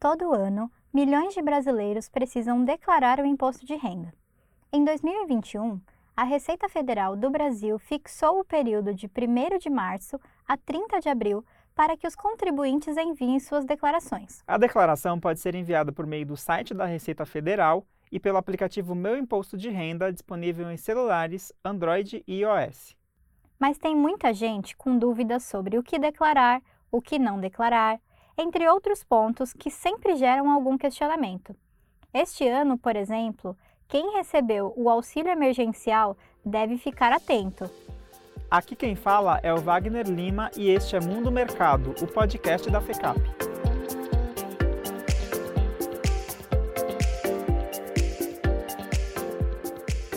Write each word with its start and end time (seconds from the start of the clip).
Todo 0.00 0.32
ano, 0.32 0.72
milhões 0.94 1.34
de 1.34 1.42
brasileiros 1.42 2.08
precisam 2.08 2.64
declarar 2.64 3.20
o 3.20 3.26
imposto 3.26 3.66
de 3.66 3.74
renda. 3.74 4.14
Em 4.72 4.82
2021, 4.82 5.78
a 6.16 6.24
Receita 6.24 6.70
Federal 6.70 7.14
do 7.14 7.28
Brasil 7.28 7.78
fixou 7.78 8.40
o 8.40 8.44
período 8.44 8.94
de 8.94 9.06
1 9.06 9.58
de 9.58 9.68
março 9.68 10.18
a 10.48 10.56
30 10.56 11.00
de 11.00 11.10
abril 11.10 11.44
para 11.74 11.98
que 11.98 12.06
os 12.06 12.16
contribuintes 12.16 12.96
enviem 12.96 13.38
suas 13.38 13.66
declarações. 13.66 14.42
A 14.46 14.56
declaração 14.56 15.20
pode 15.20 15.38
ser 15.38 15.54
enviada 15.54 15.92
por 15.92 16.06
meio 16.06 16.24
do 16.24 16.36
site 16.36 16.72
da 16.72 16.86
Receita 16.86 17.26
Federal 17.26 17.86
e 18.10 18.18
pelo 18.18 18.38
aplicativo 18.38 18.94
Meu 18.94 19.18
Imposto 19.18 19.54
de 19.54 19.68
Renda, 19.68 20.10
disponível 20.10 20.70
em 20.70 20.78
celulares 20.78 21.52
Android 21.62 22.24
e 22.26 22.40
iOS. 22.40 22.96
Mas 23.58 23.76
tem 23.76 23.94
muita 23.94 24.32
gente 24.32 24.74
com 24.78 24.96
dúvidas 24.96 25.42
sobre 25.42 25.76
o 25.76 25.82
que 25.82 25.98
declarar, 25.98 26.62
o 26.90 27.02
que 27.02 27.18
não 27.18 27.38
declarar, 27.38 28.00
entre 28.36 28.68
outros 28.68 29.04
pontos 29.04 29.52
que 29.52 29.70
sempre 29.70 30.16
geram 30.16 30.50
algum 30.50 30.76
questionamento. 30.76 31.54
Este 32.12 32.46
ano, 32.48 32.76
por 32.76 32.96
exemplo, 32.96 33.56
quem 33.88 34.12
recebeu 34.12 34.72
o 34.76 34.88
auxílio 34.88 35.30
emergencial 35.30 36.16
deve 36.44 36.78
ficar 36.78 37.12
atento. 37.12 37.70
Aqui 38.50 38.74
quem 38.74 38.96
fala 38.96 39.38
é 39.42 39.52
o 39.54 39.58
Wagner 39.58 40.08
Lima 40.08 40.50
e 40.56 40.70
este 40.70 40.96
é 40.96 41.00
Mundo 41.00 41.30
Mercado, 41.30 41.94
o 42.02 42.06
podcast 42.06 42.68
da 42.68 42.80
FECAP. 42.80 43.20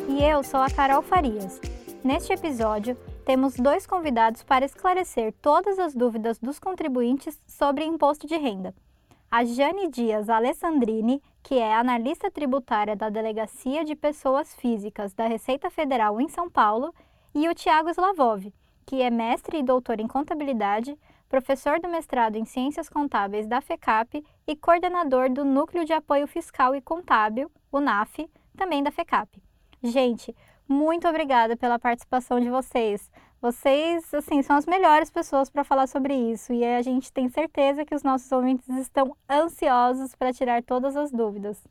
E 0.10 0.24
eu 0.24 0.44
sou 0.44 0.60
a 0.60 0.70
Carol 0.70 1.02
Farias. 1.02 1.60
Neste 2.04 2.34
episódio, 2.34 2.98
temos 3.24 3.56
dois 3.56 3.88
convidados 3.88 4.44
para 4.44 4.66
esclarecer 4.66 5.34
todas 5.42 5.80
as 5.80 5.96
dúvidas 5.96 6.38
dos 6.40 6.60
contribuintes 6.60 7.42
sobre 7.48 7.86
imposto 7.86 8.28
de 8.28 8.36
renda. 8.38 8.76
A 9.32 9.44
Jane 9.44 9.90
Dias 9.90 10.30
Alessandrini, 10.30 11.22
que 11.42 11.56
é 11.56 11.74
analista 11.74 12.30
tributária 12.30 12.96
da 12.96 13.10
Delegacia 13.10 13.84
de 13.84 13.96
Pessoas 13.96 14.54
Físicas 14.56 15.14
da 15.14 15.26
Receita 15.26 15.70
Federal 15.70 16.22
em 16.22 16.28
São 16.28 16.50
Paulo, 16.50 16.94
e 17.34 17.50
o 17.50 17.56
Tiago 17.56 17.90
Slavov, 17.90 18.54
que 18.86 19.02
é 19.02 19.10
mestre 19.10 19.58
e 19.58 19.64
doutor 19.64 20.00
em 20.00 20.08
contabilidade, 20.08 20.96
professor 21.28 21.80
do 21.80 21.90
mestrado 21.90 22.36
em 22.36 22.46
Ciências 22.46 22.88
Contábeis 22.88 23.48
da 23.48 23.60
FECAP 23.60 24.24
e 24.46 24.56
coordenador 24.56 25.32
do 25.32 25.44
Núcleo 25.44 25.84
de 25.84 25.94
Apoio 25.94 26.28
Fiscal 26.28 26.76
e 26.76 26.82
Contábil, 26.82 27.50
o 27.72 27.80
NAF, 27.80 28.30
também 28.56 28.84
da 28.84 28.92
FECAP. 28.92 29.42
Gente, 29.82 30.36
muito 30.68 31.08
obrigada 31.08 31.56
pela 31.56 31.80
participação 31.80 32.40
de 32.40 32.50
vocês. 32.50 33.12
Vocês, 33.42 34.14
assim, 34.14 34.42
são 34.42 34.56
as 34.56 34.66
melhores 34.66 35.12
pessoas 35.12 35.50
para 35.50 35.64
falar 35.64 35.88
sobre 35.88 36.14
isso 36.14 36.54
e 36.54 36.64
a 36.64 36.82
gente 36.82 37.12
tem 37.12 37.28
certeza 37.28 37.84
que 37.84 37.94
os 37.94 38.04
nossos 38.04 38.32
ouvintes 38.32 38.68
estão 38.70 39.16
ansiosos 39.30 40.16
para 40.16 40.32
tirar 40.32 40.64
todas 40.64 40.96
as 40.96 41.12
dúvidas. 41.12 41.62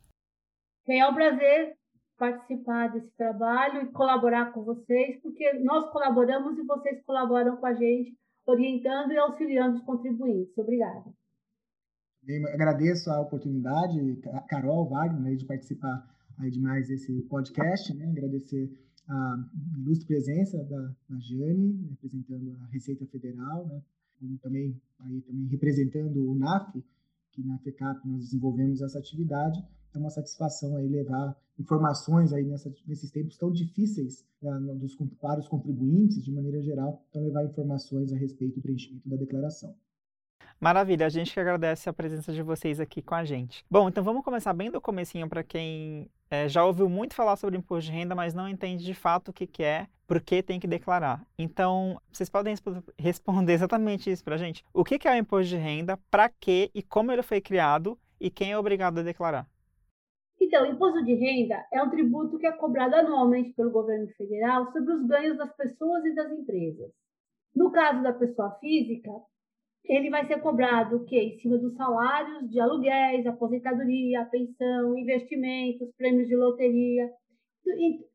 É 0.86 1.06
um 1.08 1.14
prazer 1.14 1.74
participar 2.18 2.92
desse 2.92 3.10
trabalho 3.16 3.82
e 3.82 3.92
colaborar 3.92 4.52
com 4.52 4.62
vocês, 4.62 5.20
porque 5.22 5.54
nós 5.60 5.90
colaboramos 5.90 6.58
e 6.58 6.62
vocês 6.62 7.02
colaboram 7.04 7.56
com 7.56 7.66
a 7.66 7.74
gente, 7.74 8.16
orientando 8.46 9.12
e 9.12 9.18
auxiliando 9.18 9.78
os 9.78 9.84
contribuintes. 9.84 10.56
Obrigada. 10.58 11.04
Eu 12.26 12.46
agradeço 12.48 13.10
a 13.10 13.20
oportunidade, 13.20 14.20
Carol, 14.48 14.88
Wagner, 14.88 15.36
de 15.36 15.44
participar 15.44 16.06
aí 16.42 16.50
de 16.50 16.60
mais 16.60 16.90
esse 16.90 17.22
podcast, 17.22 17.94
né? 17.94 18.10
agradecer 18.10 18.70
a 19.08 19.48
ilustre 19.78 20.06
presença 20.06 20.62
da, 20.64 20.94
da 21.08 21.18
Jane, 21.18 21.86
representando 21.90 22.52
a 22.52 22.66
Receita 22.66 23.06
Federal, 23.06 23.66
né? 23.66 23.82
como 24.18 24.38
também, 24.38 24.80
aí, 25.00 25.20
também 25.22 25.46
representando 25.46 26.30
o 26.30 26.34
NAF, 26.34 26.84
que 27.32 27.42
na 27.42 27.58
FECAP 27.58 28.06
nós 28.06 28.24
desenvolvemos 28.24 28.82
essa 28.82 28.98
atividade. 28.98 29.62
É 29.94 29.98
uma 29.98 30.10
satisfação 30.10 30.76
aí 30.76 30.88
levar 30.88 31.36
informações 31.58 32.32
aí 32.32 32.44
nessa, 32.44 32.72
nesses 32.86 33.10
tempos 33.10 33.36
tão 33.36 33.50
difíceis 33.50 34.24
né, 34.40 34.74
dos, 34.74 34.96
para 35.20 35.40
os 35.40 35.48
contribuintes, 35.48 36.22
de 36.24 36.32
maneira 36.32 36.60
geral, 36.62 37.04
então 37.08 37.22
levar 37.22 37.44
informações 37.44 38.12
a 38.12 38.16
respeito 38.16 38.56
do 38.56 38.62
preenchimento 38.62 39.08
da 39.08 39.16
declaração. 39.16 39.74
Maravilha, 40.62 41.06
a 41.06 41.08
gente 41.08 41.34
que 41.34 41.40
agradece 41.40 41.88
a 41.88 41.92
presença 41.92 42.32
de 42.32 42.40
vocês 42.40 42.78
aqui 42.78 43.02
com 43.02 43.16
a 43.16 43.24
gente. 43.24 43.64
Bom, 43.68 43.88
então 43.88 44.04
vamos 44.04 44.22
começar 44.22 44.52
bem 44.52 44.70
do 44.70 44.80
comecinho 44.80 45.28
para 45.28 45.42
quem 45.42 46.08
é, 46.30 46.48
já 46.48 46.64
ouviu 46.64 46.88
muito 46.88 47.16
falar 47.16 47.34
sobre 47.34 47.58
imposto 47.58 47.90
de 47.90 47.98
renda, 47.98 48.14
mas 48.14 48.32
não 48.32 48.48
entende 48.48 48.84
de 48.84 48.94
fato 48.94 49.30
o 49.30 49.32
que, 49.32 49.44
que 49.44 49.64
é, 49.64 49.88
por 50.06 50.20
que 50.20 50.40
tem 50.40 50.60
que 50.60 50.68
declarar. 50.68 51.26
Então, 51.36 52.00
vocês 52.12 52.30
podem 52.30 52.54
responder 52.96 53.54
exatamente 53.54 54.08
isso 54.08 54.22
para 54.22 54.36
a 54.36 54.38
gente. 54.38 54.64
O 54.72 54.84
que, 54.84 55.00
que 55.00 55.08
é 55.08 55.10
o 55.10 55.16
imposto 55.16 55.48
de 55.48 55.56
renda, 55.56 55.98
para 56.08 56.28
quê 56.28 56.70
e 56.72 56.80
como 56.80 57.10
ele 57.10 57.22
foi 57.22 57.40
criado 57.40 57.98
e 58.20 58.30
quem 58.30 58.52
é 58.52 58.56
obrigado 58.56 59.00
a 59.00 59.02
declarar? 59.02 59.48
Então, 60.40 60.62
o 60.62 60.66
imposto 60.66 61.04
de 61.04 61.14
renda 61.14 61.60
é 61.72 61.82
um 61.82 61.90
tributo 61.90 62.38
que 62.38 62.46
é 62.46 62.52
cobrado 62.52 62.94
anualmente 62.94 63.52
pelo 63.54 63.72
governo 63.72 64.06
federal 64.16 64.70
sobre 64.70 64.94
os 64.94 65.08
ganhos 65.08 65.36
das 65.36 65.52
pessoas 65.56 66.04
e 66.04 66.14
das 66.14 66.30
empresas. 66.30 66.92
No 67.52 67.72
caso 67.72 68.00
da 68.00 68.12
pessoa 68.12 68.52
física, 68.60 69.10
ele 69.84 70.10
vai 70.10 70.26
ser 70.26 70.40
cobrado 70.40 70.96
o 70.96 71.04
quê? 71.04 71.34
Em 71.34 71.40
cima 71.40 71.58
dos 71.58 71.74
salários 71.74 72.48
de 72.50 72.60
aluguéis, 72.60 73.26
aposentadoria, 73.26 74.24
pensão, 74.26 74.96
investimentos, 74.96 75.90
prêmios 75.96 76.28
de 76.28 76.36
loteria, 76.36 77.10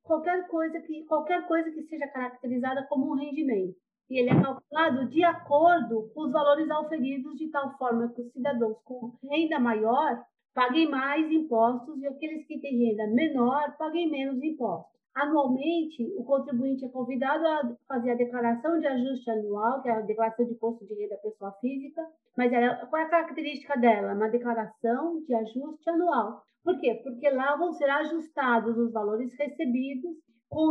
qualquer 0.04 0.48
coisa 0.48 0.80
que 0.82 1.04
qualquer 1.06 1.46
coisa 1.48 1.72
que 1.72 1.84
seja 1.84 2.08
caracterizada 2.08 2.86
como 2.88 3.12
um 3.12 3.16
rendimento. 3.16 3.76
E 4.10 4.20
ele 4.20 4.30
é 4.30 4.42
calculado 4.42 5.10
de 5.10 5.24
acordo 5.24 6.10
com 6.14 6.22
os 6.22 6.32
valores 6.32 6.70
auferidos 6.70 7.38
de 7.38 7.50
tal 7.50 7.78
forma 7.78 8.12
que 8.14 8.22
os 8.22 8.32
cidadãos 8.32 8.78
com 8.86 9.14
renda 9.30 9.60
maior 9.60 10.24
paguem 10.54 10.90
mais 10.90 11.30
impostos 11.30 12.02
e 12.02 12.08
aqueles 12.08 12.48
que 12.48 12.60
têm 12.60 12.88
renda 12.88 13.08
menor 13.08 13.76
paguem 13.78 14.10
menos 14.10 14.42
impostos. 14.42 14.97
Anualmente, 15.18 16.04
o 16.16 16.24
contribuinte 16.24 16.86
é 16.86 16.90
convidado 16.90 17.44
a 17.44 17.76
fazer 17.88 18.12
a 18.12 18.16
declaração 18.16 18.80
de 18.80 18.86
ajuste 18.86 19.32
anual, 19.32 19.82
que 19.82 19.90
é 19.90 19.94
a 19.94 20.02
declaração 20.02 20.46
de 20.46 20.54
imposto 20.54 20.86
de 20.86 20.94
renda 20.94 21.18
pessoa 21.18 21.52
física, 21.54 22.06
mas 22.38 22.54
ela, 22.54 22.86
qual 22.86 23.02
é 23.02 23.06
a 23.06 23.10
característica 23.10 23.76
dela? 23.80 24.14
Uma 24.14 24.30
declaração 24.30 25.20
de 25.26 25.34
ajuste 25.34 25.90
anual. 25.90 26.44
Por 26.64 26.80
quê? 26.80 27.02
Porque 27.04 27.28
lá 27.32 27.56
vão 27.56 27.74
ser 27.74 27.90
ajustados 27.90 28.78
os 28.78 28.94
valores 28.94 29.34
recebidos 29.40 30.16
com, 30.48 30.68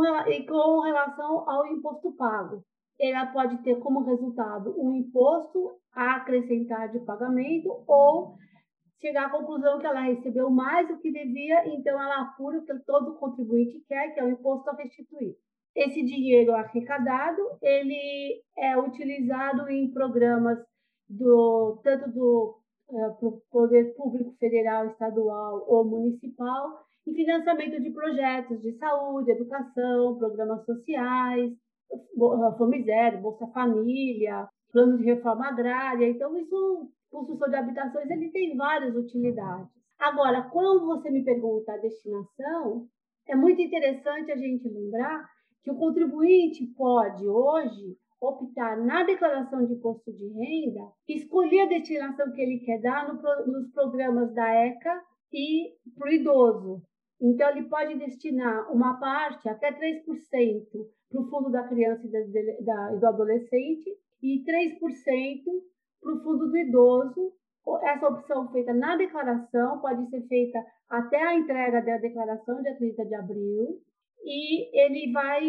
com 0.47 0.79
relação 0.79 1.49
ao 1.49 1.67
imposto 1.67 2.15
pago. 2.15 2.63
Ela 3.01 3.25
pode 3.25 3.61
ter 3.63 3.77
como 3.79 4.05
resultado 4.05 4.73
um 4.77 4.93
imposto 4.93 5.71
a 5.93 6.15
acrescentar 6.15 6.89
de 6.89 6.99
pagamento 7.01 7.83
ou 7.85 8.37
chegar 9.01 9.27
à 9.27 9.29
conclusão 9.29 9.79
que 9.79 9.85
ela 9.85 10.01
recebeu 10.01 10.49
mais 10.49 10.87
do 10.87 10.97
que 10.97 11.11
devia, 11.11 11.67
então 11.67 12.01
ela 12.01 12.21
apura 12.21 12.59
o 12.59 12.65
que 12.65 12.73
todo 12.79 13.17
contribuinte 13.17 13.83
quer, 13.87 14.13
que 14.13 14.19
é 14.19 14.23
o 14.23 14.29
imposto 14.29 14.69
a 14.69 14.75
restituir. 14.75 15.35
Esse 15.75 16.03
dinheiro 16.03 16.53
arrecadado, 16.53 17.41
ele 17.61 18.41
é 18.57 18.77
utilizado 18.77 19.69
em 19.69 19.91
programas 19.91 20.57
do 21.07 21.79
tanto 21.83 22.11
do 22.11 22.57
uh, 22.89 23.41
poder 23.51 23.95
público 23.95 24.35
federal, 24.39 24.87
estadual 24.87 25.63
ou 25.67 25.85
municipal, 25.85 26.81
em 27.07 27.13
financiamento 27.13 27.81
de 27.81 27.91
projetos 27.91 28.61
de 28.61 28.75
saúde, 28.77 29.31
educação, 29.31 30.17
programas 30.17 30.65
sociais, 30.65 31.53
Fome 32.57 32.83
Zero, 32.83 33.21
Bolsa 33.21 33.47
Família, 33.47 34.47
plano 34.71 34.97
de 34.97 35.05
reforma 35.05 35.47
agrária. 35.47 36.09
Então, 36.09 36.35
isso 36.37 36.91
construção 37.17 37.49
de 37.49 37.55
habitações 37.55 38.09
ele 38.09 38.29
tem 38.29 38.55
várias 38.55 38.95
utilidades. 38.95 39.67
Agora, 39.97 40.43
quando 40.43 40.85
você 40.85 41.09
me 41.09 41.23
pergunta 41.23 41.73
a 41.73 41.77
destinação, 41.77 42.87
é 43.27 43.35
muito 43.35 43.59
interessante 43.59 44.31
a 44.31 44.37
gente 44.37 44.69
lembrar 44.69 45.27
que 45.63 45.71
o 45.71 45.77
contribuinte 45.77 46.65
pode 46.77 47.27
hoje 47.27 47.97
optar 48.21 48.77
na 48.77 49.03
declaração 49.03 49.65
de 49.65 49.73
imposto 49.73 50.11
de 50.13 50.27
renda, 50.27 50.91
escolher 51.07 51.61
a 51.61 51.69
destinação 51.69 52.31
que 52.31 52.41
ele 52.41 52.59
quer 52.59 52.79
dar 52.81 53.07
no, 53.07 53.21
nos 53.47 53.71
programas 53.71 54.33
da 54.33 54.47
ECA 54.47 55.01
e 55.33 55.73
para 55.95 56.09
o 56.09 56.13
idoso. 56.13 56.81
Então, 57.19 57.49
ele 57.49 57.67
pode 57.67 57.97
destinar 57.97 58.71
uma 58.71 58.99
parte, 58.99 59.49
até 59.49 59.71
3%, 59.71 60.03
para 61.09 61.21
o 61.21 61.29
fundo 61.29 61.49
da 61.49 61.67
criança 61.67 62.05
e 62.05 62.11
da, 62.11 62.89
da, 62.89 62.95
do 62.95 63.07
adolescente 63.07 63.89
e 64.21 64.43
3% 64.43 65.43
para 66.01 66.13
o 66.13 66.23
fundo 66.23 66.49
do 66.49 66.57
idoso. 66.57 67.33
Essa 67.83 68.07
opção 68.07 68.49
feita 68.51 68.73
na 68.73 68.95
declaração 68.95 69.79
pode 69.81 70.09
ser 70.09 70.25
feita 70.27 70.57
até 70.89 71.21
a 71.21 71.35
entrega 71.35 71.81
da 71.81 71.97
declaração, 71.97 72.61
dia 72.61 72.77
30 72.77 73.05
de 73.05 73.15
abril, 73.15 73.81
e 74.23 74.79
ele 74.79 75.11
vai 75.11 75.43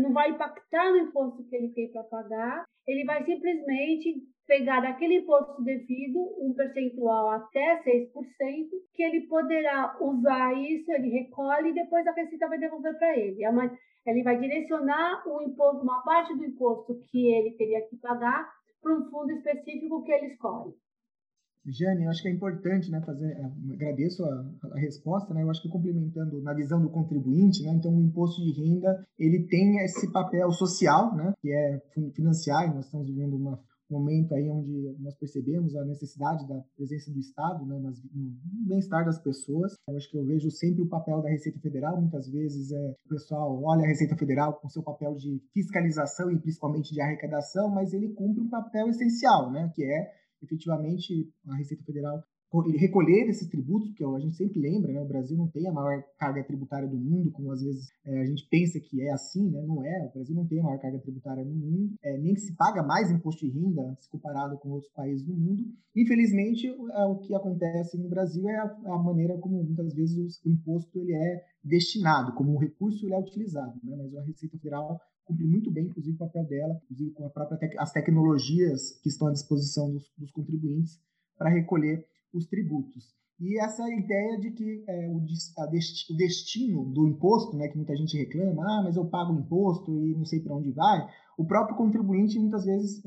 não 0.00 0.12
vai 0.12 0.30
impactar 0.30 0.90
no 0.90 0.98
imposto 0.98 1.44
que 1.44 1.54
ele 1.54 1.68
tem 1.74 1.92
para 1.92 2.04
pagar, 2.04 2.64
ele 2.86 3.04
vai 3.04 3.22
simplesmente 3.24 4.22
pegar 4.46 4.80
daquele 4.80 5.18
imposto 5.18 5.62
devido 5.62 6.18
um 6.40 6.54
percentual 6.54 7.30
até 7.30 7.82
6%, 7.82 8.10
que 8.94 9.02
ele 9.02 9.26
poderá 9.26 9.96
usar 10.00 10.52
isso, 10.54 10.90
ele 10.92 11.10
recolhe 11.10 11.70
e 11.70 11.74
depois 11.74 12.06
a 12.06 12.12
Receita 12.12 12.48
vai 12.48 12.58
devolver 12.58 12.96
para 12.98 13.16
ele. 13.16 13.44
É 13.44 13.50
ele 14.04 14.22
vai 14.24 14.38
direcionar 14.38 15.22
o 15.28 15.42
imposto, 15.42 15.82
uma 15.82 16.02
parte 16.02 16.34
do 16.34 16.44
imposto 16.44 17.00
que 17.10 17.32
ele 17.32 17.52
teria 17.52 17.86
que 17.88 17.96
pagar 17.98 18.50
para 18.82 18.98
um 18.98 19.10
fundo 19.10 19.30
específico 19.32 20.02
que 20.02 20.12
ele 20.12 20.26
escolhe. 20.26 20.74
Jane, 21.64 22.04
eu 22.04 22.10
acho 22.10 22.22
que 22.22 22.28
é 22.28 22.32
importante, 22.32 22.90
né, 22.90 23.00
fazer, 23.06 23.30
é, 23.30 23.74
agradeço 23.74 24.24
a, 24.24 24.44
a, 24.74 24.80
resposta, 24.80 25.32
né, 25.32 25.44
eu 25.44 25.50
acho 25.50 25.62
que 25.62 25.68
complementando 25.68 26.42
na 26.42 26.52
visão 26.52 26.82
do 26.82 26.90
contribuinte, 26.90 27.62
né, 27.62 27.72
então 27.72 27.94
o 27.96 28.02
imposto 28.02 28.42
de 28.42 28.50
renda, 28.60 29.06
ele 29.16 29.46
tem 29.46 29.78
esse 29.78 30.10
papel 30.10 30.50
social, 30.50 31.14
né, 31.14 31.32
que 31.40 31.52
é 31.52 31.80
financiar, 32.16 32.74
nós 32.74 32.86
estamos 32.86 33.06
vivendo 33.06 33.36
uma 33.36 33.60
momento 33.92 34.34
aí 34.34 34.50
onde 34.50 34.96
nós 34.98 35.14
percebemos 35.14 35.76
a 35.76 35.84
necessidade 35.84 36.46
da 36.48 36.60
presença 36.76 37.12
do 37.12 37.18
Estado 37.18 37.64
né, 37.66 37.78
nas, 37.78 38.02
no 38.12 38.32
bem-estar 38.66 39.04
das 39.04 39.22
pessoas. 39.22 39.74
Eu 39.88 39.96
acho 39.96 40.10
que 40.10 40.18
eu 40.18 40.24
vejo 40.24 40.50
sempre 40.50 40.82
o 40.82 40.88
papel 40.88 41.20
da 41.22 41.28
Receita 41.28 41.60
Federal. 41.60 42.00
Muitas 42.00 42.28
vezes 42.28 42.72
é, 42.72 42.96
o 43.04 43.08
pessoal 43.08 43.62
olha 43.62 43.84
a 43.84 43.88
Receita 43.88 44.16
Federal 44.16 44.58
com 44.60 44.68
seu 44.68 44.82
papel 44.82 45.14
de 45.14 45.40
fiscalização 45.52 46.30
e 46.30 46.40
principalmente 46.40 46.92
de 46.92 47.00
arrecadação, 47.00 47.68
mas 47.68 47.92
ele 47.92 48.14
cumpre 48.14 48.42
um 48.42 48.48
papel 48.48 48.88
essencial, 48.88 49.52
né, 49.52 49.70
que 49.74 49.84
é 49.84 50.12
efetivamente 50.42 51.30
a 51.48 51.56
Receita 51.56 51.84
Federal 51.84 52.22
recolher 52.60 53.28
esses 53.28 53.48
tributos, 53.48 53.88
porque 53.88 54.04
a 54.04 54.18
gente 54.18 54.36
sempre 54.36 54.60
lembra, 54.60 54.92
né, 54.92 55.00
o 55.00 55.08
Brasil 55.08 55.36
não 55.36 55.48
tem 55.48 55.66
a 55.66 55.72
maior 55.72 56.04
carga 56.18 56.44
tributária 56.44 56.86
do 56.86 56.96
mundo, 56.96 57.30
como 57.30 57.50
às 57.50 57.62
vezes 57.62 57.88
é, 58.04 58.20
a 58.20 58.24
gente 58.26 58.46
pensa 58.50 58.78
que 58.78 59.00
é 59.00 59.10
assim, 59.12 59.50
né? 59.50 59.62
não 59.66 59.82
é, 59.84 60.06
o 60.06 60.12
Brasil 60.12 60.34
não 60.34 60.46
tem 60.46 60.60
a 60.60 60.64
maior 60.64 60.78
carga 60.78 60.98
tributária 60.98 61.44
no 61.44 61.54
mundo, 61.54 61.94
é, 62.02 62.18
nem 62.18 62.36
se 62.36 62.54
paga 62.54 62.82
mais 62.82 63.10
imposto 63.10 63.46
de 63.46 63.52
renda 63.52 63.96
se 63.98 64.10
comparado 64.10 64.58
com 64.58 64.70
outros 64.70 64.92
países 64.92 65.24
do 65.24 65.32
mundo. 65.32 65.64
Infelizmente, 65.96 66.66
é, 66.66 67.04
o 67.06 67.16
que 67.16 67.34
acontece 67.34 67.96
no 67.96 68.08
Brasil 68.08 68.46
é 68.48 68.56
a, 68.56 68.64
a, 68.86 68.98
maneira 68.98 69.38
como 69.38 69.62
muitas 69.62 69.94
vezes 69.94 70.40
o 70.44 70.50
imposto 70.50 70.98
ele 70.98 71.14
é 71.14 71.44
destinado, 71.64 72.34
como 72.34 72.52
o 72.52 72.58
recurso 72.58 73.06
ele 73.06 73.14
é 73.14 73.18
utilizado, 73.18 73.80
né? 73.82 73.96
mas 73.96 74.14
a 74.14 74.22
Receita 74.22 74.58
Federal 74.58 75.00
cumpre 75.24 75.46
muito 75.46 75.70
bem, 75.70 75.86
inclusive, 75.86 76.16
o 76.16 76.18
papel 76.18 76.44
dela, 76.44 76.80
inclusive 76.84 77.12
com 77.12 77.24
a 77.24 77.30
própria 77.30 77.58
as 77.78 77.92
tecnologias 77.92 78.98
que 79.02 79.08
estão 79.08 79.28
à 79.28 79.32
disposição 79.32 79.90
dos, 79.90 80.12
dos 80.18 80.30
contribuintes 80.32 81.00
para 81.38 81.48
recolher 81.48 82.04
os 82.32 82.46
tributos. 82.46 83.14
E 83.40 83.58
essa 83.58 83.82
ideia 83.88 84.38
de 84.38 84.52
que 84.52 84.84
é, 84.86 85.08
o, 85.08 85.16
o, 85.16 86.16
destino 86.16 86.84
do 86.92 87.08
imposto, 87.08 87.56
né, 87.56 87.66
que 87.66 87.76
muita 87.76 87.96
gente 87.96 88.16
reclama, 88.16 88.62
ah, 88.62 88.82
mas 88.84 88.96
eu 88.96 89.04
pago 89.06 89.32
imposto 89.32 89.90
e 90.06 90.14
não 90.14 90.24
sei 90.24 90.40
para 90.40 90.54
onde 90.54 90.70
vai, 90.70 91.08
o 91.36 91.44
próprio 91.44 91.76
contribuinte 91.76 92.38
muitas 92.38 92.64
vezes, 92.64 93.02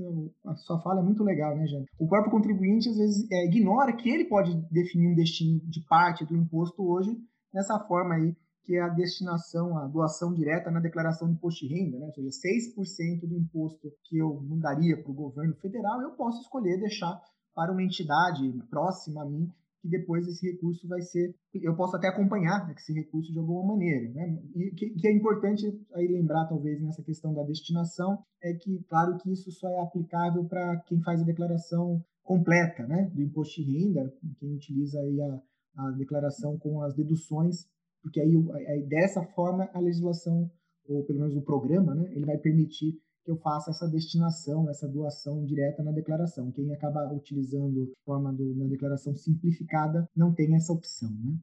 a 0.45 0.55
sua 0.55 0.81
fala 0.81 0.99
é 0.99 1.03
muito 1.03 1.23
legal, 1.23 1.55
né, 1.55 1.65
Jane? 1.67 1.85
O 1.97 2.07
próprio 2.07 2.31
contribuinte 2.31 2.89
às 2.89 2.97
vezes 2.97 3.31
é, 3.31 3.45
ignora 3.45 3.93
que 3.93 4.09
ele 4.09 4.25
pode 4.25 4.53
definir 4.69 5.07
um 5.07 5.15
destino 5.15 5.61
de 5.69 5.79
parte 5.87 6.25
do 6.25 6.35
imposto 6.35 6.83
hoje 6.83 7.15
nessa 7.53 7.79
forma 7.87 8.15
aí 8.15 8.35
que 8.65 8.75
é 8.75 8.81
a 8.81 8.89
destinação, 8.89 9.77
a 9.77 9.87
doação 9.87 10.33
direta 10.33 10.71
na 10.71 10.79
declaração 10.79 11.27
de 11.27 11.35
imposto 11.35 11.67
de 11.67 11.73
renda, 11.73 11.99
né? 11.99 12.07
ou 12.07 12.13
seja, 12.13 12.29
6% 12.75 13.27
do 13.27 13.37
imposto 13.37 13.91
que 14.03 14.17
eu 14.17 14.41
mandaria 14.41 15.01
para 15.01 15.11
o 15.11 15.15
governo 15.15 15.55
federal, 15.57 16.01
eu 16.01 16.11
posso 16.11 16.41
escolher 16.41 16.79
deixar 16.79 17.21
para 17.55 17.71
uma 17.71 17.81
entidade 17.81 18.51
próxima 18.69 19.23
a 19.23 19.25
mim, 19.25 19.49
que 19.81 19.87
depois 19.87 20.27
esse 20.27 20.51
recurso 20.51 20.87
vai 20.87 21.01
ser, 21.01 21.33
eu 21.53 21.75
posso 21.75 21.95
até 21.95 22.07
acompanhar 22.07 22.67
né, 22.67 22.73
esse 22.75 22.91
recurso 22.91 23.31
de 23.31 23.39
alguma 23.39 23.73
maneira. 23.73 24.11
Né? 24.13 24.41
E 24.55 24.71
que, 24.71 24.89
que, 24.89 25.07
é 25.07 25.11
importante 25.11 25.63
aí 25.93 26.07
lembrar, 26.07 26.47
talvez, 26.47 26.81
nessa 26.81 27.03
questão 27.03 27.33
da 27.33 27.43
destinação, 27.43 28.17
é 28.43 28.53
que, 28.53 28.83
claro 28.89 29.17
que 29.17 29.31
isso 29.31 29.51
só 29.51 29.69
é 29.69 29.79
aplicável 29.79 30.43
para 30.45 30.77
quem 30.87 31.01
faz 31.01 31.21
a 31.21 31.25
declaração 31.25 32.03
completa 32.23 32.85
né, 32.87 33.11
do 33.13 33.21
imposto 33.21 33.63
de 33.63 33.77
renda, 33.77 34.11
quem 34.39 34.55
utiliza 34.55 34.99
aí 34.99 35.21
a, 35.21 35.41
a 35.77 35.91
declaração 35.91 36.57
com 36.57 36.81
as 36.81 36.95
deduções, 36.95 37.67
porque 38.01 38.19
aí, 38.19 38.35
aí 38.67 38.83
dessa 38.87 39.23
forma 39.23 39.69
a 39.71 39.79
legislação, 39.79 40.49
ou 40.87 41.03
pelo 41.03 41.19
menos 41.19 41.35
o 41.35 41.43
programa, 41.43 41.93
né, 41.93 42.11
ele 42.11 42.25
vai 42.25 42.37
permitir 42.37 42.99
que 43.25 43.31
eu 43.31 43.37
faça 43.37 43.71
essa 43.71 43.89
destinação, 43.89 44.69
essa 44.69 44.87
doação 44.87 45.43
direta 45.43 45.83
na 45.83 45.91
declaração. 45.91 46.51
Quem 46.51 46.71
acaba 46.71 47.11
utilizando 47.11 47.91
forma 48.05 48.31
do, 48.31 48.55
na 48.55 48.65
declaração 48.65 49.15
simplificada 49.15 50.07
não 50.15 50.33
tem 50.33 50.55
essa 50.55 50.71
opção, 50.71 51.09
né? 51.09 51.35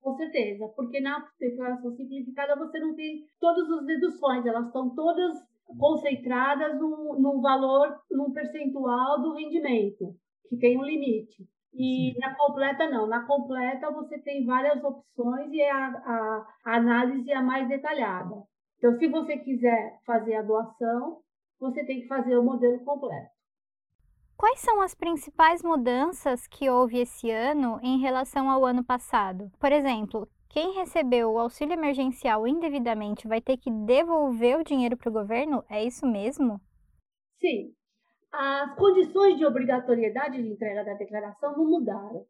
Com 0.00 0.16
certeza, 0.16 0.66
porque 0.74 0.98
na 0.98 1.22
declaração 1.38 1.94
simplificada 1.94 2.56
você 2.56 2.80
não 2.80 2.94
tem 2.94 3.26
todas 3.38 3.70
as 3.70 3.84
deduções, 3.84 4.46
elas 4.46 4.66
estão 4.66 4.94
todas 4.94 5.36
concentradas 5.78 6.80
num, 6.80 7.20
num 7.20 7.40
valor, 7.42 8.00
num 8.10 8.32
percentual 8.32 9.20
do 9.20 9.34
rendimento, 9.34 10.16
que 10.48 10.56
tem 10.56 10.78
um 10.78 10.84
limite. 10.84 11.46
E 11.74 12.12
Sim. 12.14 12.18
na 12.18 12.34
completa 12.34 12.88
não, 12.88 13.06
na 13.06 13.26
completa 13.26 13.92
você 13.92 14.18
tem 14.18 14.44
várias 14.46 14.82
opções 14.82 15.52
e 15.52 15.60
é 15.60 15.70
a, 15.70 15.86
a, 15.86 16.46
a 16.64 16.76
análise 16.76 17.30
é 17.30 17.40
mais 17.40 17.68
detalhada. 17.68 18.42
Então, 18.80 18.98
se 18.98 19.06
você 19.08 19.36
quiser 19.36 20.00
fazer 20.06 20.36
a 20.36 20.42
doação, 20.42 21.20
você 21.60 21.84
tem 21.84 22.00
que 22.00 22.06
fazer 22.06 22.34
o 22.38 22.42
modelo 22.42 22.82
completo. 22.82 23.28
Quais 24.38 24.58
são 24.60 24.80
as 24.80 24.94
principais 24.94 25.62
mudanças 25.62 26.46
que 26.46 26.70
houve 26.70 26.98
esse 26.98 27.30
ano 27.30 27.78
em 27.82 28.00
relação 28.00 28.48
ao 28.48 28.64
ano 28.64 28.82
passado? 28.82 29.52
Por 29.60 29.70
exemplo, 29.70 30.26
quem 30.48 30.72
recebeu 30.72 31.30
o 31.30 31.38
auxílio 31.38 31.74
emergencial 31.74 32.48
indevidamente 32.48 33.28
vai 33.28 33.42
ter 33.42 33.58
que 33.58 33.70
devolver 33.70 34.58
o 34.58 34.64
dinheiro 34.64 34.96
para 34.96 35.10
o 35.10 35.12
governo? 35.12 35.62
É 35.68 35.84
isso 35.84 36.06
mesmo? 36.06 36.58
Sim. 37.38 37.74
As 38.32 38.74
condições 38.76 39.36
de 39.36 39.44
obrigatoriedade 39.44 40.42
de 40.42 40.48
entrega 40.48 40.84
da 40.86 40.94
declaração 40.94 41.54
não 41.54 41.68
mudaram. 41.68 42.24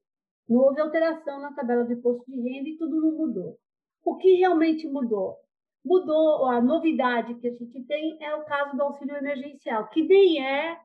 Não 0.49 0.63
houve 0.63 0.81
alteração 0.81 1.41
na 1.41 1.55
tabela 1.55 1.85
de 1.85 1.95
imposto 1.95 2.29
de 2.29 2.41
renda 2.41 2.69
e 2.69 2.77
tudo 2.77 3.01
não 3.01 3.13
mudou. 3.13 3.57
O 4.05 4.17
que 4.17 4.35
realmente 4.35 4.89
mudou? 4.89 5.37
Mudou, 5.85 6.47
a 6.47 6.61
novidade 6.61 7.35
que 7.37 7.49
a 7.49 7.55
gente 7.55 7.83
tem 7.85 8.23
é 8.23 8.35
o 8.35 8.45
caso 8.45 8.77
do 8.77 8.83
auxílio 8.83 9.17
emergencial, 9.17 9.89
que 9.89 10.03
nem 10.03 10.45
é 10.45 10.79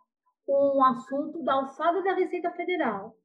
um 0.47 0.83
assunto 0.83 1.43
da 1.43 1.53
alçada 1.53 2.01
da 2.01 2.13
Receita 2.13 2.51
Federal. 2.51 3.15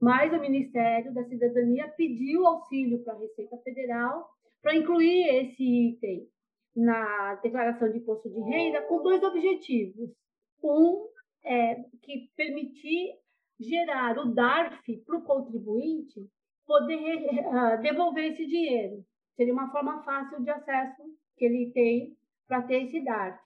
Mas 0.00 0.32
o 0.32 0.40
Ministério 0.40 1.12
da 1.12 1.24
Cidadania 1.24 1.88
pediu 1.96 2.46
auxílio 2.46 3.02
para 3.02 3.14
a 3.14 3.18
Receita 3.18 3.56
Federal 3.58 4.28
para 4.62 4.76
incluir 4.76 5.26
esse 5.28 5.64
item 5.64 6.28
na 6.74 7.36
declaração 7.36 7.90
de 7.90 7.98
imposto 7.98 8.28
de 8.28 8.40
renda 8.40 8.82
com 8.82 9.02
dois 9.02 9.22
objetivos. 9.22 10.10
Um 10.62 11.08
é 11.44 11.76
que 12.02 12.30
permitir 12.36 13.14
gerar 13.58 14.18
o 14.18 14.34
DARF 14.34 14.96
para 15.06 15.16
o 15.16 15.22
contribuinte 15.22 16.28
poder 16.66 17.24
uh, 17.46 17.80
devolver 17.80 18.32
esse 18.32 18.46
dinheiro. 18.46 19.04
Seria 19.36 19.52
uma 19.52 19.70
forma 19.70 20.02
fácil 20.02 20.42
de 20.42 20.50
acesso 20.50 21.02
que 21.36 21.44
ele 21.44 21.70
tem 21.72 22.16
para 22.48 22.62
ter 22.62 22.84
esse 22.84 23.00
DARF. 23.04 23.38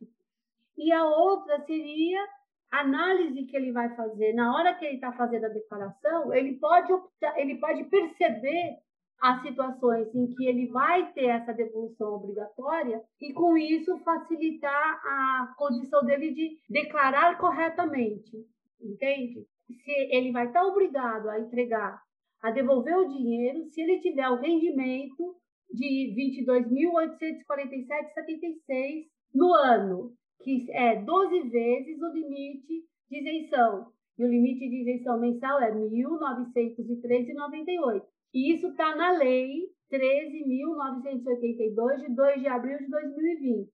E 0.79 0.93
a 0.93 1.05
outra 1.05 1.61
seria 1.67 2.25
a 2.71 2.81
análise 2.81 3.45
que 3.47 3.57
ele 3.57 3.73
vai 3.73 3.95
fazer 3.97 4.33
na 4.33 4.55
hora 4.55 4.75
que 4.75 4.85
ele 4.85 4.95
está 4.95 5.13
fazendo 5.13 5.47
a 5.47 5.49
declaração, 5.49 6.33
ele 6.33 6.55
pode 6.55 6.93
optar, 6.93 7.37
ele 7.39 7.57
pode 7.57 7.85
perceber 7.85 8.79
as 9.21 9.43
situações 9.43 10.15
em 10.15 10.29
que 10.29 10.47
ele 10.47 10.69
vai 10.69 11.13
ter 11.13 11.27
essa 11.27 11.53
devolução 11.53 12.15
obrigatória 12.15 13.03
e 13.21 13.33
com 13.35 13.57
isso 13.57 13.99
facilitar 13.99 15.01
a 15.05 15.55
condição 15.59 16.03
dele 16.05 16.33
de 16.33 16.57
declarar 16.71 17.37
corretamente, 17.37 18.47
entende? 18.81 19.47
Se 19.67 19.93
ele 20.11 20.33
vai 20.33 20.47
estar 20.47 20.65
obrigado 20.65 21.29
a 21.29 21.39
entregar, 21.39 22.01
a 22.41 22.51
devolver 22.51 22.97
o 22.97 23.09
dinheiro, 23.09 23.67
se 23.67 23.83
ele 23.83 24.01
tiver 24.01 24.29
o 24.31 24.41
rendimento 24.41 25.37
de 25.73 26.15
22.847,76 26.45 29.07
no 29.35 29.53
ano, 29.55 30.13
que 30.43 30.71
é 30.73 31.03
12 31.03 31.49
vezes 31.49 32.01
o 32.01 32.13
limite 32.13 32.85
de 33.11 33.19
isenção. 33.19 33.91
E 34.19 34.25
o 34.25 34.29
limite 34.29 34.69
de 34.69 34.83
isenção 34.83 35.19
mensal 35.19 35.59
é 35.61 35.71
R$ 35.71 35.79
1.913,98. 35.79 38.03
E 38.35 38.55
isso 38.55 38.67
está 38.69 38.95
na 38.95 39.13
Lei 39.13 39.71
13.982, 39.91 42.01
de 42.01 42.15
2 42.15 42.41
de 42.41 42.49
abril 42.49 42.79
de 42.79 42.89
2020. 42.89 43.71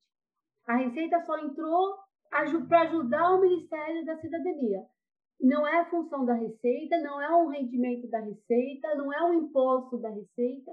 A 0.67 0.77
Receita 0.77 1.25
só 1.25 1.39
entrou 1.39 1.97
para 2.31 2.81
ajudar 2.83 3.35
o 3.35 3.41
Ministério 3.41 4.05
da 4.05 4.17
Cidadania. 4.17 4.83
Não 5.41 5.67
é 5.67 5.85
função 5.91 6.25
da 6.25 6.35
Receita, 6.35 6.97
não 7.03 7.21
é 7.21 7.37
um 7.37 7.49
rendimento 7.49 8.09
da 8.09 8.21
Receita, 8.21 8.95
não 8.97 9.13
é 9.13 9.23
um 9.25 9.35
imposto 9.35 9.99
da 9.99 10.09
Receita, 10.09 10.73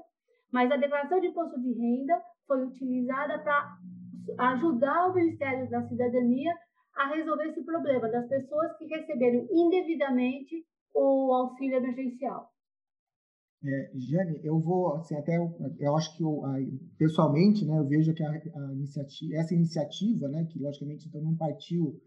mas 0.54 0.72
a 0.72 0.78
declaração 0.78 1.20
de 1.20 1.28
imposto 1.28 1.60
de 1.60 1.74
renda 1.74 2.22
foi 2.48 2.64
utilizada 2.64 3.40
para 3.40 3.78
ajudar 4.54 5.10
o 5.10 5.16
Ministério 5.16 5.68
da 5.70 5.86
Cidadania 5.88 6.54
a 6.96 7.10
resolver 7.10 7.50
esse 7.50 7.64
problema 7.64 8.08
das 8.08 8.30
pessoas 8.30 8.78
que 8.78 8.86
receberam 8.86 9.48
indevidamente 9.52 10.64
o 10.94 11.34
auxílio 11.34 11.78
emergencial. 11.78 12.54
É, 13.66 13.92
Jane, 13.96 14.42
eu 14.44 14.60
vou, 14.60 14.98
assim, 14.98 15.16
até 15.16 15.38
eu, 15.38 15.50
eu 15.80 15.96
acho 15.96 16.16
que 16.16 16.24
eu, 16.24 16.42
pessoalmente, 16.98 17.66
né, 17.66 17.80
eu 17.80 17.88
vejo 17.88 18.14
que 18.14 18.22
a, 18.22 18.30
a 18.30 18.74
iniciativa, 18.74 19.36
essa 19.36 19.56
iniciativa, 19.56 20.28
né, 20.28 20.46
que 20.52 20.60
logicamente 20.60 21.08
então 21.08 21.22
não 21.22 21.36
partiu 21.36 22.00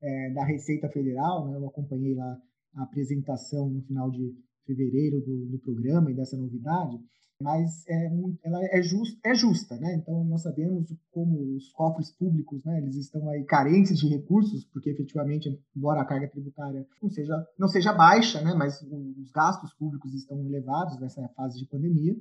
é, 0.00 0.30
da 0.30 0.44
Receita 0.44 0.88
Federal, 0.88 1.46
né, 1.46 1.56
eu 1.56 1.68
acompanhei 1.68 2.14
lá 2.14 2.36
a 2.74 2.82
apresentação 2.82 3.68
no 3.68 3.82
final 3.82 4.10
de 4.10 4.34
fevereiro 4.66 5.20
do, 5.20 5.50
do 5.50 5.58
programa 5.60 6.10
e 6.10 6.14
dessa 6.14 6.36
novidade, 6.36 6.98
mas 7.42 7.84
é, 7.88 8.06
ela 8.44 8.64
é, 8.64 8.78
é 8.78 9.34
justa, 9.34 9.76
né? 9.76 9.94
Então 9.96 10.24
nós 10.24 10.42
sabemos 10.42 10.88
como 11.10 11.56
os 11.56 11.68
cofres 11.72 12.10
públicos, 12.12 12.64
né, 12.64 12.78
eles 12.78 12.96
estão 12.96 13.28
aí 13.28 13.44
carentes 13.44 13.98
de 13.98 14.08
recursos, 14.08 14.64
porque 14.72 14.90
efetivamente, 14.90 15.48
embora 15.76 16.00
a 16.00 16.04
carga 16.04 16.28
tributária 16.28 16.86
não 17.02 17.10
seja 17.10 17.46
não 17.58 17.68
seja 17.68 17.92
baixa, 17.92 18.40
né, 18.40 18.54
mas 18.54 18.80
os 18.82 19.30
gastos 19.30 19.74
públicos 19.74 20.14
estão 20.14 20.42
elevados 20.46 20.98
nessa 21.00 21.28
fase 21.36 21.58
de 21.58 21.66
pandemia. 21.66 22.16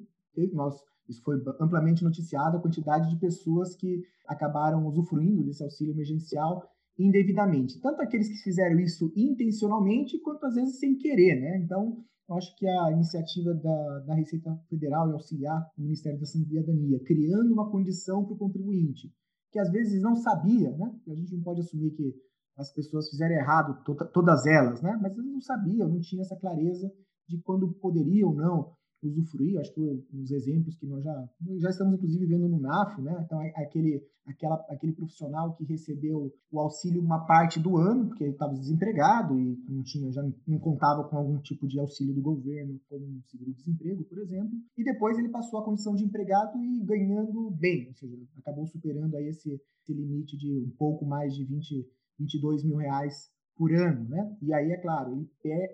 Nós 0.54 0.76
isso 1.10 1.22
foi 1.24 1.36
amplamente 1.60 2.04
noticiado 2.04 2.58
a 2.58 2.62
quantidade 2.62 3.10
de 3.10 3.20
pessoas 3.20 3.76
que 3.76 4.02
acabaram 4.28 4.88
usufruindo 4.88 5.44
desse 5.44 5.64
auxílio 5.64 5.94
emergencial 5.94 6.64
indevidamente, 6.98 7.80
tanto 7.82 8.02
aqueles 8.02 8.28
que 8.28 8.44
fizeram 8.44 8.80
isso 8.80 9.12
intencionalmente 9.16 10.20
quanto 10.20 10.46
às 10.46 10.56
vezes 10.56 10.80
sem 10.80 10.96
querer, 10.98 11.40
né? 11.40 11.58
Então 11.58 12.04
eu 12.32 12.38
acho 12.38 12.56
que 12.56 12.66
a 12.66 12.92
iniciativa 12.92 13.54
da, 13.54 14.00
da 14.08 14.16
Receita 14.16 14.58
Federal 14.70 15.10
e 15.10 15.14
auxiliar 15.14 15.70
o 15.78 15.82
Ministério 15.82 16.18
da 16.18 16.26
Cidadania, 16.26 17.04
criando 17.06 17.52
uma 17.52 17.70
condição 17.70 18.24
para 18.24 18.34
o 18.34 18.38
contribuinte, 18.38 19.14
que 19.52 19.60
às 19.60 19.70
vezes 19.70 20.02
não 20.02 20.16
sabia, 20.16 20.72
né? 20.78 20.96
A 21.10 21.14
gente 21.14 21.36
não 21.36 21.44
pode 21.44 21.60
assumir 21.60 21.92
que 21.92 22.16
as 22.58 22.74
pessoas 22.74 23.10
fizeram 23.10 23.36
errado, 23.36 23.84
to 23.84 23.96
todas 24.14 24.46
elas, 24.46 24.82
né? 24.82 24.98
Mas 25.02 25.12
eles 25.12 25.30
não 25.30 25.42
sabiam, 25.42 25.90
não 25.90 26.00
tinham 26.00 26.22
essa 26.22 26.38
clareza 26.38 26.90
de 27.28 27.38
quando 27.42 27.74
poderiam 27.74 28.30
ou 28.30 28.36
não 28.36 28.74
usufruir. 29.08 29.60
Acho 29.60 29.74
que 29.74 29.82
os 30.14 30.32
exemplos 30.32 30.76
que 30.76 30.86
nós 30.86 31.04
já, 31.04 31.30
já 31.60 31.70
estamos, 31.70 31.96
inclusive, 31.96 32.26
vendo 32.26 32.48
no 32.48 32.60
NAF, 32.60 33.02
né? 33.02 33.22
Então, 33.26 33.40
aquele, 33.56 34.04
aquela, 34.26 34.56
aquele 34.70 34.94
profissional 34.94 35.54
que 35.56 35.64
recebeu 35.66 36.32
o 36.52 36.60
auxílio 36.60 37.02
uma 37.02 37.26
parte 37.26 37.60
do 37.60 37.78
ano, 37.78 38.08
porque 38.08 38.24
ele 38.24 38.34
estava 38.34 38.54
desempregado 38.54 39.40
e 39.40 39.58
não 39.68 39.84
tinha, 39.84 40.12
já 40.12 40.24
não 40.48 40.60
contava 40.60 41.04
com 41.04 41.18
algum 41.18 41.40
tipo 41.40 41.68
de 41.68 41.80
auxílio 41.80 42.14
do 42.14 42.22
governo, 42.22 42.80
como 42.90 43.06
um 43.06 43.22
seguro-desemprego, 43.28 44.04
por 44.06 44.20
exemplo, 44.20 44.52
e 44.78 44.84
depois 44.84 45.18
ele 45.18 45.30
passou 45.30 45.60
a 45.60 45.66
condição 45.66 45.96
de 45.96 46.04
empregado 46.04 46.58
e 46.64 46.84
ganhando 46.84 47.52
bem, 47.52 47.88
ou 47.88 47.94
seja, 47.96 48.18
acabou 48.38 48.68
superando 48.68 49.16
aí 49.16 49.28
esse, 49.28 49.60
esse 49.82 49.94
limite 49.94 50.38
de 50.38 50.66
um 50.66 50.72
pouco 50.78 51.06
mais 51.06 51.34
de 51.36 51.44
20, 51.44 51.88
22 52.20 52.64
mil 52.64 52.78
reais 52.78 53.30
por 53.56 53.72
ano, 53.74 54.08
né? 54.10 54.38
E 54.42 54.54
aí, 54.54 54.72
é 54.72 54.78
claro, 54.78 55.14
ele 55.14 55.30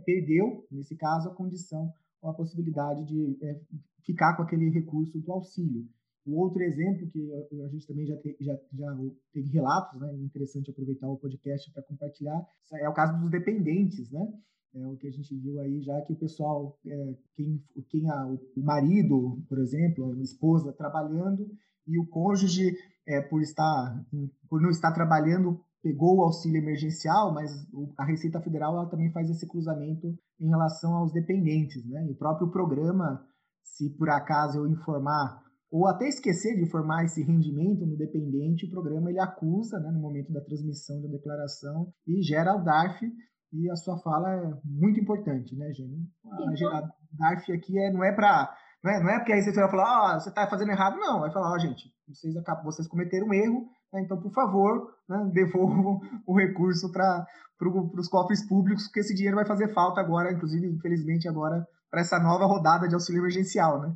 perdeu, 0.05 0.65
nesse 0.71 0.95
caso, 0.95 1.29
a 1.29 1.33
condição 1.33 1.93
com 2.27 2.31
a 2.31 2.33
possibilidade 2.33 3.05
de 3.05 3.37
é, 3.41 3.59
ficar 4.05 4.35
com 4.35 4.43
aquele 4.43 4.69
recurso 4.69 5.17
do 5.19 5.31
auxílio. 5.31 5.87
O 6.25 6.41
outro 6.41 6.61
exemplo 6.61 7.07
que 7.09 7.31
a 7.63 7.67
gente 7.69 7.87
também 7.87 8.05
já, 8.05 8.17
te, 8.17 8.35
já, 8.41 8.53
já 8.73 8.97
teve 9.31 9.49
relatos, 9.49 9.97
né? 10.01 10.13
Interessante 10.17 10.69
aproveitar 10.69 11.07
o 11.07 11.17
podcast 11.17 11.71
para 11.71 11.83
compartilhar, 11.83 12.45
é 12.73 12.89
o 12.89 12.93
caso 12.93 13.17
dos 13.21 13.31
dependentes, 13.31 14.11
né? 14.11 14.27
É 14.75 14.85
o 14.85 14.97
que 14.97 15.07
a 15.07 15.11
gente 15.11 15.33
viu 15.37 15.61
aí 15.61 15.81
já 15.81 16.01
que 16.01 16.11
o 16.11 16.17
pessoal, 16.17 16.77
é, 16.85 17.15
quem, 17.33 17.63
quem 17.89 18.09
a, 18.09 18.25
o 18.27 18.61
marido, 18.61 19.41
por 19.47 19.57
exemplo, 19.59 20.11
a 20.11 20.21
esposa 20.21 20.73
trabalhando 20.73 21.49
e 21.87 21.97
o 21.97 22.05
cônjuge, 22.05 22.75
é, 23.07 23.21
por 23.21 23.41
estar, 23.41 24.05
por 24.49 24.61
não 24.61 24.69
estar 24.69 24.91
trabalhando, 24.91 25.61
pegou 25.81 26.17
o 26.17 26.23
auxílio 26.23 26.61
emergencial, 26.61 27.33
mas 27.33 27.51
a 27.97 28.05
Receita 28.05 28.41
Federal 28.41 28.75
ela 28.75 28.89
também 28.89 29.11
faz 29.11 29.29
esse 29.29 29.47
cruzamento 29.47 30.07
em 30.39 30.47
relação 30.47 30.95
aos 30.95 31.11
dependentes, 31.11 31.85
né? 31.87 32.05
E 32.07 32.11
o 32.11 32.17
próprio 32.17 32.49
programa, 32.51 33.23
se 33.63 33.89
por 33.97 34.09
acaso 34.09 34.59
eu 34.59 34.67
informar 34.67 35.41
ou 35.69 35.85
até 35.85 36.07
esquecer 36.07 36.55
de 36.55 36.63
informar 36.63 37.03
esse 37.03 37.21
rendimento 37.21 37.85
no 37.85 37.97
dependente, 37.97 38.65
o 38.65 38.69
programa 38.69 39.09
ele 39.09 39.19
acusa, 39.19 39.77
né, 39.79 39.91
no 39.91 39.99
momento 39.99 40.31
da 40.31 40.41
transmissão 40.41 41.01
da 41.01 41.09
declaração 41.09 41.91
e 42.07 42.21
gera 42.23 42.55
o 42.55 42.63
DARF 42.63 43.05
e 43.51 43.69
a 43.69 43.75
sua 43.75 43.97
fala 43.99 44.29
é 44.29 44.53
muito 44.63 44.99
importante, 44.99 45.55
né, 45.55 45.71
Jane? 45.73 46.07
A, 46.25 46.53
então 46.53 46.69
a 46.69 46.89
DARF 47.11 47.51
aqui 47.51 47.77
é, 47.79 47.91
não 47.91 48.03
é 48.03 48.13
para 48.13 48.49
não 48.83 48.91
é, 48.91 49.03
não 49.03 49.09
é 49.09 49.17
porque 49.17 49.33
a 49.33 49.35
Receita 49.35 49.59
vai 49.61 49.71
falar, 49.71 50.15
ah, 50.15 50.19
você 50.19 50.29
está 50.29 50.47
fazendo 50.47 50.71
errado, 50.71 50.97
não. 50.97 51.19
Vai 51.19 51.31
falar, 51.31 51.51
ó, 51.51 51.55
oh, 51.55 51.59
gente, 51.59 51.91
vocês, 52.07 52.33
vocês 52.63 52.87
cometeram 52.87 53.27
um 53.27 53.33
erro, 53.33 53.67
então, 53.93 54.21
por 54.21 54.31
favor, 54.31 54.93
né, 55.07 55.29
devolvam 55.33 55.99
o 56.25 56.37
recurso 56.37 56.91
para 56.91 57.25
pro, 57.57 57.91
os 57.97 58.07
cofres 58.07 58.47
públicos, 58.47 58.85
porque 58.85 58.99
esse 58.99 59.15
dinheiro 59.15 59.37
vai 59.37 59.45
fazer 59.45 59.73
falta 59.73 60.01
agora, 60.01 60.31
inclusive, 60.31 60.67
infelizmente, 60.67 61.27
agora, 61.27 61.65
para 61.89 62.01
essa 62.01 62.19
nova 62.19 62.45
rodada 62.45 62.87
de 62.87 62.93
auxílio 62.93 63.21
emergencial, 63.21 63.81
né? 63.81 63.95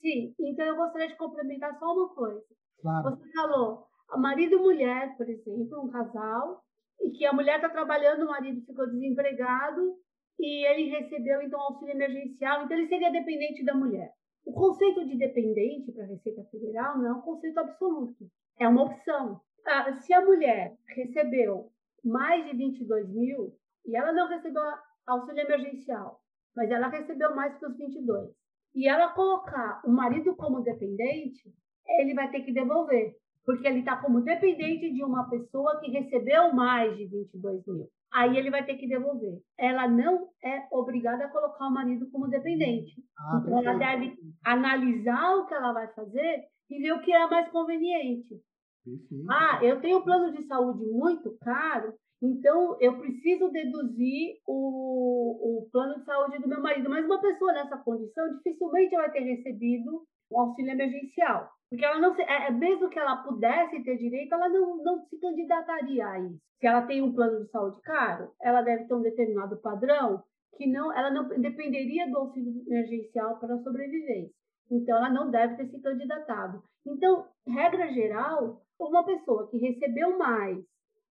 Sim, 0.00 0.34
então 0.40 0.66
eu 0.66 0.76
gostaria 0.76 1.08
de 1.08 1.16
complementar 1.16 1.78
só 1.78 1.86
uma 1.92 2.08
coisa. 2.14 2.42
Claro. 2.80 3.10
Você 3.10 3.32
falou, 3.32 3.86
marido 4.18 4.56
e 4.56 4.58
mulher, 4.58 5.16
por 5.16 5.28
exemplo, 5.28 5.84
um 5.84 5.90
casal, 5.90 6.62
e 7.00 7.10
que 7.10 7.24
a 7.24 7.32
mulher 7.32 7.56
está 7.56 7.68
trabalhando, 7.68 8.24
o 8.24 8.30
marido 8.30 8.64
ficou 8.66 8.90
desempregado, 8.90 9.96
e 10.38 10.66
ele 10.66 10.90
recebeu, 10.90 11.40
então, 11.42 11.60
auxílio 11.60 11.94
emergencial, 11.94 12.64
então 12.64 12.76
ele 12.76 12.88
seria 12.88 13.12
dependente 13.12 13.64
da 13.64 13.74
mulher. 13.74 14.12
O 14.44 14.52
conceito 14.52 15.06
de 15.06 15.16
dependente 15.16 15.92
para 15.92 16.04
a 16.04 16.08
Receita 16.08 16.42
Federal 16.50 16.98
não 16.98 17.06
é 17.06 17.12
um 17.12 17.20
conceito 17.20 17.58
absoluto, 17.58 18.28
é 18.58 18.68
uma 18.68 18.82
opção. 18.82 19.40
Ah, 19.66 19.92
se 19.92 20.12
a 20.12 20.24
mulher 20.24 20.74
recebeu 20.88 21.70
mais 22.04 22.44
de 22.44 22.56
22 22.56 23.08
mil 23.08 23.52
e 23.86 23.96
ela 23.96 24.12
não 24.12 24.28
recebeu 24.28 24.62
auxílio 25.06 25.42
emergencial, 25.42 26.20
mas 26.54 26.70
ela 26.70 26.88
recebeu 26.88 27.34
mais 27.34 27.56
que 27.58 27.66
os 27.66 27.76
22, 27.76 28.30
e 28.74 28.88
ela 28.88 29.12
colocar 29.12 29.82
o 29.84 29.90
marido 29.90 30.34
como 30.36 30.62
dependente, 30.62 31.52
ele 31.98 32.14
vai 32.14 32.30
ter 32.30 32.40
que 32.40 32.52
devolver, 32.52 33.14
porque 33.44 33.66
ele 33.66 33.80
está 33.80 33.96
como 33.96 34.20
dependente 34.20 34.92
de 34.92 35.02
uma 35.02 35.28
pessoa 35.28 35.80
que 35.80 35.90
recebeu 35.90 36.52
mais 36.52 36.96
de 36.96 37.06
22 37.06 37.66
mil. 37.66 37.88
Aí 38.12 38.36
ele 38.36 38.50
vai 38.50 38.64
ter 38.64 38.76
que 38.76 38.86
devolver. 38.86 39.38
Ela 39.58 39.88
não 39.88 40.28
é 40.44 40.66
obrigada 40.70 41.24
a 41.24 41.30
colocar 41.30 41.66
o 41.66 41.72
marido 41.72 42.10
como 42.10 42.28
dependente. 42.28 42.92
Ah, 43.18 43.40
então 43.42 43.58
ela 43.58 43.74
deve 43.78 44.14
analisar 44.44 45.36
o 45.36 45.46
que 45.46 45.54
ela 45.54 45.72
vai 45.72 45.88
fazer 45.94 46.44
e 46.72 46.82
ver 46.82 46.92
o 46.92 47.00
que 47.02 47.12
é 47.12 47.26
mais 47.26 47.48
conveniente. 47.50 48.40
Perfeito. 48.84 49.26
Ah, 49.30 49.60
eu 49.62 49.80
tenho 49.80 49.98
um 49.98 50.02
plano 50.02 50.32
de 50.32 50.44
saúde 50.46 50.84
muito 50.86 51.36
caro, 51.40 51.94
então 52.20 52.76
eu 52.80 52.98
preciso 52.98 53.50
deduzir 53.50 54.38
o, 54.46 55.60
o 55.60 55.70
plano 55.70 55.98
de 55.98 56.04
saúde 56.04 56.38
do 56.38 56.48
meu 56.48 56.60
marido. 56.60 56.88
Mas 56.88 57.04
uma 57.04 57.20
pessoa 57.20 57.52
nessa 57.52 57.76
condição 57.78 58.36
dificilmente 58.36 58.96
vai 58.96 59.10
ter 59.10 59.20
recebido 59.20 60.02
o 60.30 60.40
auxílio 60.40 60.72
emergencial. 60.72 61.48
Porque 61.68 61.84
ela 61.84 61.98
não 61.98 62.14
se, 62.14 62.22
é, 62.22 62.48
é, 62.48 62.50
mesmo 62.50 62.90
que 62.90 62.98
ela 62.98 63.22
pudesse 63.22 63.82
ter 63.82 63.96
direito, 63.96 64.34
ela 64.34 64.48
não, 64.48 64.76
não 64.82 65.04
se 65.06 65.18
candidataria 65.18 66.06
a 66.06 66.20
isso. 66.20 66.40
Se 66.60 66.66
ela 66.66 66.82
tem 66.82 67.02
um 67.02 67.14
plano 67.14 67.44
de 67.44 67.50
saúde 67.50 67.80
caro, 67.82 68.30
ela 68.40 68.62
deve 68.62 68.84
ter 68.84 68.94
um 68.94 69.00
determinado 69.02 69.56
padrão 69.56 70.22
que 70.56 70.66
não, 70.66 70.92
ela 70.92 71.10
não 71.10 71.28
dependeria 71.28 72.10
do 72.10 72.18
auxílio 72.18 72.62
emergencial 72.66 73.38
para 73.38 73.54
a 73.54 73.62
sobrevivência. 73.62 74.34
Então, 74.72 74.96
ela 74.96 75.10
não 75.10 75.30
deve 75.30 75.56
ter 75.56 75.68
se 75.68 75.78
candidatado. 75.82 76.62
Então, 76.86 77.28
regra 77.46 77.92
geral, 77.92 78.62
uma 78.80 79.04
pessoa 79.04 79.50
que 79.50 79.58
recebeu 79.58 80.16
mais 80.16 80.56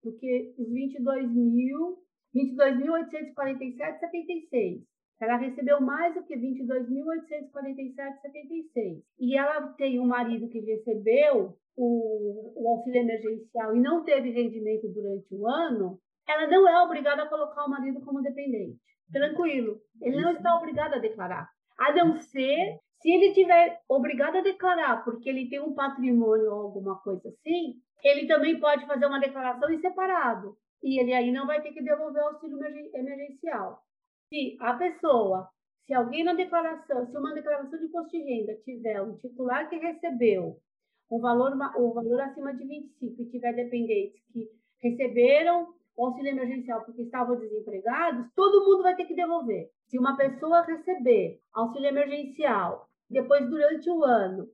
do 0.03 0.17
que 0.17 0.55
os 0.57 0.67
22 0.67 1.31
mil, 1.31 1.99
22.847,76, 2.35 4.81
ela 5.19 5.37
recebeu 5.37 5.79
mais 5.79 6.15
do 6.15 6.23
que 6.23 6.35
22.847,76. 6.35 9.03
E 9.19 9.37
ela 9.37 9.67
tem 9.73 9.99
um 9.99 10.07
marido 10.07 10.49
que 10.49 10.59
recebeu 10.59 11.55
o, 11.77 12.53
o 12.55 12.67
auxílio 12.69 13.01
emergencial 13.01 13.75
e 13.75 13.79
não 13.79 14.03
teve 14.03 14.31
rendimento 14.31 14.91
durante 14.91 15.35
o 15.35 15.47
ano, 15.47 15.99
ela 16.27 16.47
não 16.47 16.67
é 16.67 16.81
obrigada 16.83 17.21
a 17.23 17.29
colocar 17.29 17.65
o 17.65 17.69
marido 17.69 18.01
como 18.01 18.23
dependente. 18.23 18.79
Tranquilo. 19.11 19.79
Ele 20.01 20.19
não 20.19 20.31
está 20.31 20.57
obrigado 20.57 20.95
a 20.95 20.99
declarar. 20.99 21.47
A 21.77 21.93
não 21.93 22.15
ser 22.15 22.79
se 23.01 23.09
ele 23.09 23.33
tiver 23.33 23.81
obrigado 23.89 24.37
a 24.37 24.41
declarar 24.41 25.03
porque 25.03 25.27
ele 25.27 25.49
tem 25.49 25.59
um 25.59 25.73
patrimônio 25.73 26.53
ou 26.53 26.61
alguma 26.61 26.99
coisa 27.01 27.29
assim, 27.29 27.75
ele 28.03 28.27
também 28.27 28.59
pode 28.59 28.85
fazer 28.85 29.05
uma 29.05 29.19
declaração 29.19 29.69
em 29.71 29.79
separado. 29.79 30.55
E 30.83 30.99
ele 30.99 31.13
aí 31.13 31.31
não 31.31 31.45
vai 31.45 31.61
ter 31.61 31.71
que 31.71 31.83
devolver 31.83 32.21
o 32.21 32.27
auxílio 32.27 32.59
emergencial. 32.93 33.79
Se 34.29 34.57
a 34.59 34.73
pessoa, 34.73 35.47
se 35.85 35.93
alguém 35.93 36.23
na 36.23 36.33
declaração, 36.33 37.05
se 37.05 37.17
uma 37.17 37.33
declaração 37.33 37.77
de 37.77 37.85
imposto 37.85 38.11
de 38.11 38.23
renda 38.23 38.55
tiver 38.63 39.01
um 39.01 39.17
titular 39.17 39.69
que 39.69 39.77
recebeu 39.77 40.57
um 41.11 41.19
valor, 41.19 41.51
um 41.77 41.93
valor 41.93 42.21
acima 42.21 42.53
de 42.53 42.65
25 42.65 43.21
e 43.21 43.29
tiver 43.29 43.53
dependentes 43.53 44.21
que 44.31 44.47
receberam 44.81 45.67
o 45.95 46.05
auxílio 46.05 46.31
emergencial 46.31 46.83
porque 46.83 47.03
estavam 47.03 47.37
desempregados, 47.37 48.31
todo 48.35 48.65
mundo 48.65 48.83
vai 48.83 48.95
ter 48.95 49.05
que 49.05 49.13
devolver. 49.13 49.69
Se 49.87 49.99
uma 49.99 50.15
pessoa 50.15 50.61
receber 50.61 51.39
auxílio 51.53 51.89
emergencial, 51.89 52.87
depois 53.11 53.47
durante 53.49 53.89
o 53.89 54.03
ano, 54.03 54.47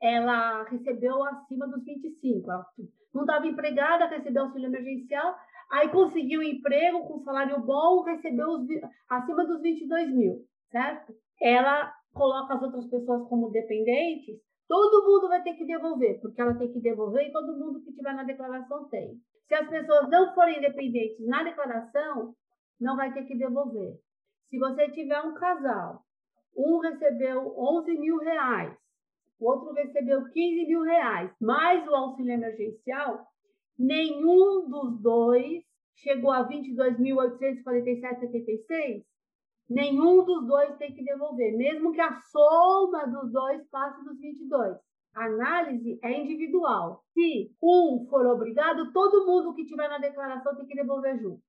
ela 0.00 0.64
recebeu 0.64 1.22
acima 1.24 1.68
dos 1.68 1.84
25, 1.84 2.50
ela 2.50 2.66
não 3.14 3.22
estava 3.22 3.46
empregada, 3.46 4.06
recebeu 4.06 4.44
auxílio 4.44 4.66
emergencial, 4.66 5.36
aí 5.70 5.88
conseguiu 5.88 6.40
um 6.40 6.44
emprego 6.44 7.06
com 7.06 7.22
salário 7.22 7.60
bom, 7.60 8.02
recebeu 8.02 8.48
os, 8.48 8.66
acima 9.08 9.44
dos 9.44 9.62
22 9.62 10.10
mil, 10.10 10.44
certo? 10.70 11.14
Ela 11.40 11.92
coloca 12.12 12.54
as 12.54 12.62
outras 12.62 12.86
pessoas 12.86 13.28
como 13.28 13.50
dependentes, 13.50 14.36
todo 14.66 15.06
mundo 15.06 15.28
vai 15.28 15.42
ter 15.42 15.54
que 15.54 15.64
devolver, 15.64 16.20
porque 16.20 16.40
ela 16.40 16.54
tem 16.54 16.72
que 16.72 16.80
devolver 16.80 17.28
e 17.28 17.32
todo 17.32 17.56
mundo 17.56 17.80
que 17.82 17.92
tiver 17.92 18.14
na 18.14 18.24
declaração 18.24 18.88
tem. 18.88 19.14
Se 19.46 19.54
as 19.54 19.68
pessoas 19.68 20.08
não 20.08 20.34
forem 20.34 20.60
dependentes 20.60 21.24
na 21.26 21.44
declaração, 21.44 22.34
não 22.80 22.96
vai 22.96 23.12
ter 23.12 23.24
que 23.24 23.36
devolver. 23.36 23.94
Se 24.48 24.58
você 24.58 24.90
tiver 24.90 25.20
um 25.22 25.34
casal, 25.34 26.02
um 26.56 26.78
recebeu 26.78 27.54
11 27.56 27.92
mil 27.98 28.16
reais, 28.18 28.76
o 29.38 29.46
outro 29.46 29.72
recebeu 29.72 30.28
15 30.30 30.66
mil 30.66 30.82
reais, 30.82 31.30
mais 31.40 31.86
o 31.88 31.94
auxílio 31.94 32.32
emergencial, 32.32 33.24
nenhum 33.78 34.68
dos 34.68 35.00
dois 35.00 35.62
chegou 35.96 36.30
a 36.30 36.46
22.847,76, 36.48 39.04
nenhum 39.68 40.24
dos 40.24 40.46
dois 40.46 40.76
tem 40.76 40.94
que 40.94 41.04
devolver, 41.04 41.56
mesmo 41.56 41.92
que 41.92 42.00
a 42.00 42.12
soma 42.12 43.06
dos 43.06 43.32
dois 43.32 43.68
passe 43.68 44.04
dos 44.04 44.20
22. 44.20 44.78
A 45.14 45.26
análise 45.26 45.98
é 46.02 46.20
individual. 46.20 47.04
Se 47.12 47.54
um 47.62 48.06
for 48.08 48.26
obrigado, 48.26 48.90
todo 48.92 49.26
mundo 49.26 49.52
que 49.54 49.66
tiver 49.66 49.86
na 49.88 49.98
declaração 49.98 50.56
tem 50.56 50.66
que 50.66 50.74
devolver 50.74 51.20
junto. 51.20 51.42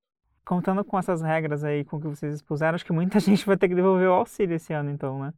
Contando 0.46 0.84
com 0.84 1.00
essas 1.00 1.22
regras 1.22 1.64
aí, 1.64 1.86
com 1.86 1.98
o 1.98 2.02
que 2.02 2.08
vocês 2.08 2.36
expuseram, 2.36 2.76
acho 2.76 2.86
que 2.86 2.92
muita 2.92 3.20
gente 3.22 3.46
vai 3.46 3.58
ter 3.58 3.70
que 3.70 3.76
devolver 3.76 4.08
o 4.08 4.14
auxílio 4.14 4.56
esse 4.56 4.74
ano, 4.74 4.90
então, 4.90 5.20
né? 5.20 5.34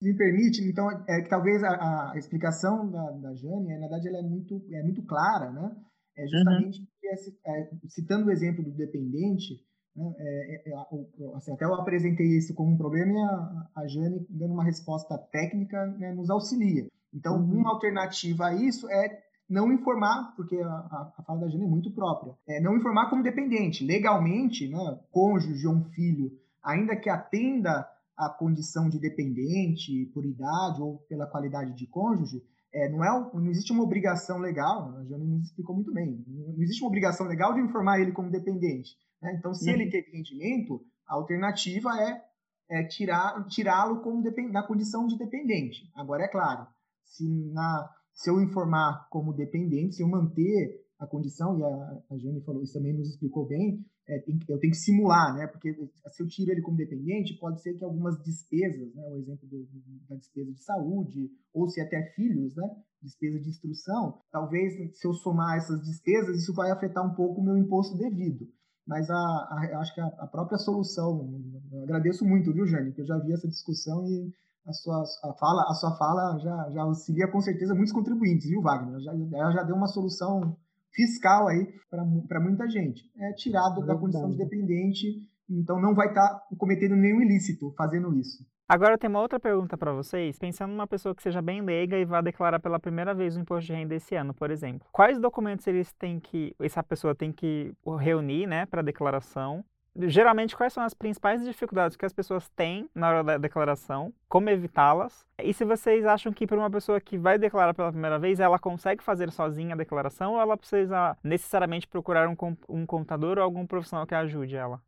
me 0.00 0.14
permite, 0.14 0.62
então, 0.62 0.90
é 1.08 1.22
que 1.22 1.28
talvez 1.28 1.62
a, 1.64 2.12
a 2.12 2.18
explicação 2.18 2.90
da, 2.90 3.10
da 3.12 3.34
Jane, 3.34 3.74
na 3.74 3.80
verdade, 3.80 4.08
ela 4.08 4.18
é 4.18 4.22
muito, 4.22 4.62
é 4.70 4.82
muito 4.82 5.02
clara, 5.02 5.50
né? 5.50 5.74
É 6.16 6.22
uhum. 6.22 6.28
justamente 6.28 6.80
uhum. 6.80 6.86
porque, 6.86 7.08
é, 7.46 7.70
citando 7.88 8.26
o 8.26 8.30
exemplo 8.30 8.62
do 8.62 8.70
dependente, 8.72 9.64
né, 9.94 10.14
é, 10.18 10.70
é, 10.70 10.72
é 10.72 11.36
assim, 11.36 11.52
até 11.52 11.64
eu 11.64 11.74
apresentei 11.74 12.26
isso 12.26 12.54
como 12.54 12.72
um 12.72 12.76
problema 12.76 13.12
e 13.12 13.18
a, 13.18 13.82
a 13.82 13.86
Jane, 13.86 14.26
dando 14.28 14.52
uma 14.52 14.64
resposta 14.64 15.16
técnica, 15.16 15.86
né, 15.98 16.12
nos 16.12 16.30
auxilia. 16.30 16.86
Então, 17.12 17.36
uhum. 17.38 17.60
uma 17.60 17.70
alternativa 17.70 18.46
a 18.46 18.54
isso 18.54 18.88
é 18.90 19.25
não 19.48 19.72
informar, 19.72 20.34
porque 20.36 20.56
a, 20.56 20.68
a, 20.68 21.12
a 21.18 21.22
fala 21.22 21.40
da 21.40 21.48
Jane 21.48 21.64
é 21.64 21.68
muito 21.68 21.90
própria, 21.92 22.34
é 22.48 22.60
não 22.60 22.76
informar 22.76 23.08
como 23.08 23.22
dependente. 23.22 23.84
Legalmente, 23.84 24.68
né, 24.68 25.00
cônjuge 25.10 25.66
ou 25.66 25.74
um 25.74 25.84
filho, 25.90 26.32
ainda 26.62 26.96
que 26.96 27.08
atenda 27.08 27.88
a 28.16 28.28
condição 28.30 28.88
de 28.88 28.98
dependente 28.98 30.06
por 30.14 30.24
idade 30.24 30.80
ou 30.80 30.98
pela 31.08 31.26
qualidade 31.26 31.74
de 31.74 31.86
cônjuge, 31.86 32.42
é, 32.72 32.88
não, 32.90 33.04
é, 33.04 33.30
não 33.34 33.50
existe 33.50 33.72
uma 33.72 33.84
obrigação 33.84 34.38
legal, 34.38 34.94
a 34.96 35.04
Jane 35.04 35.26
nos 35.26 35.46
explicou 35.46 35.74
muito 35.74 35.92
bem, 35.92 36.24
não 36.26 36.62
existe 36.62 36.82
uma 36.82 36.88
obrigação 36.88 37.26
legal 37.26 37.54
de 37.54 37.60
informar 37.60 38.00
ele 38.00 38.12
como 38.12 38.30
dependente. 38.30 38.96
Né? 39.22 39.34
Então, 39.38 39.54
se 39.54 39.68
uhum. 39.68 39.76
ele 39.76 39.90
teve 39.90 40.10
rendimento, 40.10 40.84
a 41.06 41.14
alternativa 41.14 41.90
é, 42.02 42.22
é 42.68 42.84
tirar, 42.84 43.46
tirá-lo 43.46 44.00
como 44.00 44.22
na 44.50 44.62
condição 44.62 45.06
de 45.06 45.16
dependente. 45.16 45.90
Agora, 45.94 46.24
é 46.24 46.28
claro, 46.28 46.66
se, 47.04 47.24
na, 47.52 47.88
se 48.16 48.30
eu 48.30 48.40
informar 48.40 49.06
como 49.10 49.34
dependente, 49.34 49.96
se 49.96 50.02
eu 50.02 50.08
manter 50.08 50.82
a 50.98 51.06
condição, 51.06 51.58
e 51.58 51.62
a, 51.62 52.02
a 52.10 52.18
Jane 52.18 52.40
falou 52.40 52.62
isso 52.62 52.72
também 52.72 52.94
nos 52.94 53.10
explicou 53.10 53.46
bem, 53.46 53.84
é, 54.08 54.18
tem, 54.20 54.38
eu 54.48 54.58
tenho 54.58 54.72
que 54.72 54.78
simular, 54.78 55.34
né? 55.34 55.46
Porque 55.46 55.74
se 55.74 56.22
eu 56.22 56.26
tiro 56.26 56.50
ele 56.50 56.62
como 56.62 56.76
dependente, 56.78 57.38
pode 57.38 57.60
ser 57.60 57.74
que 57.74 57.84
algumas 57.84 58.16
despesas, 58.22 58.94
né? 58.94 59.02
O 59.10 59.18
exemplo 59.18 59.46
do, 59.46 59.68
da 60.08 60.16
despesa 60.16 60.50
de 60.50 60.62
saúde, 60.62 61.30
ou 61.52 61.68
se 61.68 61.80
até 61.80 62.02
filhos, 62.14 62.54
né? 62.56 62.64
Despesa 63.02 63.38
de 63.38 63.50
instrução, 63.50 64.18
talvez 64.32 64.72
se 64.98 65.06
eu 65.06 65.12
somar 65.12 65.58
essas 65.58 65.82
despesas, 65.82 66.38
isso 66.38 66.54
vai 66.54 66.70
afetar 66.70 67.04
um 67.04 67.14
pouco 67.14 67.40
o 67.42 67.44
meu 67.44 67.58
imposto 67.58 67.98
devido. 67.98 68.46
Mas 68.86 69.10
a, 69.10 69.14
a 69.14 69.78
acho 69.80 69.94
que 69.94 70.00
a, 70.00 70.06
a, 70.06 70.26
própria 70.26 70.56
solução, 70.58 71.42
agradeço 71.82 72.24
muito, 72.24 72.52
viu, 72.52 72.66
Jane? 72.66 72.92
Que 72.92 73.02
eu 73.02 73.06
já 73.06 73.18
vi 73.18 73.32
essa 73.32 73.48
discussão 73.48 74.08
e 74.08 74.32
a 74.66 74.72
sua 74.72 75.04
a 75.22 75.32
fala, 75.34 75.62
a 75.68 75.74
sua 75.74 75.96
fala 75.96 76.38
já, 76.38 76.70
já 76.70 76.82
auxilia 76.82 77.28
com 77.28 77.40
certeza 77.40 77.74
muitos 77.74 77.92
contribuintes, 77.92 78.48
viu, 78.48 78.60
Wagner? 78.60 79.00
Já, 79.00 79.12
ela 79.12 79.52
já 79.52 79.62
deu 79.62 79.76
uma 79.76 79.86
solução 79.86 80.56
fiscal 80.92 81.48
aí 81.48 81.66
para 81.90 82.40
muita 82.40 82.68
gente. 82.68 83.02
É 83.18 83.32
tirado 83.34 83.82
é 83.82 83.86
da 83.86 83.96
condição 83.96 84.28
de 84.30 84.36
dependente, 84.36 85.06
então 85.48 85.80
não 85.80 85.94
vai 85.94 86.08
estar 86.08 86.28
tá 86.28 86.46
cometendo 86.58 86.96
nenhum 86.96 87.20
ilícito 87.20 87.72
fazendo 87.76 88.12
isso. 88.14 88.44
Agora 88.68 88.94
eu 88.94 88.98
tenho 88.98 89.12
uma 89.12 89.20
outra 89.20 89.38
pergunta 89.38 89.78
para 89.78 89.92
vocês. 89.92 90.36
Pensando 90.40 90.72
numa 90.72 90.88
pessoa 90.88 91.14
que 91.14 91.22
seja 91.22 91.40
bem 91.40 91.62
leiga 91.62 91.96
e 91.96 92.04
vá 92.04 92.20
declarar 92.20 92.58
pela 92.58 92.80
primeira 92.80 93.14
vez 93.14 93.36
o 93.36 93.40
imposto 93.40 93.66
de 93.66 93.72
renda 93.72 93.94
esse 93.94 94.16
ano, 94.16 94.34
por 94.34 94.50
exemplo. 94.50 94.88
Quais 94.90 95.20
documentos 95.20 95.64
eles 95.68 95.92
têm 95.92 96.18
que, 96.18 96.52
essa 96.58 96.82
pessoa 96.82 97.14
tem 97.14 97.30
que 97.30 97.72
reunir, 98.00 98.48
né, 98.48 98.66
para 98.66 98.82
declaração? 98.82 99.64
Geralmente 100.02 100.56
quais 100.56 100.72
são 100.72 100.82
as 100.82 100.94
principais 100.94 101.44
dificuldades 101.44 101.96
que 101.96 102.04
as 102.04 102.12
pessoas 102.12 102.48
têm 102.50 102.88
na 102.94 103.08
hora 103.08 103.24
da 103.24 103.38
declaração, 103.38 104.12
como 104.28 104.50
evitá-las, 104.50 105.26
e 105.38 105.52
se 105.52 105.64
vocês 105.64 106.04
acham 106.04 106.32
que 106.32 106.46
para 106.46 106.58
uma 106.58 106.70
pessoa 106.70 107.00
que 107.00 107.16
vai 107.16 107.38
declarar 107.38 107.74
pela 107.74 107.90
primeira 107.90 108.18
vez, 108.18 108.40
ela 108.40 108.58
consegue 108.58 109.02
fazer 109.02 109.30
sozinha 109.30 109.74
a 109.74 109.78
declaração 109.78 110.34
ou 110.34 110.40
ela 110.40 110.56
precisa 110.56 111.16
necessariamente 111.22 111.88
procurar 111.88 112.28
um, 112.28 112.36
um 112.68 112.86
contador 112.86 113.38
ou 113.38 113.44
algum 113.44 113.66
profissional 113.66 114.06
que 114.06 114.14
ajude 114.14 114.56
ela? 114.56 114.80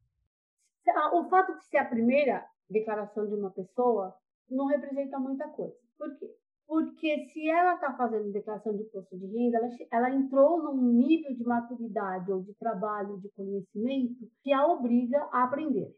O 1.12 1.28
fato 1.28 1.54
de 1.56 1.64
ser 1.64 1.78
a 1.78 1.84
primeira 1.84 2.44
declaração 2.68 3.26
de 3.26 3.34
uma 3.34 3.50
pessoa 3.50 4.14
não 4.50 4.66
representa 4.66 5.18
muita 5.18 5.46
coisa. 5.48 5.76
Por 5.98 6.18
quê? 6.18 6.34
Porque 6.68 7.24
se 7.32 7.48
ela 7.48 7.76
está 7.76 7.96
fazendo 7.96 8.30
declaração 8.30 8.76
de 8.76 8.82
imposto 8.82 9.16
de 9.16 9.26
renda, 9.26 9.56
ela, 9.56 9.68
ela, 9.90 10.14
entrou 10.14 10.62
num 10.62 10.92
nível 10.92 11.34
de 11.34 11.42
maturidade 11.42 12.30
ou 12.30 12.42
de 12.42 12.52
trabalho, 12.56 13.18
de 13.20 13.30
conhecimento, 13.30 14.30
que 14.42 14.52
a 14.52 14.66
obriga 14.66 15.18
a 15.32 15.44
aprender. 15.44 15.90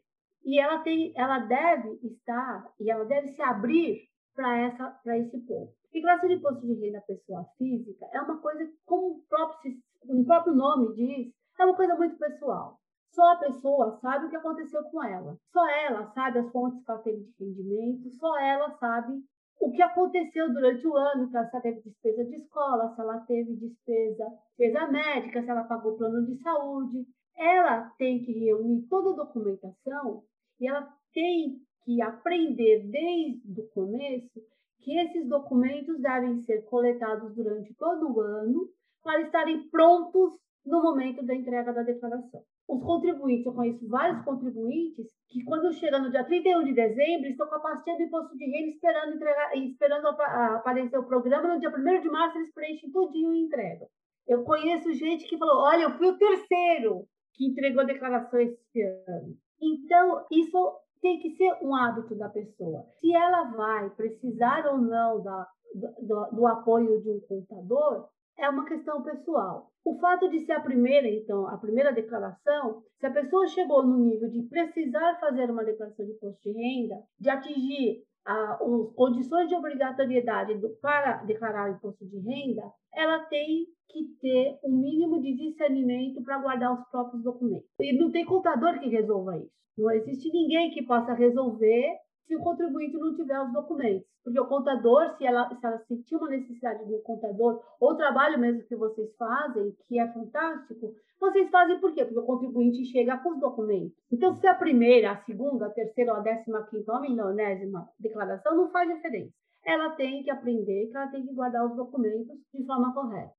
E 0.45 0.57
ela, 0.57 0.79
tem, 0.81 1.11
ela 1.17 1.39
deve 1.39 1.99
estar, 2.03 2.73
e 2.79 2.89
ela 2.89 3.03
deve 3.03 3.27
se 3.27 3.41
abrir 3.41 3.99
para 4.33 5.17
esse 5.17 5.37
ponto. 5.41 5.73
Declaração 5.91 6.29
de 6.29 6.35
imposto 6.35 6.65
de 6.65 6.73
renda 6.73 7.03
pessoa 7.05 7.45
física 7.57 8.07
é 8.13 8.21
uma 8.21 8.39
coisa, 8.39 8.65
como 8.85 9.17
o 9.17 9.23
próprio, 9.27 9.73
o 10.05 10.25
próprio 10.25 10.55
nome 10.55 10.95
diz, 10.95 11.33
é 11.59 11.65
uma 11.65 11.75
coisa 11.75 11.95
muito 11.95 12.17
pessoal. 12.17 12.79
Só 13.13 13.33
a 13.33 13.39
pessoa 13.39 13.99
sabe 13.99 14.27
o 14.27 14.29
que 14.29 14.37
aconteceu 14.37 14.81
com 14.85 15.03
ela. 15.03 15.37
Só 15.51 15.67
ela 15.69 16.05
sabe 16.13 16.39
as 16.39 16.49
fontes 16.49 16.81
que 16.81 16.89
ela 16.89 17.01
teve 17.01 17.25
de 17.25 17.43
rendimento, 17.43 18.09
só 18.11 18.39
ela 18.39 18.71
sabe 18.77 19.21
o 19.61 19.71
que 19.71 19.81
aconteceu 19.81 20.51
durante 20.51 20.85
o 20.87 20.97
ano, 20.97 21.29
se 21.29 21.37
ela 21.37 21.45
teve 21.61 21.81
despesa 21.81 22.25
de 22.25 22.35
escola, 22.35 22.93
se 22.95 22.99
ela 22.99 23.19
teve 23.19 23.55
despesa, 23.55 24.25
despesa 24.57 24.87
médica, 24.87 25.43
se 25.43 25.49
ela 25.49 25.63
pagou 25.65 25.95
plano 25.97 26.25
de 26.25 26.35
saúde. 26.41 27.05
Ela 27.37 27.89
tem 27.97 28.23
que 28.23 28.31
reunir 28.31 28.87
toda 28.89 29.11
a 29.11 29.23
documentação 29.23 30.23
e 30.59 30.67
ela 30.67 30.91
tem 31.13 31.61
que 31.85 32.01
aprender 32.01 32.87
desde 32.89 33.61
o 33.61 33.67
começo 33.69 34.41
que 34.79 34.97
esses 34.97 35.29
documentos 35.29 36.01
devem 36.01 36.41
ser 36.41 36.63
coletados 36.63 37.35
durante 37.35 37.73
todo 37.75 38.11
o 38.11 38.19
ano 38.19 38.67
para 39.03 39.21
estarem 39.21 39.69
prontos 39.69 40.39
no 40.65 40.81
momento 40.81 41.23
da 41.23 41.35
entrega 41.35 41.71
da 41.71 41.83
declaração 41.83 42.43
os 42.67 42.83
contribuintes, 42.83 43.45
eu 43.45 43.53
conheço 43.53 43.87
vários 43.87 44.23
contribuintes 44.23 45.07
que 45.27 45.43
quando 45.43 45.73
chega 45.73 45.99
no 45.99 46.09
dia 46.09 46.23
31 46.23 46.63
de 46.63 46.73
dezembro, 46.73 47.27
estão 47.27 47.47
com 47.47 47.55
a 47.55 47.59
pastinha 47.59 47.97
do 47.97 48.03
imposto 48.03 48.37
de 48.37 48.45
renda 48.45 48.67
esperando, 48.69 49.15
entregar, 49.15 49.57
esperando 49.57 50.07
aparecer 50.07 50.97
o 50.97 51.05
programa, 51.05 51.53
no 51.53 51.59
dia 51.59 51.69
1 51.69 52.01
de 52.01 52.09
março 52.09 52.37
eles 52.37 52.53
preenchem 52.53 52.91
tudinho 52.91 53.33
e 53.33 53.41
entregam. 53.41 53.87
Eu 54.27 54.43
conheço 54.43 54.93
gente 54.93 55.27
que 55.27 55.37
falou, 55.37 55.63
olha, 55.63 55.83
eu 55.83 55.97
fui 55.97 56.07
o 56.07 56.17
terceiro 56.17 57.05
que 57.33 57.47
entregou 57.47 57.85
declarações 57.85 58.51
esse 58.51 58.81
ano. 58.81 59.35
Então, 59.61 60.25
isso 60.31 60.79
tem 61.01 61.19
que 61.19 61.31
ser 61.35 61.57
um 61.61 61.75
hábito 61.75 62.15
da 62.15 62.29
pessoa. 62.29 62.85
Se 62.99 63.13
ela 63.13 63.43
vai 63.51 63.89
precisar 63.91 64.65
ou 64.67 64.77
não 64.77 65.21
da, 65.21 65.47
do, 65.73 66.35
do 66.35 66.47
apoio 66.47 67.01
de 67.01 67.09
um 67.09 67.19
contador, 67.21 68.07
é 68.37 68.49
uma 68.49 68.65
questão 68.65 69.01
pessoal. 69.03 69.71
O 69.83 69.97
fato 69.99 70.29
de 70.29 70.45
ser 70.45 70.53
a 70.53 70.59
primeira, 70.59 71.07
então, 71.07 71.47
a 71.47 71.57
primeira 71.57 71.91
declaração, 71.91 72.83
se 72.99 73.05
a 73.05 73.11
pessoa 73.11 73.47
chegou 73.47 73.85
no 73.85 73.97
nível 73.97 74.29
de 74.29 74.43
precisar 74.43 75.19
fazer 75.19 75.49
uma 75.49 75.63
declaração 75.63 76.05
de 76.05 76.11
imposto 76.11 76.41
de 76.43 76.51
renda, 76.51 76.95
de 77.19 77.29
atingir 77.29 78.03
as 78.23 78.59
condições 78.95 79.49
de 79.49 79.55
obrigatoriedade 79.55 80.55
do, 80.59 80.69
para 80.81 81.23
declarar 81.23 81.71
imposto 81.71 82.05
de 82.05 82.19
renda, 82.19 82.63
ela 82.93 83.19
tem 83.25 83.65
que 83.89 84.03
ter 84.21 84.59
um 84.63 84.77
mínimo 84.77 85.19
de 85.19 85.35
discernimento 85.35 86.21
para 86.23 86.39
guardar 86.39 86.73
os 86.73 86.87
próprios 86.89 87.23
documentos. 87.23 87.67
E 87.79 87.97
não 87.97 88.11
tem 88.11 88.23
contador 88.23 88.79
que 88.79 88.89
resolva 88.89 89.37
isso. 89.37 89.51
Não 89.77 89.89
existe 89.91 90.31
ninguém 90.31 90.69
que 90.71 90.83
possa 90.83 91.13
resolver 91.13 91.97
se 92.31 92.35
o 92.37 92.39
contribuinte 92.39 92.97
não 92.97 93.13
tiver 93.13 93.41
os 93.41 93.51
documentos. 93.51 94.07
Porque 94.23 94.39
o 94.39 94.47
contador, 94.47 95.17
se 95.17 95.25
ela, 95.25 95.49
se 95.49 95.65
ela 95.65 95.77
sentir 95.79 96.15
uma 96.15 96.29
necessidade 96.29 96.85
do 96.85 97.01
contador, 97.01 97.61
ou 97.77 97.97
trabalho 97.97 98.39
mesmo 98.39 98.63
que 98.63 98.75
vocês 98.75 99.13
fazem, 99.17 99.75
que 99.85 99.99
é 99.99 100.07
fantástico, 100.13 100.93
vocês 101.19 101.49
fazem 101.49 101.77
por 101.81 101.93
quê? 101.93 102.05
Porque 102.05 102.19
o 102.19 102.25
contribuinte 102.25 102.85
chega 102.85 103.17
com 103.17 103.31
os 103.31 103.39
documentos. 103.41 103.91
Então, 104.09 104.39
se 104.39 104.47
a 104.47 104.55
primeira, 104.55 105.11
a 105.11 105.23
segunda, 105.25 105.65
a 105.65 105.71
terceira 105.71 106.13
ou 106.13 106.19
a 106.19 106.21
décima 106.21 106.65
quinta 106.67 106.93
ou 106.93 106.99
a 106.99 107.01
milionésima 107.01 107.89
declaração, 107.99 108.55
não 108.55 108.71
faz 108.71 108.87
diferença. 108.95 109.33
Ela 109.65 109.89
tem 109.95 110.23
que 110.23 110.31
aprender 110.31 110.87
que 110.87 110.95
ela 110.95 111.07
tem 111.07 111.27
que 111.27 111.33
guardar 111.33 111.65
os 111.65 111.75
documentos 111.75 112.37
de 112.53 112.65
forma 112.65 112.93
correta. 112.93 113.33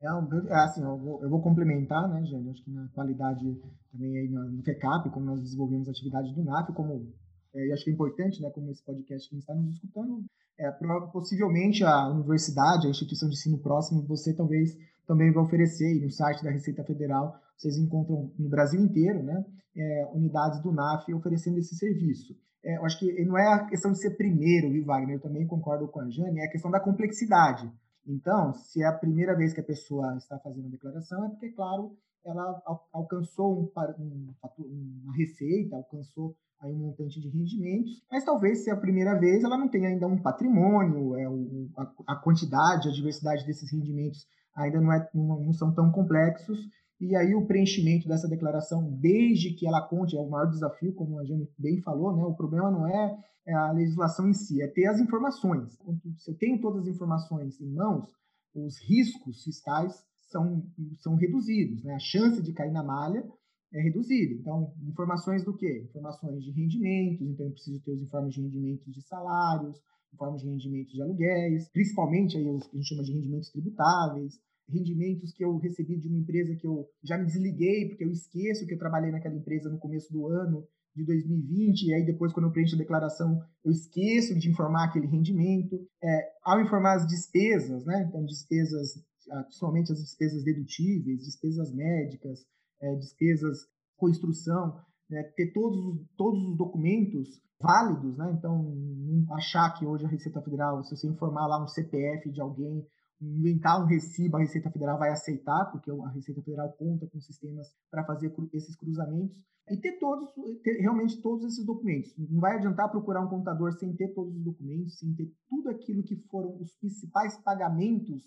É, 0.00 0.06
é 0.06 0.54
assim, 0.54 0.82
eu 0.82 0.96
vou, 0.96 1.22
eu 1.22 1.28
vou, 1.28 1.42
complementar, 1.42 2.08
né, 2.08 2.24
Jane? 2.24 2.50
Acho 2.50 2.64
que 2.64 2.70
na 2.70 2.88
qualidade 2.94 3.44
também 3.92 4.16
aí 4.16 4.28
no 4.28 4.62
FECAP, 4.62 5.10
como 5.10 5.26
nós 5.26 5.42
desenvolvemos 5.42 5.88
a 5.88 5.90
atividade 5.90 6.32
do 6.34 6.44
NAF, 6.44 6.72
como 6.72 7.12
e 7.66 7.72
acho 7.72 7.84
que 7.84 7.90
é 7.90 7.92
importante, 7.92 8.40
né, 8.40 8.50
como 8.50 8.70
esse 8.70 8.82
podcast 8.82 9.28
que 9.28 9.36
está 9.36 9.54
nos 9.54 9.74
escutando, 9.74 10.24
é, 10.58 10.70
possivelmente 11.12 11.84
a 11.84 12.08
universidade, 12.08 12.86
a 12.86 12.90
instituição 12.90 13.28
de 13.28 13.34
ensino 13.34 13.58
próximo, 13.58 14.02
você 14.02 14.34
talvez 14.34 14.76
também 15.06 15.32
vai 15.32 15.42
oferecer, 15.42 15.96
e 15.96 16.00
no 16.00 16.10
site 16.10 16.42
da 16.42 16.50
Receita 16.50 16.84
Federal 16.84 17.40
vocês 17.56 17.76
encontram 17.76 18.30
no 18.38 18.48
Brasil 18.48 18.80
inteiro, 18.80 19.22
né, 19.22 19.44
é, 19.76 20.10
unidades 20.12 20.60
do 20.62 20.72
NAF 20.72 21.12
oferecendo 21.14 21.58
esse 21.58 21.74
serviço. 21.76 22.36
É, 22.64 22.76
eu 22.76 22.84
acho 22.84 22.98
que 22.98 23.24
não 23.24 23.38
é 23.38 23.46
a 23.54 23.66
questão 23.66 23.92
de 23.92 23.98
ser 24.00 24.16
primeiro, 24.16 24.70
viu, 24.70 24.84
Wagner? 24.84 25.16
Eu 25.16 25.20
também 25.20 25.46
concordo 25.46 25.88
com 25.88 26.00
a 26.00 26.10
Jane, 26.10 26.40
é 26.40 26.44
a 26.44 26.50
questão 26.50 26.70
da 26.70 26.80
complexidade. 26.80 27.70
Então, 28.06 28.52
se 28.54 28.82
é 28.82 28.86
a 28.86 28.92
primeira 28.92 29.36
vez 29.36 29.52
que 29.52 29.60
a 29.60 29.64
pessoa 29.64 30.16
está 30.16 30.38
fazendo 30.38 30.66
a 30.66 30.70
declaração, 30.70 31.24
é 31.24 31.28
porque, 31.28 31.50
claro, 31.50 31.96
ela 32.24 32.62
alcançou 32.92 33.60
um, 33.60 33.70
um, 33.98 35.00
uma 35.04 35.16
receita, 35.16 35.76
alcançou 35.76 36.34
aí 36.60 36.72
um 36.72 36.78
montante 36.78 37.20
de 37.20 37.28
rendimentos, 37.28 38.02
mas 38.10 38.24
talvez 38.24 38.64
se 38.64 38.70
é 38.70 38.72
a 38.72 38.76
primeira 38.76 39.18
vez 39.18 39.44
ela 39.44 39.56
não 39.56 39.68
tenha 39.68 39.88
ainda 39.88 40.06
um 40.06 40.20
patrimônio, 40.20 41.16
é, 41.16 41.28
o, 41.28 41.68
a, 41.76 42.14
a, 42.14 42.16
quantidade, 42.16 42.88
a 42.88 42.92
diversidade 42.92 43.46
desses 43.46 43.70
rendimentos 43.72 44.26
ainda 44.56 44.80
não, 44.80 44.92
é, 44.92 45.08
não, 45.14 45.40
não 45.40 45.52
são 45.52 45.72
tão 45.72 45.90
complexos, 45.92 46.58
e 47.00 47.14
aí 47.14 47.34
o 47.34 47.46
preenchimento 47.46 48.08
dessa 48.08 48.28
declaração, 48.28 48.90
desde 49.00 49.54
que 49.54 49.66
ela 49.66 49.86
conte, 49.86 50.16
é 50.16 50.20
o 50.20 50.28
maior 50.28 50.46
desafio, 50.46 50.92
como 50.94 51.18
a 51.18 51.24
Jane 51.24 51.48
bem 51.56 51.80
falou, 51.80 52.14
né? 52.16 52.24
O 52.24 52.34
problema 52.34 52.70
não 52.72 52.88
é, 52.88 53.16
é 53.46 53.54
a 53.54 53.70
legislação 53.70 54.28
em 54.28 54.34
si, 54.34 54.60
é 54.60 54.66
ter 54.66 54.86
as 54.86 54.98
informações. 54.98 55.76
Quando 55.76 56.00
você 56.16 56.34
tem 56.34 56.60
todas 56.60 56.82
as 56.82 56.88
informações 56.88 57.60
em 57.60 57.72
mãos, 57.72 58.08
os 58.52 58.78
riscos 58.82 59.44
fiscais 59.44 59.94
são, 60.22 60.66
são 60.98 61.14
reduzidos, 61.14 61.84
né? 61.84 61.94
A 61.94 62.00
chance 62.00 62.42
de 62.42 62.52
cair 62.52 62.72
na 62.72 62.82
malha 62.82 63.24
é 63.72 63.80
reduzida. 63.82 64.34
Então, 64.34 64.72
informações 64.86 65.44
do 65.44 65.56
quê? 65.56 65.84
Informações 65.88 66.42
de 66.42 66.50
rendimentos, 66.52 67.26
então 67.28 67.46
eu 67.46 67.52
preciso 67.52 67.80
ter 67.82 67.92
os 67.92 68.02
informes 68.02 68.34
de 68.34 68.40
rendimentos 68.40 68.92
de 68.92 69.02
salários, 69.02 69.80
informes 70.12 70.42
de 70.42 70.48
rendimentos 70.48 70.92
de 70.92 71.02
aluguéis, 71.02 71.68
principalmente 71.70 72.36
aí 72.36 72.48
os 72.48 72.66
que 72.66 72.76
a 72.76 72.80
gente 72.80 72.88
chama 72.88 73.02
de 73.02 73.12
rendimentos 73.12 73.50
tributáveis, 73.50 74.40
rendimentos 74.68 75.32
que 75.32 75.44
eu 75.44 75.56
recebi 75.58 75.98
de 75.98 76.08
uma 76.08 76.18
empresa 76.18 76.54
que 76.56 76.66
eu 76.66 76.86
já 77.02 77.16
me 77.16 77.24
desliguei, 77.24 77.88
porque 77.88 78.04
eu 78.04 78.10
esqueço 78.10 78.66
que 78.66 78.74
eu 78.74 78.78
trabalhei 78.78 79.10
naquela 79.10 79.36
empresa 79.36 79.70
no 79.70 79.78
começo 79.78 80.12
do 80.12 80.26
ano 80.26 80.66
de 80.94 81.04
2020, 81.04 81.82
e 81.82 81.94
aí 81.94 82.04
depois, 82.04 82.32
quando 82.32 82.46
eu 82.46 82.52
preencho 82.52 82.74
a 82.74 82.78
declaração, 82.78 83.40
eu 83.64 83.70
esqueço 83.70 84.36
de 84.38 84.50
informar 84.50 84.86
aquele 84.86 85.06
rendimento. 85.06 85.78
É, 86.02 86.32
ao 86.42 86.60
informar 86.60 86.96
as 86.96 87.06
despesas, 87.06 87.84
né? 87.84 88.04
Então, 88.08 88.24
despesas, 88.24 89.02
ah, 89.30 89.44
principalmente 89.44 89.92
as 89.92 90.00
despesas 90.00 90.42
dedutíveis, 90.42 91.24
despesas 91.24 91.72
médicas, 91.72 92.44
é, 92.80 92.94
despesas 92.96 93.58
com 93.96 94.08
instrução, 94.08 94.80
né? 95.10 95.22
ter 95.36 95.52
todos, 95.52 96.06
todos 96.16 96.42
os 96.42 96.56
documentos 96.56 97.40
válidos, 97.60 98.16
né? 98.16 98.32
Então, 98.38 98.72
achar 99.32 99.72
que 99.74 99.84
hoje 99.84 100.04
a 100.04 100.08
Receita 100.08 100.40
Federal, 100.40 100.82
se 100.84 100.96
você 100.96 101.08
informar 101.08 101.46
lá 101.46 101.62
um 101.62 101.66
CPF 101.66 102.30
de 102.30 102.40
alguém, 102.40 102.86
inventar 103.20 103.82
um 103.82 103.86
recibo, 103.86 104.36
a 104.36 104.40
Receita 104.40 104.70
Federal 104.70 104.98
vai 104.98 105.10
aceitar, 105.10 105.70
porque 105.72 105.90
a 105.90 106.08
Receita 106.10 106.40
Federal 106.42 106.72
conta 106.74 107.06
com 107.08 107.20
sistemas 107.20 107.66
para 107.90 108.04
fazer 108.04 108.32
esses 108.52 108.76
cruzamentos 108.76 109.36
e 109.70 109.76
ter 109.76 109.98
todos, 109.98 110.30
ter 110.62 110.80
realmente 110.80 111.20
todos 111.20 111.44
esses 111.44 111.64
documentos. 111.66 112.14
Não 112.16 112.40
vai 112.40 112.56
adiantar 112.56 112.90
procurar 112.90 113.24
um 113.24 113.28
contador 113.28 113.72
sem 113.72 113.94
ter 113.96 114.14
todos 114.14 114.34
os 114.34 114.44
documentos, 114.44 114.98
sem 114.98 115.12
ter 115.14 115.30
tudo 115.48 115.68
aquilo 115.68 116.04
que 116.04 116.16
foram 116.30 116.56
os 116.60 116.72
principais 116.76 117.36
pagamentos 117.42 118.22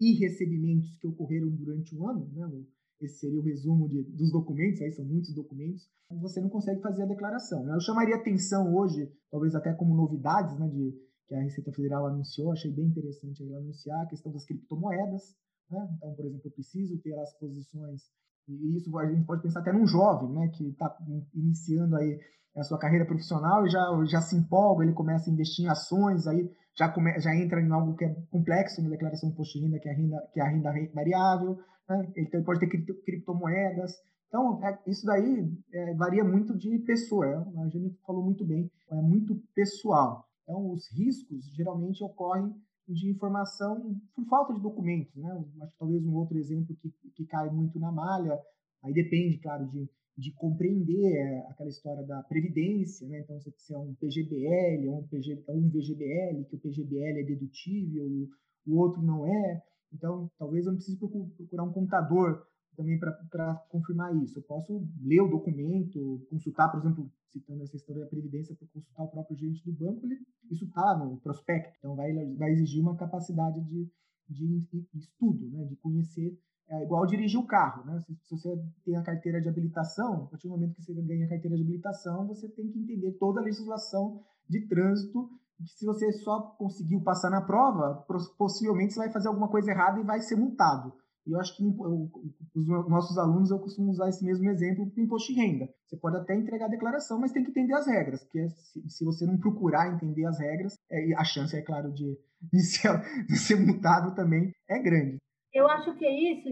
e 0.00 0.14
recebimentos 0.18 0.96
que 0.98 1.08
ocorreram 1.08 1.48
durante 1.48 1.94
o 1.96 2.08
ano, 2.08 2.30
né? 2.32 2.64
Esse 3.00 3.18
seria 3.18 3.38
o 3.38 3.42
resumo 3.42 3.88
de, 3.88 4.02
dos 4.04 4.30
documentos, 4.32 4.80
aí 4.80 4.92
são 4.92 5.04
muitos 5.04 5.34
documentos, 5.34 5.86
você 6.20 6.40
não 6.40 6.48
consegue 6.48 6.80
fazer 6.80 7.02
a 7.02 7.06
declaração. 7.06 7.68
Eu 7.68 7.80
chamaria 7.80 8.16
atenção 8.16 8.74
hoje, 8.74 9.12
talvez 9.30 9.54
até 9.54 9.72
como 9.74 9.94
novidades, 9.94 10.58
né, 10.58 10.68
de 10.68 10.94
que 11.26 11.34
a 11.34 11.42
Receita 11.42 11.72
Federal 11.72 12.06
anunciou, 12.06 12.52
achei 12.52 12.72
bem 12.72 12.86
interessante 12.86 13.42
ela 13.42 13.58
anunciar 13.58 14.00
a 14.02 14.06
questão 14.06 14.32
das 14.32 14.44
criptomoedas. 14.46 15.34
Né? 15.70 15.88
Então, 15.96 16.14
por 16.14 16.24
exemplo, 16.24 16.46
eu 16.46 16.52
preciso 16.52 16.98
ter 17.02 17.18
as 17.18 17.36
posições, 17.38 18.02
e 18.48 18.76
isso 18.76 18.96
a 18.96 19.06
gente 19.06 19.26
pode 19.26 19.42
pensar 19.42 19.60
até 19.60 19.72
num 19.72 19.86
jovem 19.86 20.30
né, 20.32 20.48
que 20.48 20.68
está 20.68 20.96
iniciando 21.34 21.96
aí 21.96 22.18
a 22.56 22.62
sua 22.62 22.78
carreira 22.78 23.04
profissional 23.04 23.66
e 23.66 23.70
já, 23.70 23.84
já 24.06 24.20
se 24.20 24.36
empolga, 24.36 24.84
ele 24.84 24.94
começa 24.94 25.28
a 25.28 25.32
investir 25.32 25.64
em 25.64 25.68
ações, 25.68 26.26
aí 26.26 26.48
já, 26.74 26.88
come, 26.88 27.18
já 27.18 27.34
entra 27.34 27.60
em 27.60 27.70
algo 27.70 27.94
que 27.96 28.04
é 28.04 28.14
complexo 28.30 28.82
na 28.82 28.88
declaração 28.88 29.28
de 29.28 29.34
imposto 29.34 29.58
de 29.58 29.64
renda, 29.64 29.78
que 29.78 29.88
é 29.88 29.92
a 29.92 29.96
renda, 29.96 30.30
que 30.32 30.40
é 30.40 30.42
a 30.42 30.48
renda 30.48 30.72
variável, 30.94 31.58
né? 31.88 32.12
ele 32.16 32.42
pode 32.42 32.60
ter 32.60 32.68
cripto, 32.68 32.94
criptomoedas. 33.02 33.92
Então, 34.28 34.62
é, 34.64 34.78
isso 34.86 35.06
daí 35.06 35.50
é, 35.72 35.94
varia 35.94 36.24
muito 36.24 36.56
de 36.56 36.78
pessoa, 36.80 37.26
é, 37.26 37.60
a 37.60 37.68
gente 37.68 37.96
falou 38.06 38.22
muito 38.22 38.44
bem, 38.44 38.70
é 38.90 38.94
muito 38.96 39.36
pessoal. 39.54 40.26
Então, 40.42 40.70
os 40.70 40.88
riscos 40.92 41.46
geralmente 41.54 42.02
ocorrem 42.04 42.54
de 42.88 43.10
informação 43.10 43.98
por 44.14 44.24
falta 44.26 44.54
de 44.54 44.60
documentos, 44.60 45.14
né? 45.16 45.44
Acho 45.60 45.72
que 45.72 45.78
talvez 45.78 46.04
um 46.04 46.14
outro 46.14 46.38
exemplo 46.38 46.76
que, 46.76 46.90
que 47.14 47.24
cai 47.26 47.50
muito 47.50 47.80
na 47.80 47.90
malha, 47.90 48.38
aí 48.82 48.92
depende, 48.92 49.38
claro, 49.38 49.66
de, 49.66 49.88
de 50.16 50.32
compreender 50.32 51.16
é, 51.16 51.38
aquela 51.50 51.68
história 51.68 52.04
da 52.04 52.22
previdência, 52.22 53.08
né? 53.08 53.20
Então, 53.20 53.40
se 53.40 53.74
é 53.74 53.78
um 53.78 53.94
PGBL 53.94 54.88
ou 54.88 55.00
um, 55.00 55.08
PG, 55.08 55.44
um 55.48 55.68
VGBL, 55.68 56.44
que 56.48 56.56
o 56.56 56.60
PGBL 56.60 57.20
é 57.20 57.24
dedutível, 57.24 58.28
o 58.66 58.76
outro 58.76 59.02
não 59.02 59.26
é. 59.26 59.62
Então, 59.96 60.30
talvez 60.38 60.66
eu 60.66 60.72
não 60.72 60.76
precise 60.76 60.98
procurar 60.98 61.64
um 61.64 61.72
contador 61.72 62.46
também 62.76 62.98
para 62.98 63.54
confirmar 63.70 64.14
isso. 64.16 64.38
Eu 64.38 64.42
posso 64.42 64.86
ler 65.02 65.20
o 65.22 65.28
documento, 65.28 66.24
consultar, 66.28 66.70
por 66.70 66.78
exemplo, 66.78 67.10
citando 67.28 67.62
essa 67.62 67.76
história 67.76 68.02
da 68.02 68.08
Previdência, 68.08 68.54
para 68.54 68.68
consultar 68.68 69.04
o 69.04 69.08
próprio 69.08 69.36
gerente 69.36 69.64
do 69.64 69.72
banco, 69.72 70.04
ele, 70.04 70.18
isso 70.50 70.66
está 70.66 70.96
no 70.98 71.16
prospecto. 71.20 71.74
Então, 71.78 71.96
vai, 71.96 72.12
vai 72.34 72.50
exigir 72.50 72.82
uma 72.82 72.96
capacidade 72.96 73.60
de, 73.64 73.90
de 74.28 74.86
estudo, 74.94 75.48
né, 75.50 75.64
de 75.64 75.76
conhecer. 75.76 76.38
É 76.68 76.82
igual 76.82 77.06
dirigir 77.06 77.38
o 77.38 77.46
carro. 77.46 77.84
Né? 77.86 78.02
Se, 78.02 78.14
se, 78.14 78.30
você 78.30 78.62
tem 78.84 78.96
a 78.96 79.02
carteira 79.02 79.40
de 79.40 79.48
habilitação, 79.48 80.24
a 80.24 80.26
partir 80.26 80.48
do 80.48 80.50
momento 80.50 80.74
que 80.74 80.82
você 80.82 80.92
ganha 80.94 81.24
a 81.24 81.28
carteira 81.28 81.56
de 81.56 81.62
habilitação, 81.62 82.26
você 82.26 82.48
tem 82.48 82.70
que 82.70 82.78
entender 82.78 83.12
toda 83.12 83.40
a 83.40 83.44
legislação 83.44 84.20
de 84.48 84.66
trânsito 84.66 85.30
se 85.64 85.86
você 85.86 86.12
só 86.12 86.40
conseguiu 86.58 87.00
passar 87.02 87.30
na 87.30 87.40
prova, 87.40 88.04
possivelmente 88.36 88.92
você 88.92 89.00
vai 89.00 89.10
fazer 89.10 89.28
alguma 89.28 89.48
coisa 89.48 89.70
errada 89.70 90.00
e 90.00 90.04
vai 90.04 90.20
ser 90.20 90.36
multado. 90.36 90.92
E 91.26 91.32
eu 91.32 91.40
acho 91.40 91.56
que 91.56 91.64
eu, 91.64 92.10
os 92.54 92.88
nossos 92.88 93.18
alunos, 93.18 93.50
eu 93.50 93.58
costumo 93.58 93.90
usar 93.90 94.08
esse 94.08 94.24
mesmo 94.24 94.48
exemplo 94.48 94.88
para 94.90 95.02
imposto 95.02 95.32
de 95.32 95.40
renda. 95.40 95.68
Você 95.84 95.96
pode 95.96 96.16
até 96.16 96.36
entregar 96.36 96.66
a 96.66 96.70
declaração, 96.70 97.18
mas 97.18 97.32
tem 97.32 97.42
que 97.42 97.50
entender 97.50 97.74
as 97.74 97.86
regras, 97.86 98.22
porque 98.22 98.48
se, 98.48 98.88
se 98.88 99.04
você 99.04 99.26
não 99.26 99.36
procurar 99.36 99.92
entender 99.92 100.24
as 100.24 100.38
regras, 100.38 100.78
é, 100.90 101.14
a 101.16 101.24
chance, 101.24 101.56
é 101.56 101.62
claro, 101.62 101.92
de, 101.92 102.16
de, 102.40 102.60
ser, 102.60 102.90
de 103.26 103.36
ser 103.36 103.56
multado 103.56 104.14
também 104.14 104.52
é 104.68 104.78
grande. 104.78 105.16
Eu 105.52 105.66
acho 105.68 105.96
que 105.96 106.04
é 106.04 106.32
isso, 106.32 106.48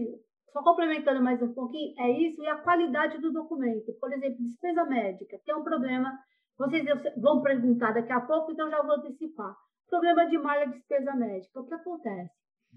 só 0.51 0.61
complementando 0.61 1.23
mais 1.23 1.41
um 1.41 1.53
pouquinho, 1.53 1.93
é 1.97 2.11
isso 2.11 2.41
e 2.41 2.47
a 2.47 2.57
qualidade 2.57 3.21
do 3.21 3.31
documento. 3.31 3.93
Por 3.99 4.11
exemplo, 4.11 4.43
despesa 4.43 4.83
médica, 4.85 5.37
que 5.43 5.51
é 5.51 5.55
um 5.55 5.63
problema, 5.63 6.11
vocês 6.57 6.85
vão 7.17 7.41
perguntar 7.41 7.93
daqui 7.93 8.11
a 8.11 8.21
pouco, 8.21 8.51
então 8.51 8.69
já 8.69 8.81
vou 8.81 8.95
antecipar. 8.95 9.55
Problema 9.89 10.25
de 10.25 10.37
malha 10.37 10.67
de 10.67 10.73
despesa 10.73 11.13
médica. 11.15 11.59
O 11.59 11.65
que 11.65 11.73
acontece? 11.73 12.31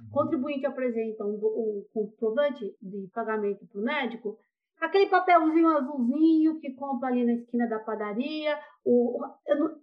O 0.09 0.11
contribuinte 0.12 0.67
apresenta 0.67 1.25
um, 1.25 1.35
um 1.35 1.85
comprovante 1.93 2.77
de 2.81 3.09
pagamento 3.12 3.67
para 3.67 3.81
o 3.81 3.85
médico, 3.85 4.38
aquele 4.81 5.07
papelzinho 5.07 5.69
azulzinho 5.77 6.61
que 6.61 6.75
compra 6.75 7.09
ali 7.09 7.25
na 7.25 7.33
esquina 7.33 7.67
da 7.69 7.79
padaria. 7.79 8.59
O, 8.85 9.21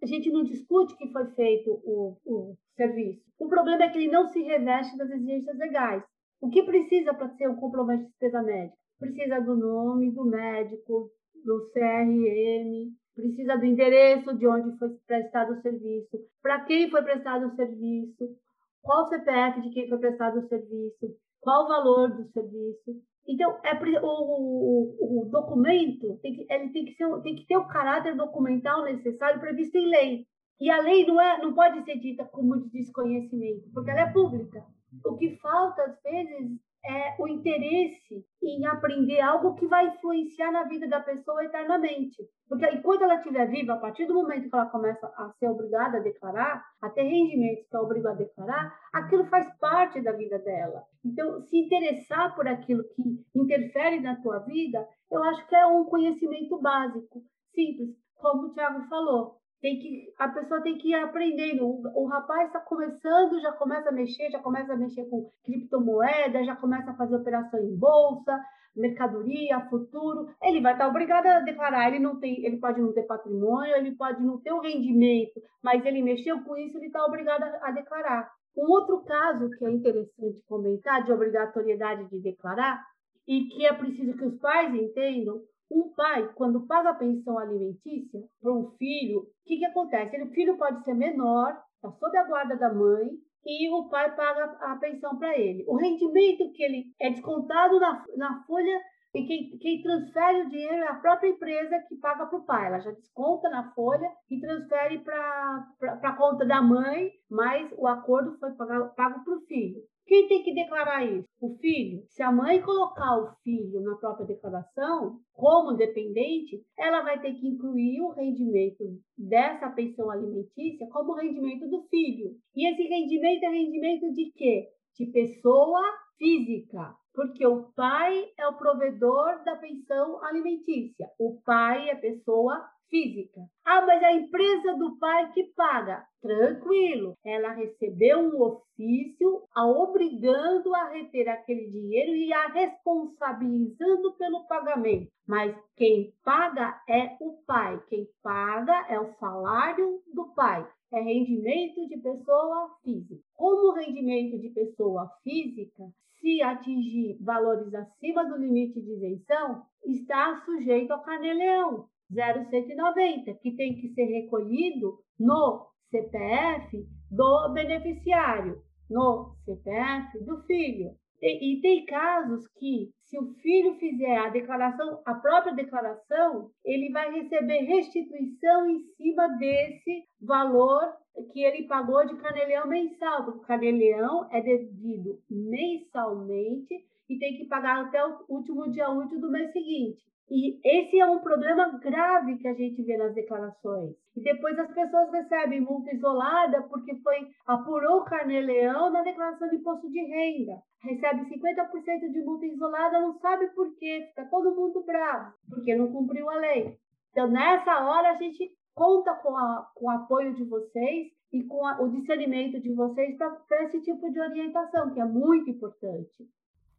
a 0.02 0.06
gente 0.06 0.32
não 0.32 0.44
discute 0.44 0.96
que 0.98 1.12
foi 1.12 1.26
feito 1.32 1.70
o, 1.84 2.18
o 2.26 2.56
serviço. 2.76 3.22
O 3.40 3.48
problema 3.48 3.84
é 3.84 3.90
que 3.90 3.98
ele 3.98 4.12
não 4.12 4.28
se 4.28 4.42
reveste 4.42 4.98
das 4.98 5.10
exigências 5.10 5.58
legais. 5.58 6.04
O 6.42 6.50
que 6.50 6.64
precisa 6.64 7.14
para 7.14 7.30
ser 7.30 7.50
um 7.50 7.56
comprovante 7.56 8.04
de 8.04 8.10
despesa 8.10 8.42
médica? 8.42 8.78
Precisa 9.00 9.40
do 9.42 9.56
nome 9.56 10.12
do 10.12 10.26
médico, 10.26 11.10
do 11.44 11.70
CRM, 11.74 12.92
precisa 13.16 13.58
do 13.58 13.66
endereço 13.66 14.38
de 14.38 14.46
onde 14.48 14.78
foi 14.78 14.90
prestado 15.08 15.54
o 15.54 15.62
serviço, 15.62 16.18
para 16.42 16.66
quem 16.66 16.90
foi 16.90 17.02
prestado 17.02 17.48
o 17.48 17.56
serviço, 17.56 18.36
qual 18.82 19.04
o 19.04 19.10
CPF 19.10 19.62
de 19.62 19.70
quem 19.72 19.88
foi 19.90 19.98
prestado 19.98 20.40
o 20.40 20.48
serviço, 20.48 21.16
qual 21.40 21.66
o 21.66 21.68
valor 21.68 22.10
do 22.16 22.26
serviço. 22.32 23.02
Então, 23.28 23.58
é, 23.64 23.74
o, 24.02 24.08
o, 24.08 25.22
o 25.22 25.30
documento 25.30 26.20
tem 26.22 26.36
que, 26.36 26.46
ele 26.48 26.70
tem 26.70 26.86
que, 26.86 26.94
ser, 26.94 27.22
tem 27.22 27.36
que 27.36 27.48
ter 27.48 27.58
o 27.58 27.68
caráter 27.68 28.16
documental 28.16 28.84
necessário 28.84 29.40
previsto 29.40 29.76
em 29.78 29.90
lei. 29.90 30.26
E 30.60 30.70
a 30.70 30.80
lei 30.80 31.06
não, 31.06 31.20
é, 31.20 31.42
não 31.42 31.54
pode 31.54 31.84
ser 31.84 31.98
dita 32.00 32.24
como 32.26 32.62
de 32.62 32.70
desconhecimento, 32.70 33.70
porque 33.74 33.90
ela 33.90 34.02
é 34.02 34.14
pública. 34.14 34.64
O 35.04 35.18
que 35.18 35.36
falta, 35.38 35.82
às 35.82 36.02
vezes, 36.02 36.60
é 36.88 37.16
o 37.20 37.28
interesse 37.28 38.26
em 38.42 38.66
aprender 38.68 39.20
algo 39.20 39.56
que 39.56 39.66
vai 39.68 39.88
influenciar 39.88 40.52
na 40.52 40.64
vida 40.64 40.88
da 40.88 41.00
pessoa 41.00 41.44
eternamente. 41.44 42.18
Porque 42.48 42.66
enquanto 42.68 43.04
ela 43.04 43.16
estiver 43.16 43.50
viva, 43.50 43.74
a 43.74 43.80
partir 43.80 44.06
do 44.06 44.14
momento 44.14 44.50
que 44.50 44.56
ela 44.56 44.68
começa 44.68 45.08
a 45.08 45.32
ser 45.40 45.48
obrigada 45.50 45.98
a 45.98 46.02
declarar, 46.02 46.64
a 46.82 46.90
ter 46.90 47.04
rendimentos 47.04 47.68
que 47.68 47.76
é 47.76 47.80
obrigada 47.80 48.16
a 48.16 48.26
declarar, 48.26 48.80
aquilo 48.94 49.26
faz 49.26 49.48
parte 49.60 50.02
da 50.02 50.12
vida 50.12 50.38
dela. 50.40 50.84
Então, 51.04 51.42
se 51.42 51.58
interessar 51.58 52.36
por 52.36 52.48
aquilo 52.48 52.84
que 52.96 53.26
interfere 53.36 54.00
na 54.00 54.22
tua 54.22 54.40
vida, 54.40 54.88
eu 55.12 55.24
acho 55.24 55.48
que 55.48 55.56
é 55.56 55.66
um 55.66 55.86
conhecimento 55.86 56.60
básico, 56.62 57.24
simples, 57.54 57.90
como 58.16 58.48
o 58.48 58.54
Tiago 58.54 58.88
falou. 58.88 59.38
Tem 59.66 59.80
que 59.80 60.14
a 60.20 60.28
pessoa 60.28 60.62
tem 60.62 60.78
que 60.78 60.90
ir 60.90 60.94
aprendendo. 60.94 61.66
O, 61.66 62.04
o 62.04 62.06
rapaz 62.06 62.46
está 62.46 62.60
começando, 62.60 63.42
já 63.42 63.52
começa 63.52 63.90
a 63.90 63.92
mexer, 63.92 64.30
já 64.30 64.38
começa 64.38 64.74
a 64.74 64.78
mexer 64.78 65.06
com 65.06 65.32
criptomoeda, 65.44 66.44
já 66.44 66.56
começa 66.56 66.92
a 66.92 66.96
fazer 66.96 67.16
operação 67.16 67.60
em 67.60 67.76
bolsa, 67.76 68.40
mercadoria, 68.76 69.68
futuro. 69.68 70.28
Ele 70.44 70.62
vai 70.62 70.74
estar 70.74 70.88
obrigado 70.88 71.26
a 71.26 71.40
declarar. 71.40 71.88
Ele 71.88 71.98
não 71.98 72.20
tem, 72.20 72.46
ele 72.46 72.58
pode 72.58 72.80
não 72.80 72.94
ter 72.94 73.08
patrimônio, 73.08 73.76
ele 73.76 73.96
pode 73.96 74.24
não 74.24 74.40
ter 74.40 74.54
o 74.54 74.62
rendimento, 74.62 75.42
mas 75.64 75.84
ele 75.84 76.04
mexeu 76.04 76.44
com 76.44 76.56
isso, 76.58 76.78
ele 76.78 76.88
está 76.88 77.04
obrigado 77.04 77.42
a, 77.42 77.70
a 77.70 77.72
declarar. 77.72 78.30
Um 78.56 78.70
outro 78.70 79.04
caso 79.04 79.50
que 79.50 79.66
é 79.66 79.72
interessante 79.72 80.44
comentar 80.48 81.04
de 81.04 81.12
obrigatoriedade 81.12 82.08
de 82.08 82.22
declarar 82.22 82.86
e 83.28 83.48
que 83.48 83.66
é 83.66 83.74
preciso 83.74 84.16
que 84.16 84.26
os 84.26 84.38
pais 84.38 84.72
entendam 84.76 85.42
um 85.72 85.94
pai, 85.94 86.32
quando 86.36 86.66
paga 86.68 86.92
a 86.92 86.96
pensão 86.96 87.38
alimentícia 87.38 88.22
para 88.42 88.54
um 88.54 88.72
filho, 88.78 89.20
o 89.20 89.28
que, 89.46 89.58
que 89.58 89.66
acontece? 89.66 90.22
O 90.22 90.32
filho 90.32 90.58
pode 90.58 90.84
ser 90.84 90.94
menor, 90.94 91.60
está 91.76 91.92
sob 91.92 92.18
a 92.18 92.24
guarda 92.24 92.56
da 92.56 92.74
mãe, 92.74 93.10
e 93.46 93.70
o 93.72 93.88
pai 93.90 94.16
paga 94.16 94.58
a 94.62 94.76
pensão 94.78 95.18
para 95.18 95.38
ele. 95.38 95.64
O 95.68 95.76
rendimento 95.76 96.52
que 96.54 96.64
ele 96.64 96.86
é 97.00 97.10
descontado 97.12 97.80
na, 97.80 98.04
na 98.18 98.44
folha 98.44 98.82
e 99.14 99.26
quem, 99.26 99.58
quem 99.60 99.82
transfere 99.82 100.42
o 100.42 100.50
dinheiro 100.50 100.84
é 100.84 100.88
a 100.88 100.96
própria 100.96 101.30
empresa 101.30 101.80
que 101.88 101.96
paga 101.96 102.26
para 102.26 102.38
o 102.38 102.46
pai. 102.46 102.68
Ela 102.68 102.80
já 102.80 102.92
desconta 102.92 103.50
na 103.50 103.72
folha 103.72 104.12
e 104.30 104.42
transfere 104.42 105.00
para 105.00 105.68
a 106.04 106.18
conta 106.18 106.46
da 106.46 106.62
mãe, 106.62 107.12
mas 107.30 107.72
o 107.78 107.88
acordo 107.88 108.38
foi 108.40 108.52
pago 108.54 109.24
para 109.24 109.36
o 109.36 109.42
filho. 109.48 109.82
Quem 110.06 110.28
tem 110.28 110.44
que 110.44 110.54
declarar 110.54 111.04
isso? 111.04 111.28
O 111.42 111.56
filho. 111.58 112.04
Se 112.10 112.22
a 112.22 112.32
mãe 112.32 112.62
colocar 112.62 113.18
o 113.18 113.34
filho 113.44 113.82
na 113.82 113.96
própria 113.96 114.28
declaração 114.28 115.20
como 115.34 115.74
dependente, 115.74 116.64
ela 116.78 117.02
vai 117.02 117.20
ter 117.20 117.34
que 117.34 117.48
incluir 117.48 118.02
o 118.02 118.12
rendimento 118.12 118.84
dessa 119.18 119.70
pensão 119.70 120.12
alimentícia 120.12 120.88
como 120.92 121.16
rendimento 121.16 121.68
do 121.68 121.84
filho. 121.88 122.36
E 122.56 122.70
esse 122.70 122.84
rendimento 122.84 123.44
é 123.44 123.50
rendimento 123.50 124.14
de 124.14 124.32
quê? 124.32 124.70
De 124.96 125.08
pessoa 125.08 125.82
física, 126.18 126.96
porque 127.14 127.46
o 127.46 127.72
pai 127.76 128.30
é 128.38 128.48
o 128.48 128.58
provedor 128.58 129.44
da 129.44 129.56
pensão 129.56 130.24
alimentícia. 130.24 131.10
O 131.20 131.42
pai 131.42 131.90
é 131.90 131.96
pessoa 131.96 132.64
física. 132.90 133.42
Ah, 133.64 133.86
mas 133.86 134.04
a 134.04 134.14
empresa 134.14 134.76
do 134.76 134.98
pai 134.98 135.32
que 135.34 135.44
paga. 135.56 136.06
Tranquilo, 136.22 137.16
ela 137.24 137.52
recebeu 137.52 138.20
um 138.20 138.42
ofício 138.42 139.44
a 139.54 139.68
obrigando 139.68 140.74
a 140.74 140.90
reter 140.90 141.30
aquele 141.30 141.70
dinheiro 141.70 142.16
e 142.16 142.34
a 142.34 142.48
responsabilizando 142.48 144.14
pelo 144.18 144.48
pagamento. 144.48 145.12
Mas 145.28 145.56
quem 145.76 146.14
paga 146.24 146.82
é 146.90 147.16
o 147.20 147.34
pai, 147.46 147.82
quem 147.90 148.08
paga 148.24 148.86
é 148.90 149.00
o 149.00 149.14
salário 149.20 150.02
do 150.14 150.34
pai 150.34 150.68
é 150.96 151.02
rendimento 151.02 151.88
de 151.88 151.98
pessoa 151.98 152.70
física. 152.84 153.22
Como 153.36 153.74
rendimento 153.74 154.40
de 154.40 154.50
pessoa 154.50 155.10
física, 155.24 155.84
se 156.22 156.42
atingir 156.42 157.18
valores 157.22 157.74
acima 157.74 158.24
do 158.26 158.38
limite 158.38 158.82
de 158.82 158.94
isenção, 158.94 159.64
está 159.86 160.42
sujeito 160.46 160.92
ao 160.92 161.04
carnê-leão. 161.04 161.88
0,190, 162.16 163.34
que 163.36 163.56
tem 163.56 163.76
que 163.76 163.90
ser 163.90 164.06
recolhido 164.06 164.98
no 165.20 165.68
CPF 165.90 166.86
do 167.12 167.54
beneficiário, 167.54 168.62
no 168.90 169.36
CPF 169.46 170.24
do 170.24 170.42
filho. 170.44 170.92
E, 171.22 171.58
e, 171.58 171.62
tem 171.62 171.86
casos 171.86 172.46
que, 172.60 172.92
se 173.06 173.18
o 173.18 173.34
filho 173.36 173.76
fizer 173.76 174.18
a 174.18 174.30
declaração, 174.30 175.02
a 175.06 175.16
própria 175.16 175.54
declaração, 175.54 176.52
ele 176.64 176.92
vai 176.92 177.12
receber 177.12 177.64
restituição 177.64 178.70
em 178.70 178.80
cima 178.98 179.28
desse 179.38 180.04
valor 180.22 180.94
que 181.32 181.42
ele 181.42 181.68
pagou 181.68 182.06
de 182.06 182.18
caneleão 182.18 182.68
mensal, 182.68 183.24
porque 183.24 183.40
o 183.40 183.48
caneleão 183.48 184.28
é 184.32 184.42
devido 184.42 185.20
mensalmente 185.30 186.86
e 187.10 187.18
tem 187.18 187.38
que 187.38 187.46
pagar 187.46 187.86
até 187.86 188.06
o 188.06 188.26
último 188.28 188.70
dia 188.72 188.90
útil 188.90 189.20
do 189.20 189.32
mês 189.32 189.52
seguinte. 189.52 190.04
E 190.30 190.60
esse 190.64 191.00
é 191.00 191.06
um 191.06 191.20
problema 191.20 191.78
grave 191.78 192.38
que 192.38 192.48
a 192.48 192.54
gente 192.54 192.82
vê 192.84 192.98
nas 192.98 193.14
declarações. 193.14 193.96
E 194.16 194.22
depois 194.22 194.58
as 194.58 194.74
pessoas 194.74 195.12
recebem 195.12 195.62
multa 195.62 195.94
isolada 195.94 196.64
porque 196.64 196.96
foi 197.02 197.28
apurou 197.46 198.00
o 198.00 198.06
carnê-leão 198.06 198.90
na 198.90 199.04
declaração 199.04 199.48
de 199.50 199.58
imposto 199.58 199.88
de 199.92 200.00
renda. 200.00 200.54
Recebe 200.82 201.30
50% 201.30 202.12
de 202.12 202.24
multa 202.24 202.46
isolada, 202.46 203.00
não 203.00 203.20
sabe 203.20 203.48
por 203.50 203.76
quê, 203.78 204.06
fica 204.10 204.26
todo 204.30 204.56
mundo 204.56 204.84
bravo, 204.84 205.34
porque 205.48 205.76
não 205.76 205.92
cumpriu 205.92 206.30
a 206.30 206.36
lei. 206.36 206.76
Então, 207.12 207.28
nessa 207.28 207.86
hora, 207.86 208.12
a 208.12 208.16
gente 208.16 208.52
conta 208.74 209.14
com, 209.16 209.38
a, 209.38 209.70
com 209.76 209.86
o 209.86 209.90
apoio 209.90 210.34
de 210.34 210.44
vocês 210.44 211.08
e 211.32 211.44
com 211.44 211.66
a, 211.66 211.82
o 211.82 211.90
discernimento 211.90 212.60
de 212.60 212.74
vocês 212.74 213.16
para 213.18 213.64
esse 213.64 213.82
tipo 213.82 214.12
de 214.12 214.20
orientação, 214.20 214.94
que 214.94 215.00
é 215.00 215.06
muito 215.06 215.50
importante. 215.50 216.28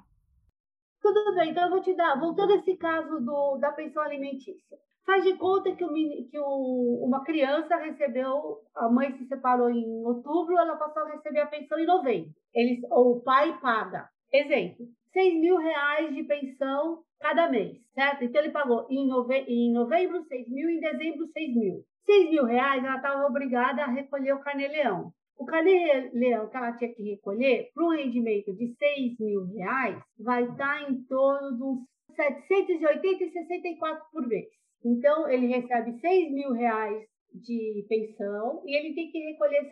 Tudo 1.01 1.35
bem, 1.35 1.49
então 1.51 1.65
eu 1.65 1.71
vou 1.71 1.81
te 1.81 1.97
dar, 1.97 2.21
voltando 2.21 2.53
a 2.53 2.57
esse 2.57 2.77
caso 2.77 3.21
do, 3.21 3.57
da 3.57 3.73
pensão 3.73 4.03
alimentícia. 4.03 4.77
Faz 5.07 5.25
de 5.25 5.35
conta 5.39 5.75
que, 5.75 5.83
o, 5.83 5.95
que 5.95 6.39
o, 6.39 7.07
uma 7.07 7.25
criança 7.25 7.75
recebeu, 7.77 8.59
a 8.77 8.91
mãe 8.91 9.17
se 9.17 9.27
separou 9.27 9.71
em 9.71 10.05
outubro, 10.05 10.59
ela 10.59 10.77
passou 10.77 11.05
a 11.05 11.13
receber 11.13 11.41
a 11.41 11.47
pensão 11.47 11.79
em 11.79 11.87
novembro. 11.87 12.35
Eles, 12.55 12.81
o 12.91 13.23
pai 13.25 13.59
paga. 13.61 14.11
Exemplo, 14.31 14.87
6 15.13 15.41
mil 15.41 15.57
reais 15.57 16.15
de 16.15 16.23
pensão 16.25 17.03
cada 17.21 17.49
mês, 17.51 17.79
certo? 17.95 18.25
Então 18.25 18.43
ele 18.43 18.53
pagou 18.53 18.87
em, 18.91 19.07
nove... 19.07 19.39
em 19.49 19.73
novembro 19.73 20.23
6 20.25 20.49
mil, 20.49 20.69
em 20.69 20.81
dezembro 20.81 21.27
6 21.27 21.55
mil. 21.55 21.85
6 22.05 22.31
mil 22.31 22.45
reais 22.45 22.83
ela 22.85 22.97
estava 22.97 23.27
obrigada 23.27 23.83
a 23.83 23.91
recolher 23.91 24.33
o 24.33 24.41
carnê-leão. 24.41 25.13
O 25.39 25.45
carnê-leão 25.45 26.49
que 26.49 26.57
ela 26.57 26.73
tinha 26.73 26.93
que 26.93 27.03
recolher, 27.03 27.71
para 27.75 27.85
um 27.85 27.91
rendimento 27.91 28.53
de 28.55 28.75
6 28.75 29.19
mil 29.21 29.45
reais, 29.47 30.03
vai 30.19 30.45
estar 30.45 30.91
em 30.91 31.03
torno 31.05 31.57
de 31.57 31.63
uns 31.63 31.81
780 32.15 33.25
e 33.25 33.31
64 33.31 34.05
por 34.11 34.27
mês. 34.27 34.49
Então, 34.85 35.29
ele 35.29 35.47
recebe 35.47 35.99
6 36.01 36.33
mil 36.33 36.53
reais 36.53 37.05
de 37.33 37.85
pensão 37.89 38.63
e 38.67 38.77
ele 38.77 38.95
tem 38.95 39.11
que 39.11 39.19
recolher 39.19 39.69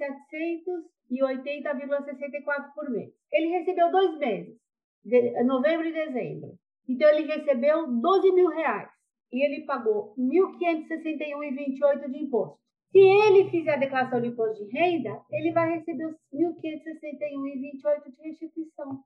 780,64 1.11 2.75
por 2.75 2.91
mês. 2.91 3.13
Ele 3.33 3.59
recebeu 3.59 3.91
dois 3.91 4.19
meses 4.19 4.66
de, 5.07 5.45
novembro 5.45 5.87
e 5.87 5.93
dezembro. 5.93 6.59
Então, 6.89 7.09
ele 7.11 7.27
recebeu 7.27 7.87
12 7.87 8.33
mil 8.33 8.49
reais 8.49 8.89
e 9.33 9.45
ele 9.45 9.65
pagou 9.65 10.15
1.561,28 10.19 12.11
de 12.11 12.19
imposto. 12.25 12.59
Se 12.93 12.99
ele 12.99 13.51
fizer 13.51 13.75
a 13.75 13.79
declaração 13.79 14.21
de 14.21 14.29
imposto 14.29 14.65
de 14.65 14.71
renda, 14.73 15.21
ele 15.31 15.53
vai 15.53 15.79
receber 15.79 16.07
os 16.07 16.17
1.561,28 16.33 18.15
de 18.17 18.29
restituição. 18.29 19.03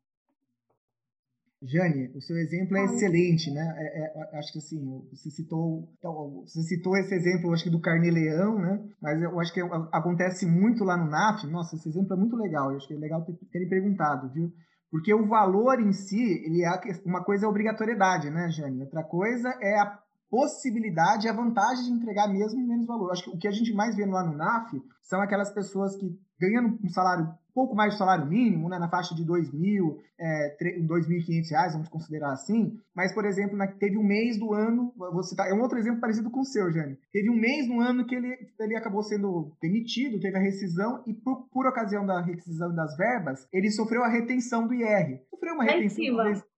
Jane, 1.62 2.10
o 2.16 2.22
seu 2.22 2.38
exemplo 2.38 2.74
é 2.78 2.84
excelente, 2.84 3.50
né? 3.50 3.60
É, 3.60 4.36
é, 4.36 4.38
acho 4.38 4.50
que 4.52 4.58
assim, 4.58 4.80
você 5.10 5.28
citou, 5.30 5.92
então, 5.98 6.42
você 6.46 6.62
citou 6.62 6.96
esse 6.96 7.14
exemplo, 7.14 7.52
acho 7.52 7.64
que 7.64 7.70
do 7.70 7.80
carnê-leão, 7.80 8.58
né? 8.58 8.82
Mas 9.00 9.20
eu 9.20 9.38
acho 9.38 9.52
que 9.52 9.60
acontece 9.92 10.46
muito 10.46 10.84
lá 10.84 10.96
no 10.96 11.10
NAF. 11.10 11.46
Nossa, 11.48 11.76
esse 11.76 11.86
exemplo 11.90 12.14
é 12.14 12.16
muito 12.16 12.34
legal. 12.34 12.70
Eu 12.70 12.78
acho 12.78 12.88
que 12.88 12.94
é 12.94 12.96
legal 12.96 13.26
terem 13.52 13.68
perguntado, 13.68 14.32
viu? 14.32 14.50
Porque 14.90 15.14
o 15.14 15.26
valor 15.26 15.80
em 15.80 15.92
si, 15.92 16.42
ele 16.44 16.64
é 16.64 16.70
uma 17.04 17.22
coisa 17.22 17.46
é 17.46 17.48
obrigatoriedade, 17.48 18.28
né, 18.28 18.50
Jane? 18.50 18.82
Outra 18.82 19.04
coisa 19.04 19.48
é 19.60 19.78
a 19.78 19.98
possibilidade, 20.28 21.28
a 21.28 21.32
vantagem 21.32 21.84
de 21.84 21.90
entregar 21.90 22.28
mesmo 22.28 22.66
menos 22.66 22.86
valor. 22.86 23.12
Acho 23.12 23.24
que 23.24 23.30
o 23.30 23.38
que 23.38 23.48
a 23.48 23.52
gente 23.52 23.72
mais 23.72 23.94
vê 23.94 24.04
no 24.04 24.12
NAF 24.36 24.82
são 25.02 25.20
aquelas 25.20 25.52
pessoas 25.52 25.96
que 25.96 26.18
ganhando 26.40 26.78
um 26.82 26.88
salário 26.88 27.28
pouco 27.54 27.74
mais 27.74 27.94
do 27.94 27.98
salário 27.98 28.26
mínimo, 28.26 28.68
né, 28.68 28.78
na 28.78 28.88
faixa 28.88 29.14
de 29.14 29.22
R$ 29.22 29.28
2.000, 29.28 29.96
é, 30.18 30.56
R$ 30.60 30.86
2.500, 30.86 31.72
vamos 31.72 31.88
considerar 31.88 32.32
assim. 32.32 32.78
Mas, 32.94 33.12
por 33.12 33.24
exemplo, 33.24 33.56
na, 33.56 33.66
teve 33.66 33.98
um 33.98 34.02
mês 34.02 34.38
do 34.38 34.54
ano, 34.54 34.92
vou 34.96 35.22
citar, 35.22 35.48
é 35.48 35.54
um 35.54 35.60
outro 35.60 35.78
exemplo 35.78 36.00
parecido 36.00 36.30
com 36.30 36.40
o 36.40 36.44
seu, 36.44 36.70
Jane. 36.72 36.96
Teve 37.12 37.30
um 37.30 37.36
mês 37.36 37.68
no 37.68 37.80
ano 37.80 38.06
que 38.06 38.14
ele, 38.14 38.34
ele 38.58 38.76
acabou 38.76 39.02
sendo 39.02 39.52
demitido, 39.60 40.20
teve 40.20 40.36
a 40.36 40.40
rescisão, 40.40 41.02
e 41.06 41.14
por, 41.14 41.48
por 41.50 41.66
ocasião 41.66 42.06
da 42.06 42.20
rescisão 42.20 42.74
das 42.74 42.96
verbas, 42.96 43.46
ele 43.52 43.70
sofreu 43.70 44.02
a 44.02 44.08
retenção 44.08 44.66
do 44.66 44.74
IR. 44.74 45.20
Sofreu 45.30 45.54
uma 45.54 45.64
retenção 45.64 46.04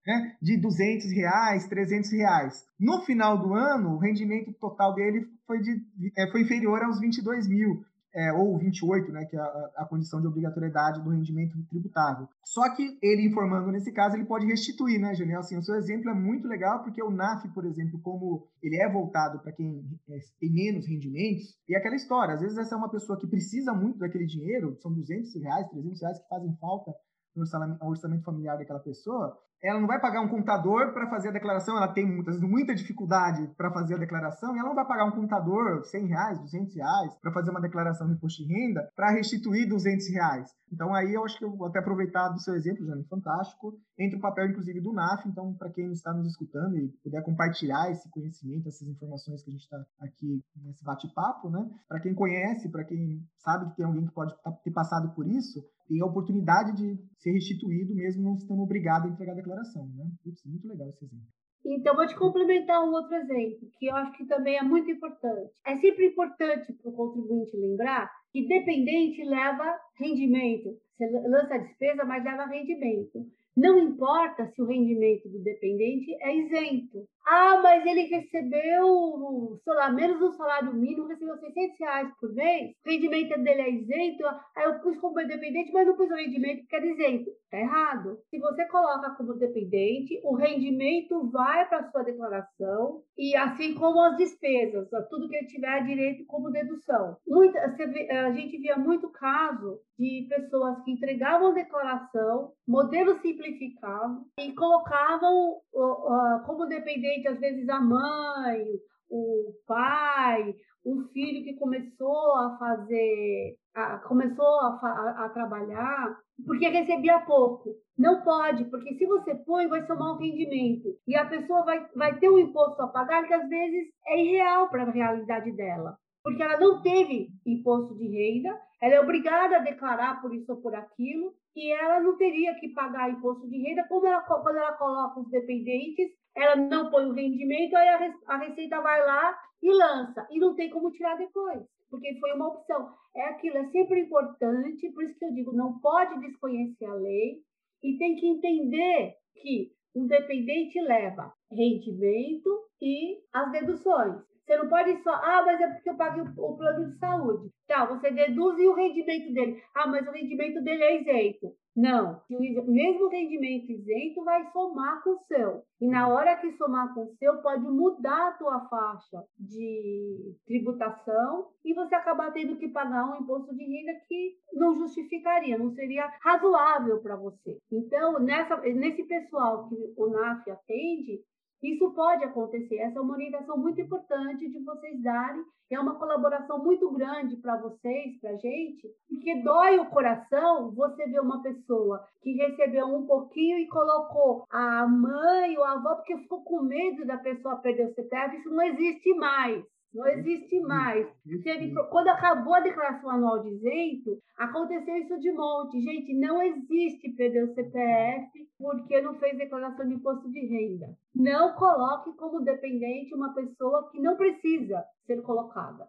né, 0.07 0.37
de 0.42 0.61
200 0.61 1.12
reais, 1.12 1.68
300 1.68 2.12
reais. 2.12 2.64
No 2.78 3.02
final 3.05 3.38
do 3.38 3.55
ano, 3.55 3.94
o 3.94 3.98
rendimento 3.98 4.52
total 4.55 4.94
dele 4.94 5.26
foi, 5.46 5.61
de, 5.61 5.81
é, 6.16 6.31
foi 6.31 6.42
inferior 6.42 6.83
aos 6.83 7.00
22 7.00 7.48
mil. 7.48 7.85
É, 8.14 8.33
ou 8.33 8.59
28, 8.59 9.11
né, 9.11 9.25
que 9.25 9.37
é 9.37 9.40
a, 9.40 9.70
a, 9.79 9.87
condição 9.87 10.20
de 10.20 10.27
obrigatoriedade 10.27 11.03
do 11.03 11.11
rendimento 11.11 11.57
tributável. 11.68 12.29
Só 12.44 12.75
que 12.75 12.98
ele 13.03 13.27
informando 13.27 13.70
nesse 13.70 13.92
caso, 13.92 14.16
ele 14.16 14.27
pode 14.27 14.46
restituir, 14.46 15.01
né, 15.01 15.14
Janiel? 15.14 15.40
Assim, 15.40 15.57
o 15.57 15.62
seu 15.62 15.75
exemplo 15.77 16.11
é 16.11 16.14
muito 16.14 16.46
legal, 16.46 16.83
porque 16.83 17.03
o 17.03 17.11
NAF, 17.11 17.48
por 17.55 17.64
exemplo, 17.64 18.01
como 18.01 18.46
ele 18.62 18.77
é 18.77 18.90
voltado 18.90 19.40
para 19.40 19.53
quem 19.53 19.83
é, 20.11 20.18
tem 20.38 20.53
menos 20.53 20.87
rendimentos, 20.87 21.57
e 21.68 21.75
aquela 21.75 21.96
história, 21.96 22.35
às 22.35 22.40
vezes 22.40 22.59
essa 22.59 22.75
é 22.75 22.79
uma 22.79 22.90
pessoa 22.90 23.18
que 23.18 23.27
precisa 23.27 23.72
muito 23.72 23.98
daquele 23.98 24.27
dinheiro, 24.27 24.77
são 24.81 24.92
200 24.92 25.35
reais, 25.42 25.68
300 25.70 26.01
reais 26.01 26.18
que 26.18 26.29
fazem 26.29 26.55
falta 26.61 26.92
no 27.35 27.44
orçamento 27.88 28.25
familiar 28.25 28.59
daquela 28.59 28.81
pessoa, 28.81 29.38
ela 29.62 29.81
não 29.81 29.87
vai 29.87 30.01
pagar 30.01 30.20
um 30.20 30.29
contador 30.29 30.92
para 30.92 31.09
fazer 31.09 31.29
a 31.29 31.33
declaração, 31.33 31.77
ela 31.77 31.88
tem 31.88 32.05
muitas, 32.05 32.40
muita 32.40 32.75
dificuldade 32.75 33.46
para 33.57 33.72
fazer 33.72 33.94
a 33.94 33.98
declaração, 33.98 34.55
e 34.55 34.59
ela 34.59 34.68
não 34.68 34.75
vai 34.75 34.87
pagar 34.87 35.05
um 35.05 35.12
contador 35.12 35.85
100 35.85 36.07
reais, 36.07 36.38
200 36.40 36.75
reais 36.75 37.14
para 37.20 37.33
fazer 37.33 37.51
uma 37.51 37.61
declaração 37.61 38.09
de 38.09 38.14
imposto 38.14 38.44
de 38.44 38.53
renda 38.53 38.88
para 38.96 39.11
restituir 39.11 39.68
200 39.68 40.09
reais. 40.09 40.51
Então 40.72 40.94
aí 40.94 41.14
eu 41.14 41.25
acho 41.25 41.38
que 41.38 41.44
eu 41.44 41.55
vou 41.55 41.68
até 41.68 41.79
aproveitar 41.79 42.31
do 42.31 42.40
seu 42.40 42.55
exemplo, 42.55 42.85
Jane, 42.85 43.05
fantástico, 43.05 43.75
entre 43.98 44.16
o 44.16 44.20
papel 44.20 44.46
inclusive 44.46 44.81
do 44.81 44.92
NAF, 44.92 45.29
então 45.29 45.55
para 45.55 45.70
quem 45.70 45.92
está 45.92 46.12
nos 46.12 46.27
escutando 46.27 46.77
e 46.77 46.88
puder 47.05 47.22
compartilhar 47.22 47.90
esse 47.90 48.09
conhecimento, 48.11 48.68
essas 48.68 48.88
informações 48.88 49.42
que 49.42 49.51
a 49.51 49.53
gente 49.53 49.62
está 49.62 49.77
aqui 50.01 50.42
nesse 50.57 50.83
bate-papo, 50.83 51.51
né? 51.51 51.70
Para 51.87 52.01
quem 52.01 52.14
conhece, 52.14 52.70
para 52.70 52.85
quem 52.85 53.20
sabe 53.38 53.70
que 53.70 53.77
tem 53.77 53.85
alguém 53.85 54.07
que 54.07 54.14
pode 54.14 54.35
ter 54.64 54.70
passado 54.70 55.14
por 55.14 55.27
isso, 55.27 55.62
tem 55.88 56.01
a 56.01 56.07
oportunidade 56.07 56.77
de 56.77 56.97
ser 57.18 57.33
restituído 57.33 57.95
mesmo 57.95 58.23
não 58.23 58.35
estando 58.35 58.62
obrigado 58.62 59.07
a 59.07 59.11
entregar 59.11 59.33
a 59.33 59.37
declaração, 59.37 59.87
né? 59.95 60.05
Putz, 60.23 60.42
muito 60.45 60.66
legal 60.68 60.88
esse 60.88 61.05
exemplo. 61.05 61.27
Então, 61.64 61.95
vou 61.95 62.07
te 62.07 62.16
complementar 62.16 62.83
um 62.83 62.92
outro 62.92 63.14
exemplo, 63.14 63.71
que 63.79 63.87
eu 63.87 63.95
acho 63.95 64.16
que 64.16 64.27
também 64.27 64.57
é 64.57 64.62
muito 64.62 64.90
importante. 64.90 65.53
É 65.64 65.77
sempre 65.77 66.07
importante 66.07 66.73
para 66.73 66.90
o 66.90 66.95
contribuinte 66.95 67.57
lembrar 67.57 68.11
que 68.33 68.49
dependente 68.49 69.25
leva 69.25 69.79
rendimento. 69.97 70.77
Você 70.97 71.07
lança 71.29 71.55
a 71.55 71.59
despesa, 71.59 72.05
mas 72.05 72.25
leva 72.25 72.47
rendimento. 72.47 73.27
Não 73.57 73.79
importa 73.79 74.47
se 74.47 74.62
o 74.62 74.67
rendimento 74.67 75.29
do 75.29 75.43
dependente 75.43 76.17
é 76.21 76.35
isento. 76.35 77.07
Ah, 77.25 77.61
mas 77.62 77.87
ele 77.87 78.03
recebeu, 78.03 79.61
sei 79.62 79.75
lá, 79.75 79.91
menos 79.91 80.19
do 80.19 80.33
salário 80.33 80.75
mínimo, 80.75 81.07
recebeu 81.07 81.37
600 81.38 81.79
reais 81.79 82.11
por 82.21 82.33
mês, 82.33 82.73
o 82.85 82.91
rendimento 82.91 83.41
dele 83.43 83.61
é 83.61 83.71
isento, 83.71 84.25
aí 84.57 84.65
eu 84.65 84.81
pus 84.81 84.99
como 84.99 85.15
dependente, 85.15 85.73
mas 85.73 85.87
não 85.87 85.97
pus 85.97 86.11
o 86.11 86.15
rendimento 86.15 86.67
que 86.67 86.75
era 86.75 86.87
isento. 86.87 87.31
Está 87.31 87.59
errado. 87.59 88.19
Se 88.29 88.38
você 88.38 88.65
coloca 88.67 89.15
como 89.15 89.35
dependente, 89.35 90.21
o 90.25 90.35
rendimento 90.35 91.31
vai 91.31 91.69
para 91.69 91.79
a 91.79 91.91
sua 91.91 92.03
declaração, 92.03 93.03
e 93.17 93.37
assim 93.37 93.75
como 93.75 94.01
as 94.01 94.17
despesas, 94.17 94.88
tudo 95.09 95.29
que 95.29 95.37
ele 95.37 95.47
tiver 95.47 95.85
direito 95.85 96.25
como 96.27 96.51
dedução. 96.51 97.17
Muita, 97.27 97.61
a 97.61 98.33
gente 98.33 98.59
via 98.59 98.77
muito 98.77 99.09
caso 99.11 99.79
de 99.97 100.27
pessoas 100.29 100.83
que 100.83 100.91
entregavam 100.91 101.55
declaração, 101.55 102.51
modelo 102.83 103.21
simplificado, 103.21 104.23
e 104.38 104.53
colocavam 104.55 105.59
uh, 105.73 106.45
como 106.47 106.66
dependente 106.66 107.29
às 107.29 107.38
vezes 107.38 107.68
a 107.68 107.81
mãe, 107.81 108.64
o 109.09 109.53
pai, 109.66 110.55
um 110.85 111.05
filho 111.12 111.45
que 111.45 111.55
começou 111.55 112.37
a 112.38 112.57
fazer, 112.59 113.57
a, 113.75 113.99
começou 113.99 114.45
a, 114.45 114.81
a, 114.83 115.25
a, 115.27 115.29
trabalhar, 115.29 116.16
porque 116.47 116.68
recebia 116.68 117.21
pouco. 117.21 117.75
Não 117.97 118.23
pode, 118.23 118.64
porque 118.64 118.95
se 118.97 119.07
você 119.07 119.35
põe, 119.35 119.68
vai 119.68 119.87
somar 119.87 120.14
um 120.14 120.18
rendimento. 120.18 120.88
E 121.07 121.14
a 121.14 121.27
pessoa 121.27 121.64
vai, 121.64 121.87
vai 121.95 122.18
ter 122.18 122.31
um 122.31 122.38
imposto 122.38 122.83
a 122.83 122.88
pagar 122.88 123.27
que 123.27 123.35
às 123.35 123.49
vezes 123.49 123.88
é 124.07 124.21
irreal 124.21 124.68
para 124.71 124.83
a 124.83 124.90
realidade 124.90 125.53
dela. 125.53 125.97
Porque 126.23 126.43
ela 126.43 126.59
não 126.59 126.83
teve 126.83 127.29
imposto 127.45 127.97
de 127.97 128.07
renda, 128.07 128.61
ela 128.81 128.95
é 128.95 129.01
obrigada 129.01 129.57
a 129.57 129.61
declarar 129.61 130.21
por 130.21 130.35
isso 130.35 130.53
ou 130.53 130.61
por 130.61 130.75
aquilo, 130.75 131.35
e 131.55 131.71
ela 131.73 132.01
não 132.01 132.17
teria 132.17 132.55
que 132.55 132.69
pagar 132.69 133.11
imposto 133.11 133.49
de 133.49 133.59
renda, 133.59 133.87
como 133.89 134.07
ela, 134.07 134.23
quando 134.23 134.57
ela 134.57 134.73
coloca 134.73 135.21
os 135.21 135.31
dependentes, 135.31 136.11
ela 136.35 136.57
não 136.57 136.91
põe 136.91 137.05
o 137.07 137.13
rendimento, 137.13 137.77
aí 137.77 137.89
a, 138.27 138.37
Receita 138.39 138.81
vai 138.81 139.05
lá 139.05 139.39
e 139.63 139.71
lança, 139.71 140.27
e 140.31 140.39
não 140.39 140.55
tem 140.55 140.71
como 140.71 140.91
tirar 140.91 141.17
depois, 141.17 141.63
porque 141.91 142.19
foi 142.19 142.33
uma 142.33 142.49
opção. 142.49 142.93
É 143.15 143.25
aquilo, 143.27 143.59
é 143.59 143.65
sempre 143.67 144.01
importante, 144.01 144.91
por 144.93 145.05
isso 145.05 145.19
que 145.19 145.25
eu 145.25 145.35
digo, 145.35 145.53
não 145.53 145.79
pode 145.81 146.19
desconhecer 146.21 146.87
a 146.87 146.95
lei, 146.95 147.43
e 147.83 147.99
tem 147.99 148.17
que 148.17 148.27
entender 148.27 149.15
que 149.35 149.73
um 149.95 150.07
dependente 150.07 150.81
leva 150.81 151.33
rendimento 151.51 152.49
e 152.81 153.21
as 153.33 153.53
deduções. 153.53 154.32
Você 154.44 154.57
não 154.57 154.68
pode 154.68 155.02
só, 155.02 155.12
ah, 155.12 155.42
mas 155.46 155.61
é 155.61 155.68
porque 155.68 155.90
eu 155.90 155.96
paguei 155.96 156.22
o, 156.22 156.57
plano 156.57 156.90
de 156.90 156.98
saúde. 156.98 157.50
Tá, 157.66 157.85
você 157.85 158.11
deduz 158.11 158.59
o 158.59 158.74
rendimento 158.74 159.33
dele. 159.33 159.62
Ah, 159.74 159.87
mas 159.87 160.07
o 160.07 160.11
rendimento 160.11 160.62
dele 160.62 160.83
é 160.83 161.00
isento. 161.00 161.55
Não, 161.74 162.20
o 162.31 162.70
mesmo 162.70 163.09
rendimento 163.09 163.72
isento 163.72 164.22
vai 164.24 164.44
somar 164.52 165.02
com 165.02 165.11
o 165.11 165.18
seu. 165.20 165.62
E 165.81 165.88
na 165.88 166.07
hora 166.07 166.37
que 166.37 166.52
somar 166.52 166.92
com 166.92 167.05
o 167.05 167.14
seu, 167.16 167.40
pode 167.40 167.62
mudar 167.62 168.28
a 168.28 168.33
tua 168.33 168.61
faixa 168.68 169.24
de 169.38 170.37
tributação 170.46 171.48
e 171.64 171.72
você 171.72 171.94
acabar 171.94 172.31
tendo 172.33 172.59
que 172.59 172.68
pagar 172.68 173.11
um 173.11 173.22
imposto 173.22 173.57
de 173.57 173.64
renda 173.64 173.98
que 174.07 174.37
não 174.52 174.76
justificaria, 174.76 175.57
não 175.57 175.70
seria 175.70 176.12
razoável 176.20 177.00
para 177.00 177.16
você. 177.16 177.57
Então, 177.72 178.20
nessa, 178.20 178.59
nesse 178.59 179.05
pessoal 179.05 179.66
que 179.68 179.94
o 179.96 180.09
NAF 180.09 180.50
atende, 180.50 181.22
isso 181.62 181.92
pode 181.94 182.25
acontecer. 182.25 182.77
Essa 182.79 182.98
é 182.98 183.03
uma 183.03 183.14
orientação 183.14 183.57
muito 183.57 183.81
importante 183.81 184.51
de 184.51 184.59
vocês 184.64 185.01
darem. 185.01 185.42
É 185.70 185.79
uma 185.79 185.94
colaboração 185.94 186.62
muito 186.62 186.90
grande 186.92 187.37
para 187.37 187.57
vocês, 187.57 188.20
para 188.20 188.31
a 188.31 188.37
gente, 188.37 188.87
porque 189.09 189.42
dói 189.42 189.79
o 189.79 189.87
coração 189.87 190.70
você 190.72 191.07
ver 191.07 191.20
uma 191.20 191.42
pessoa 191.42 192.05
que 192.20 192.33
recebeu 192.33 192.87
um 192.87 193.07
pouquinho 193.07 193.59
e 193.59 193.68
colocou 193.68 194.44
a 194.51 194.87
mãe 194.87 195.57
ou 195.57 195.64
a 195.64 195.72
avó 195.72 195.94
porque 195.94 196.18
ficou 196.18 196.42
com 196.42 196.62
medo 196.62 197.07
da 197.07 197.16
pessoa 197.16 197.57
perder 197.57 197.87
o 197.87 197.94
CPF. 197.94 198.37
Isso 198.37 198.51
não 198.51 198.62
existe 198.64 199.14
mais. 199.14 199.64
Não 199.94 200.07
existe 200.09 200.59
mais. 200.61 201.07
Teve, 201.42 201.75
quando 201.90 202.09
acabou 202.09 202.55
a 202.55 202.61
declaração 202.61 203.11
anual 203.11 203.42
de 203.42 203.51
isento, 203.51 204.18
aconteceu 204.38 204.96
isso 204.96 205.18
de 205.20 205.31
monte. 205.33 205.81
Gente, 205.81 206.14
não 206.18 206.42
existe 206.42 207.11
perder 207.11 207.44
o 207.44 207.55
CPF 207.55 208.41
porque 208.62 209.01
não 209.01 209.18
fez 209.18 209.37
declaração 209.37 209.88
de 209.88 209.94
imposto 209.94 210.31
de 210.31 210.46
renda. 210.46 210.96
Não 211.12 211.53
coloque 211.55 212.12
como 212.12 212.44
dependente 212.44 213.12
uma 213.12 213.35
pessoa 213.35 213.90
que 213.90 214.01
não 214.01 214.16
precisa 214.16 214.85
ser 215.05 215.20
colocada 215.22 215.88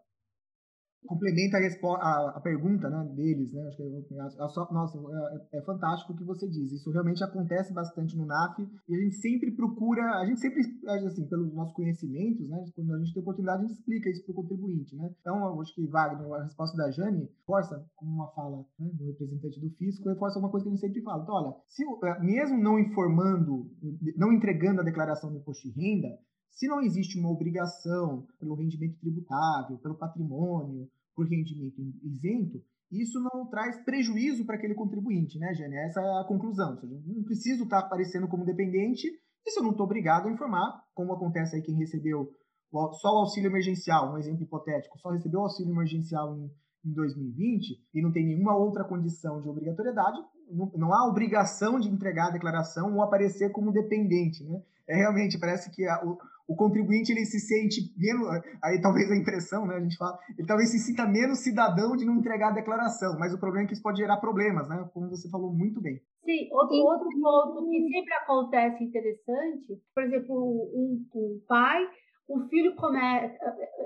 complementa 1.05 1.57
a, 1.57 1.95
a, 1.95 2.33
a, 2.37 2.41
pergunta 2.41 2.89
né, 2.89 3.11
deles, 3.15 3.53
né? 3.53 3.67
Acho 3.67 3.77
que 3.77 4.19
a, 4.19 4.25
a, 4.25 4.73
nossa, 4.73 4.97
é, 4.97 5.57
é, 5.57 5.61
fantástico 5.61 6.13
o 6.13 6.15
que 6.15 6.23
você 6.23 6.47
diz. 6.47 6.71
Isso 6.71 6.91
realmente 6.91 7.23
acontece 7.23 7.73
bastante 7.73 8.17
no 8.17 8.25
NAF 8.25 8.61
e 8.87 8.95
a 8.95 8.99
gente 8.99 9.15
sempre 9.15 9.51
procura, 9.51 10.19
a 10.19 10.25
gente 10.25 10.39
sempre, 10.39 10.61
assim, 10.87 11.27
pelos 11.27 11.53
nossos 11.53 11.73
conhecimentos, 11.73 12.47
né? 12.49 12.63
Quando 12.75 12.93
a 12.93 12.99
gente 12.99 13.13
tem 13.13 13.21
oportunidade, 13.21 13.63
a 13.63 13.67
gente 13.67 13.77
explica 13.77 14.09
isso 14.09 14.23
para 14.25 14.31
o 14.31 14.35
contribuinte, 14.35 14.95
né? 14.95 15.13
Então, 15.19 15.59
acho 15.61 15.73
que 15.75 15.87
Wagner, 15.87 16.31
a 16.33 16.43
resposta 16.43 16.77
da 16.77 16.91
Jane, 16.91 17.29
força, 17.45 17.85
como 17.95 18.11
uma 18.11 18.31
fala 18.33 18.65
né, 18.79 18.89
do 18.93 19.05
representante 19.05 19.59
do 19.59 19.69
fisco, 19.71 20.09
reforça 20.09 20.39
uma 20.39 20.49
coisa 20.49 20.63
que 20.63 20.69
a 20.69 20.73
gente 20.73 20.81
sempre 20.81 21.01
fala. 21.01 21.23
Então, 21.23 21.35
olha, 21.35 21.53
se, 21.67 21.83
é, 21.83 22.19
mesmo 22.19 22.57
não 22.57 22.79
informando, 22.79 23.69
não 24.17 24.31
entregando 24.31 24.81
a 24.81 24.83
declaração 24.83 25.31
do 25.31 25.37
imposto 25.37 25.69
de 25.69 25.73
renda, 25.73 26.17
se 26.53 26.67
não 26.67 26.81
existe 26.81 27.19
uma 27.19 27.31
obrigação 27.31 28.27
pelo 28.39 28.55
rendimento 28.55 28.99
tributável, 28.99 29.77
pelo 29.79 29.95
patrimônio, 29.95 30.89
por 31.15 31.27
rendimento 31.27 31.81
isento, 32.03 32.63
isso 32.91 33.19
não 33.19 33.47
traz 33.47 33.83
prejuízo 33.83 34.45
para 34.45 34.55
aquele 34.55 34.75
contribuinte, 34.75 35.39
né, 35.39 35.53
Jane? 35.53 35.75
Essa 35.77 35.99
é 35.99 36.21
a 36.21 36.25
conclusão. 36.25 36.77
Seja, 36.77 37.01
não 37.05 37.23
preciso 37.23 37.63
estar 37.63 37.79
aparecendo 37.79 38.27
como 38.27 38.45
dependente 38.45 39.07
e 39.45 39.51
se 39.51 39.59
eu 39.59 39.63
não 39.63 39.71
estou 39.71 39.85
obrigado 39.85 40.27
a 40.27 40.31
informar, 40.31 40.83
como 40.93 41.13
acontece 41.13 41.55
aí 41.55 41.61
quem 41.61 41.75
recebeu 41.75 42.31
só 42.71 43.13
o 43.13 43.19
auxílio 43.19 43.49
emergencial, 43.49 44.11
um 44.11 44.17
exemplo 44.17 44.43
hipotético, 44.43 44.97
só 44.97 45.11
recebeu 45.11 45.41
o 45.41 45.43
auxílio 45.43 45.73
emergencial 45.73 46.35
em, 46.35 46.49
em 46.85 46.93
2020 46.93 47.79
e 47.93 48.01
não 48.01 48.11
tem 48.11 48.25
nenhuma 48.25 48.55
outra 48.55 48.83
condição 48.83 49.41
de 49.41 49.49
obrigatoriedade, 49.49 50.17
não, 50.49 50.71
não, 50.75 50.93
há 50.93 51.07
obrigação 51.07 51.79
de 51.79 51.89
entregar 51.89 52.27
a 52.27 52.31
declaração 52.31 52.95
ou 52.95 53.03
aparecer 53.03 53.51
como 53.51 53.71
dependente, 53.71 54.43
né? 54.43 54.61
É 54.87 54.95
realmente, 54.95 55.39
parece 55.39 55.71
que 55.71 55.85
a, 55.85 56.01
o 56.47 56.55
contribuinte 56.55 57.11
ele 57.11 57.25
se 57.25 57.39
sente 57.39 57.81
menos, 57.97 58.27
aí 58.63 58.81
talvez 58.81 59.09
a 59.09 59.15
impressão, 59.15 59.65
né, 59.65 59.75
a 59.75 59.79
gente 59.79 59.97
fala, 59.97 60.17
ele 60.37 60.47
talvez 60.47 60.69
se 60.69 60.79
sinta 60.79 61.05
menos 61.05 61.39
cidadão 61.39 61.95
de 61.95 62.05
não 62.05 62.15
entregar 62.15 62.49
a 62.49 62.53
declaração, 62.53 63.17
mas 63.17 63.33
o 63.33 63.39
problema 63.39 63.65
é 63.65 63.67
que 63.67 63.73
isso 63.73 63.83
pode 63.83 63.99
gerar 63.99 64.17
problemas, 64.17 64.67
né, 64.67 64.89
como 64.93 65.09
você 65.09 65.29
falou 65.29 65.53
muito 65.53 65.81
bem. 65.81 66.01
Sim, 66.23 66.49
outro, 66.51 66.75
outro 66.75 67.09
ponto 67.21 67.69
que 67.69 67.89
sempre 67.89 68.13
acontece 68.13 68.83
interessante, 68.83 69.81
por 69.93 70.03
exemplo, 70.03 70.35
um, 70.35 71.05
um 71.15 71.41
pai, 71.47 71.85
o 72.27 72.39
filho 72.47 72.73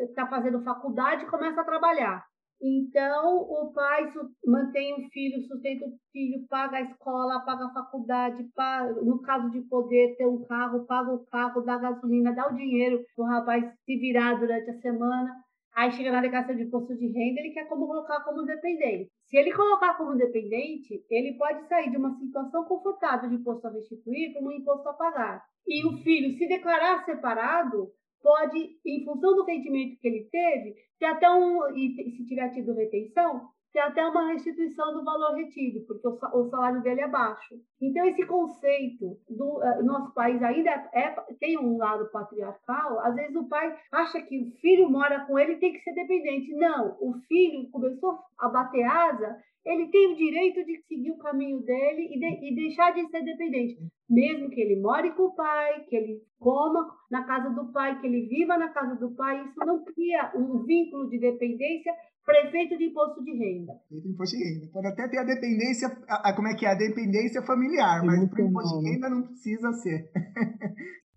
está 0.02 0.28
fazendo 0.28 0.64
faculdade 0.64 1.24
e 1.24 1.30
começa 1.30 1.62
a 1.62 1.66
trabalhar. 1.66 2.24
Então, 2.60 3.38
o 3.38 3.72
pai 3.72 4.12
mantém 4.46 4.94
o 4.96 5.10
filho, 5.10 5.42
sustenta 5.44 5.86
o 5.86 5.94
filho, 6.12 6.48
paga 6.50 6.78
a 6.78 6.82
escola, 6.82 7.42
paga 7.42 7.66
a 7.66 7.74
faculdade, 7.74 8.44
paga, 8.56 9.00
no 9.02 9.22
caso 9.22 9.52
de 9.52 9.62
poder 9.62 10.16
ter 10.18 10.26
um 10.26 10.44
carro, 10.44 10.86
paga 10.86 11.12
o 11.12 11.26
carro, 11.28 11.62
dá 11.62 11.78
gasolina, 11.78 12.34
dá 12.34 12.48
o 12.48 12.56
dinheiro 12.56 13.04
para 13.16 13.26
o 13.26 13.28
rapaz 13.28 13.64
se 13.86 13.98
virar 13.98 14.40
durante 14.40 14.72
a 14.72 14.82
semana. 14.82 15.36
Aí 15.76 15.92
chega 15.92 16.12
na 16.12 16.22
declaração 16.22 16.56
de 16.56 16.64
imposto 16.64 16.98
de 16.98 17.06
renda, 17.06 17.40
ele 17.40 17.52
quer 17.52 17.68
como 17.68 17.86
colocar 17.86 18.24
como 18.24 18.42
dependente. 18.44 19.12
Se 19.26 19.38
ele 19.38 19.54
colocar 19.54 19.96
como 19.96 20.16
dependente, 20.16 21.06
ele 21.08 21.38
pode 21.38 21.68
sair 21.68 21.92
de 21.92 21.98
uma 21.98 22.18
situação 22.18 22.66
confortável 22.66 23.30
de 23.30 23.36
imposto 23.36 23.68
a 23.68 23.70
restituir 23.70 24.34
para 24.34 24.42
um 24.42 24.52
imposto 24.52 24.90
a 24.90 24.94
pagar. 24.94 25.44
E 25.68 25.86
o 25.86 25.98
filho, 25.98 26.36
se 26.36 26.48
declarar 26.48 27.06
separado, 27.06 27.92
pode, 28.22 28.78
em 28.86 29.06
função 29.06 29.36
do 29.36 29.46
rendimento 29.46 30.00
que 30.00 30.08
ele 30.08 30.28
teve, 30.32 30.76
ter 31.00 31.06
até 31.06 31.30
um, 31.30 31.76
e 31.76 31.94
se 32.16 32.26
tiver 32.26 32.50
tido 32.50 32.74
retenção, 32.74 33.50
ter 33.74 33.80
até 33.80 34.06
uma 34.08 34.32
restituição 34.32 34.94
do 34.94 35.04
valor 35.04 35.36
retido, 35.36 35.86
porque 35.86 36.08
o 36.08 36.50
salário 36.50 36.82
dele 36.82 37.02
é 37.02 37.08
baixo. 37.08 37.56
Então, 37.82 38.06
esse 38.06 38.26
conceito 38.26 39.18
do 39.30 39.60
uh, 39.60 39.84
nosso 39.84 40.14
país 40.14 40.42
ainda 40.42 40.70
é, 40.72 41.02
é, 41.02 41.16
tem 41.40 41.60
um 41.60 41.78
lado 41.78 42.10
patriarcal. 42.12 43.00
Às 43.02 43.16
vezes, 43.16 43.36
o 43.36 43.48
pai 43.48 43.78
acha 43.92 44.22
que 44.22 44.42
o 44.42 44.52
filho 44.60 44.90
mora 44.90 45.26
com 45.26 45.38
ele 45.38 45.58
tem 45.58 45.74
que 45.74 45.82
ser 45.82 45.94
dependente. 45.94 46.54
Não, 46.56 46.98
o 47.00 47.14
filho 47.28 47.70
começou 47.70 48.18
a 48.40 48.50
bater 48.50 48.84
asa 48.84 49.38
ele 49.68 49.90
tem 49.90 50.14
o 50.14 50.16
direito 50.16 50.66
de 50.66 50.82
seguir 50.88 51.12
o 51.12 51.18
caminho 51.18 51.60
dele 51.60 52.08
e, 52.12 52.20
de, 52.20 52.52
e, 52.52 52.56
deixar 52.56 52.92
de 52.94 53.06
ser 53.10 53.24
dependente. 53.24 53.78
Mesmo 54.10 54.50
que 54.50 54.62
ele 54.62 54.82
more 54.82 55.14
com 55.16 55.24
o 55.24 55.36
pai, 55.36 55.84
que 55.90 55.96
ele 55.96 56.22
coma 56.40 56.88
na 57.12 57.26
casa 57.26 57.50
do 57.50 57.72
pai, 57.74 58.00
que 58.00 58.08
ele 58.08 58.28
viva 58.28 58.58
na 58.58 58.70
casa 58.70 58.96
do 58.96 59.14
pai, 59.14 59.46
isso 59.46 59.60
não 59.66 59.84
cria 59.84 60.32
um 60.36 60.64
vínculo 60.64 61.10
de 61.10 61.20
dependência 61.20 61.94
prefeito 62.26 62.78
de 62.78 62.86
imposto 62.86 63.24
de 63.24 63.32
renda. 63.32 63.74
Prefeito 63.90 64.08
de 64.08 64.14
imposto 64.14 64.38
de 64.38 64.44
renda. 64.44 64.72
Pode 64.72 64.88
até 64.88 65.08
ter 65.10 65.18
a 65.18 65.24
dependência, 65.24 65.88
a, 66.08 66.30
a, 66.30 66.36
como 66.36 66.48
é 66.48 66.56
que 66.56 66.66
é? 66.66 66.72
A 66.72 66.76
dependência 66.76 67.42
familiar, 67.42 68.04
mas 68.06 68.30
para 68.30 68.44
o 68.44 68.48
imposto 68.48 68.80
de 68.80 68.90
renda 68.90 69.10
não 69.10 69.24
precisa 69.24 69.72
ser. 69.74 70.10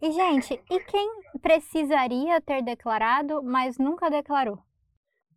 E, 0.03 0.12
gente, 0.12 0.55
e 0.70 0.80
quem 0.80 1.20
precisaria 1.42 2.40
ter 2.40 2.62
declarado, 2.62 3.42
mas 3.42 3.76
nunca 3.76 4.09
declarou? 4.09 4.59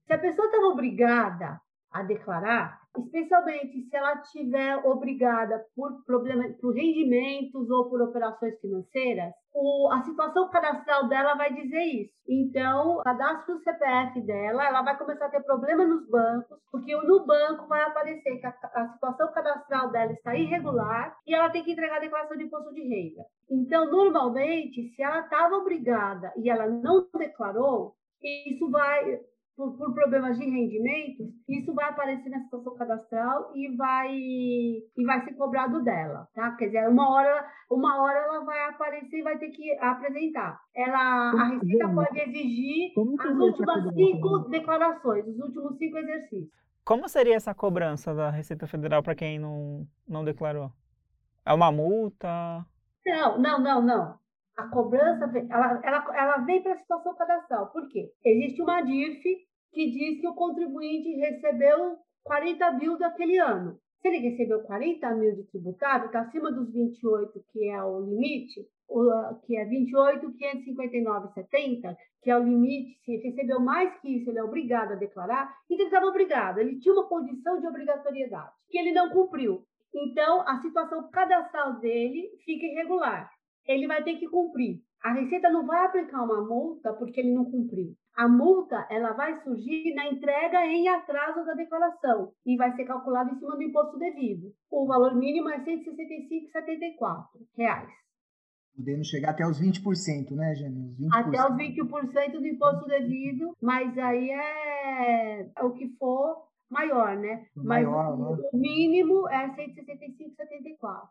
Se 0.07 0.13
a 0.13 0.17
pessoa 0.17 0.45
estava 0.45 0.67
obrigada 0.67 1.59
a 1.91 2.01
declarar, 2.03 2.82
especialmente 2.97 3.89
se 3.89 3.95
ela 3.95 4.17
tiver 4.17 4.77
obrigada 4.85 5.65
por 5.75 6.03
problemas, 6.05 6.55
por 6.59 6.73
rendimentos 6.73 7.69
ou 7.69 7.89
por 7.89 8.01
operações 8.01 8.59
financeiras, 8.59 9.33
o, 9.53 9.89
a 9.91 10.01
situação 10.03 10.49
cadastral 10.49 11.07
dela 11.07 11.35
vai 11.35 11.53
dizer 11.53 11.83
isso. 11.83 12.13
Então, 12.27 12.97
o 12.97 13.03
cadastro 13.03 13.55
do 13.55 13.63
CPF 13.63 14.21
dela, 14.21 14.65
ela 14.65 14.81
vai 14.81 14.97
começar 14.97 15.25
a 15.25 15.29
ter 15.29 15.43
problema 15.43 15.85
nos 15.85 16.07
bancos, 16.09 16.57
porque 16.71 16.95
no 16.95 17.25
banco 17.25 17.67
vai 17.67 17.83
aparecer 17.83 18.39
que 18.39 18.45
a, 18.45 18.55
a 18.73 18.87
situação 18.93 19.31
cadastral 19.33 19.91
dela 19.91 20.11
está 20.11 20.35
irregular 20.35 21.15
e 21.27 21.35
ela 21.35 21.49
tem 21.49 21.63
que 21.63 21.71
entregar 21.71 21.97
a 21.97 21.99
declaração 21.99 22.37
de 22.37 22.43
imposto 22.43 22.73
de 22.73 22.81
renda. 22.81 23.23
Então, 23.49 23.89
normalmente, 23.89 24.89
se 24.95 25.03
ela 25.03 25.19
estava 25.19 25.55
obrigada 25.55 26.31
e 26.37 26.49
ela 26.49 26.67
não 26.67 27.07
declarou, 27.17 27.95
isso 28.23 28.69
vai 28.69 29.19
por, 29.55 29.77
por, 29.77 29.93
problemas 29.93 30.37
de 30.37 30.45
rendimentos, 30.45 31.27
isso 31.47 31.73
vai 31.73 31.89
aparecer 31.89 32.29
na 32.29 32.39
situação 32.41 32.75
cadastral 32.75 33.51
e 33.55 33.75
vai 33.75 34.11
e 34.11 35.05
vai 35.05 35.23
ser 35.23 35.33
cobrado 35.33 35.83
dela, 35.83 36.27
tá? 36.33 36.51
Quer 36.55 36.67
dizer, 36.67 36.89
uma 36.89 37.09
hora, 37.09 37.45
uma 37.69 38.01
hora 38.01 38.19
ela 38.19 38.43
vai 38.43 38.69
aparecer 38.69 39.19
e 39.19 39.23
vai 39.23 39.37
ter 39.37 39.49
que 39.49 39.77
apresentar. 39.79 40.59
Ela, 40.75 41.31
a 41.31 41.43
Receita 41.49 41.89
pode 41.89 42.19
exigir 42.19 42.91
as 43.19 43.37
últimas 43.37 43.93
cinco 43.93 44.39
declarações, 44.49 45.27
os 45.27 45.39
últimos 45.39 45.77
cinco 45.77 45.97
exercícios. 45.97 46.63
Como 46.83 47.07
seria 47.07 47.35
essa 47.35 47.53
cobrança 47.53 48.13
da 48.13 48.29
Receita 48.29 48.67
Federal 48.67 49.01
para 49.01 49.15
quem 49.15 49.39
não, 49.39 49.87
não 50.07 50.23
declarou? 50.23 50.69
É 51.45 51.53
uma 51.53 51.71
multa? 51.71 52.65
Não, 53.05 53.39
não, 53.39 53.59
não, 53.61 53.81
não. 53.81 54.22
A 54.55 54.67
cobrança 54.67 55.25
ela, 55.49 55.81
ela, 55.83 56.05
ela 56.15 56.37
vem 56.45 56.61
para 56.61 56.73
a 56.73 56.77
situação 56.77 57.15
cadastral. 57.15 57.71
Por 57.71 57.89
quê? 57.89 58.11
Existe 58.23 58.61
uma 58.61 58.81
DIRF 58.81 59.23
que 59.71 59.89
diz 59.89 60.21
que 60.21 60.27
o 60.27 60.35
contribuinte 60.35 61.09
recebeu 61.15 61.97
40 62.23 62.71
mil 62.73 62.95
daquele 62.97 63.39
ano. 63.39 63.79
Se 64.01 64.09
ele 64.09 64.29
recebeu 64.29 64.61
40 64.63 65.15
mil 65.15 65.35
de 65.35 65.43
tributável, 65.45 66.05
está 66.07 66.21
acima 66.21 66.51
dos 66.51 66.71
28, 66.71 67.43
que 67.51 67.67
é 67.69 67.83
o 67.83 68.01
limite, 68.01 68.67
que 69.45 69.57
é 69.57 69.65
28.559,70, 69.65 71.95
que 72.21 72.29
é 72.29 72.37
o 72.37 72.43
limite, 72.43 72.99
se 73.05 73.17
recebeu 73.17 73.59
mais 73.59 73.99
que 74.01 74.17
isso, 74.17 74.29
ele 74.29 74.37
é 74.39 74.43
obrigado 74.43 74.91
a 74.91 74.95
declarar, 74.95 75.51
então 75.65 75.77
ele 75.77 75.85
estava 75.85 76.05
obrigado, 76.05 76.59
ele 76.59 76.79
tinha 76.79 76.93
uma 76.93 77.07
condição 77.07 77.59
de 77.59 77.65
obrigatoriedade, 77.67 78.51
que 78.69 78.77
ele 78.77 78.91
não 78.91 79.09
cumpriu. 79.09 79.65
Então, 79.95 80.41
a 80.47 80.61
situação 80.61 81.09
cadastral 81.09 81.79
dele 81.79 82.29
fica 82.45 82.65
irregular 82.65 83.32
ele 83.67 83.87
vai 83.87 84.03
ter 84.03 84.15
que 84.17 84.27
cumprir. 84.27 84.81
A 85.03 85.13
Receita 85.13 85.49
não 85.49 85.65
vai 85.65 85.85
aplicar 85.85 86.23
uma 86.23 86.41
multa 86.41 86.93
porque 86.93 87.19
ele 87.19 87.33
não 87.33 87.45
cumpriu. 87.45 87.93
A 88.15 88.27
multa 88.27 88.87
ela 88.89 89.11
vai 89.13 89.41
surgir 89.43 89.93
na 89.95 90.07
entrega 90.07 90.65
em 90.65 90.87
atraso 90.87 91.43
da 91.45 91.53
declaração 91.55 92.31
e 92.45 92.55
vai 92.55 92.73
ser 92.75 92.85
calculada 92.85 93.31
em 93.31 93.39
cima 93.39 93.55
do 93.55 93.63
imposto 93.63 93.97
devido. 93.97 94.53
O 94.71 94.85
valor 94.85 95.15
mínimo 95.15 95.49
é 95.49 95.59
165,74 95.59 97.25
reais. 97.57 97.89
Podendo 98.75 99.03
chegar 99.03 99.31
até 99.31 99.45
os 99.45 99.59
20%, 99.61 100.31
né, 100.31 100.55
Jane? 100.55 100.91
Os 100.91 100.97
20%. 100.97 101.09
Até 101.13 101.43
os 101.43 101.57
20% 101.57 102.31
do 102.39 102.47
imposto 102.47 102.85
devido, 102.87 103.55
mas 103.61 103.97
aí 103.97 104.29
é, 104.31 105.51
o 105.61 105.71
que 105.71 105.89
for 105.97 106.47
maior, 106.69 107.15
né? 107.17 107.45
Maior, 107.55 108.17
mas 108.17 108.39
né? 108.39 108.49
o 108.51 108.57
mínimo 108.57 109.27
é 109.29 109.47
165,74. 109.55 111.07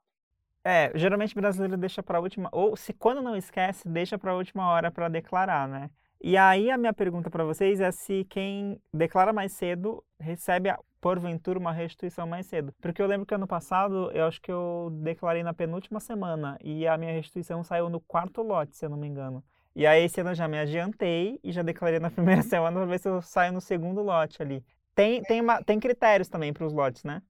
É, 0.65 0.93
geralmente 0.95 1.35
brasileiro 1.35 1.77
deixa 1.77 2.03
para 2.03 2.19
a 2.19 2.21
última, 2.21 2.49
ou 2.53 2.77
se 2.77 2.93
quando 2.93 3.21
não 3.21 3.37
esquece, 3.37 3.89
deixa 3.89 4.17
para 4.17 4.31
a 4.31 4.37
última 4.37 4.69
hora 4.69 4.91
para 4.91 5.09
declarar, 5.09 5.67
né? 5.67 5.91
E 6.21 6.37
aí 6.37 6.71
a 6.71 6.79
minha 6.79 6.93
pergunta 6.93 7.29
para 7.29 7.43
vocês 7.45 7.81
é 7.81 7.91
se 7.91 8.25
quem 8.31 8.81
declara 8.95 9.33
mais 9.33 9.53
cedo 9.53 10.05
recebe 10.21 10.73
porventura 11.01 11.59
uma 11.59 11.73
restituição 11.73 12.29
mais 12.29 12.47
cedo. 12.47 12.73
Porque 12.81 13.03
eu 13.03 13.07
lembro 13.09 13.27
que 13.27 13.35
ano 13.35 13.47
passado, 13.47 14.09
eu 14.13 14.25
acho 14.25 14.41
que 14.41 14.53
eu 14.53 14.89
declarei 15.03 15.43
na 15.43 15.53
penúltima 15.53 15.99
semana 15.99 16.57
e 16.63 16.87
a 16.87 16.97
minha 16.97 17.13
restituição 17.13 17.65
saiu 17.65 17.91
no 17.91 18.01
quarto 18.01 18.41
lote, 18.41 18.77
se 18.77 18.87
eu 18.87 18.91
não 18.91 18.97
me 18.97 19.09
engano. 19.09 19.43
E 19.75 19.85
aí 19.85 20.05
esse 20.05 20.21
ano 20.21 20.31
eu 20.31 20.35
já 20.37 20.47
me 20.47 20.59
adiantei 20.61 21.41
e 21.43 21.51
já 21.51 21.63
declarei 21.63 21.99
na 21.99 22.09
primeira 22.13 22.43
semana 22.43 22.77
para 22.77 22.87
ver 22.87 23.01
se 23.01 23.09
eu 23.09 23.21
saio 23.21 23.53
no 23.53 23.61
segundo 23.61 24.01
lote 24.01 24.41
ali. 24.41 24.65
Tem, 24.95 25.23
tem, 25.23 25.41
uma, 25.41 25.61
tem 25.65 25.81
critérios 25.81 26.29
também 26.29 26.53
para 26.53 26.65
os 26.65 26.73
lotes, 26.73 27.03
né? 27.03 27.21